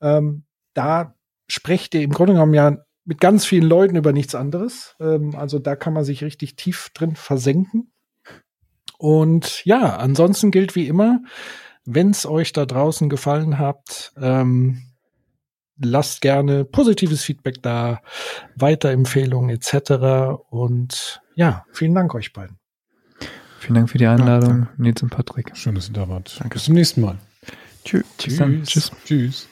[0.02, 0.44] Ähm,
[0.74, 1.16] da
[1.48, 4.96] sprecht ihr im Grunde genommen ja mit ganz vielen Leuten über nichts anderes.
[5.00, 7.92] Ähm, also da kann man sich richtig tief drin versenken.
[8.98, 11.22] Und ja, ansonsten gilt wie immer,
[11.86, 14.82] wenn es euch da draußen gefallen hat, ähm,
[15.80, 18.02] lasst gerne positives Feedback da,
[18.56, 20.40] Weiterempfehlungen etc.
[20.50, 22.58] Und ja, vielen Dank euch beiden.
[23.60, 24.82] Vielen Dank für die Einladung, danke.
[24.82, 25.52] Nils und Patrick.
[25.56, 26.38] Schön, dass ihr da wart.
[26.40, 26.56] Danke.
[26.56, 27.18] Bis zum nächsten Mal.
[27.84, 28.38] Tschüss.
[28.38, 28.64] Dann.
[28.64, 28.92] Tschüss.
[29.06, 29.48] Tschüss.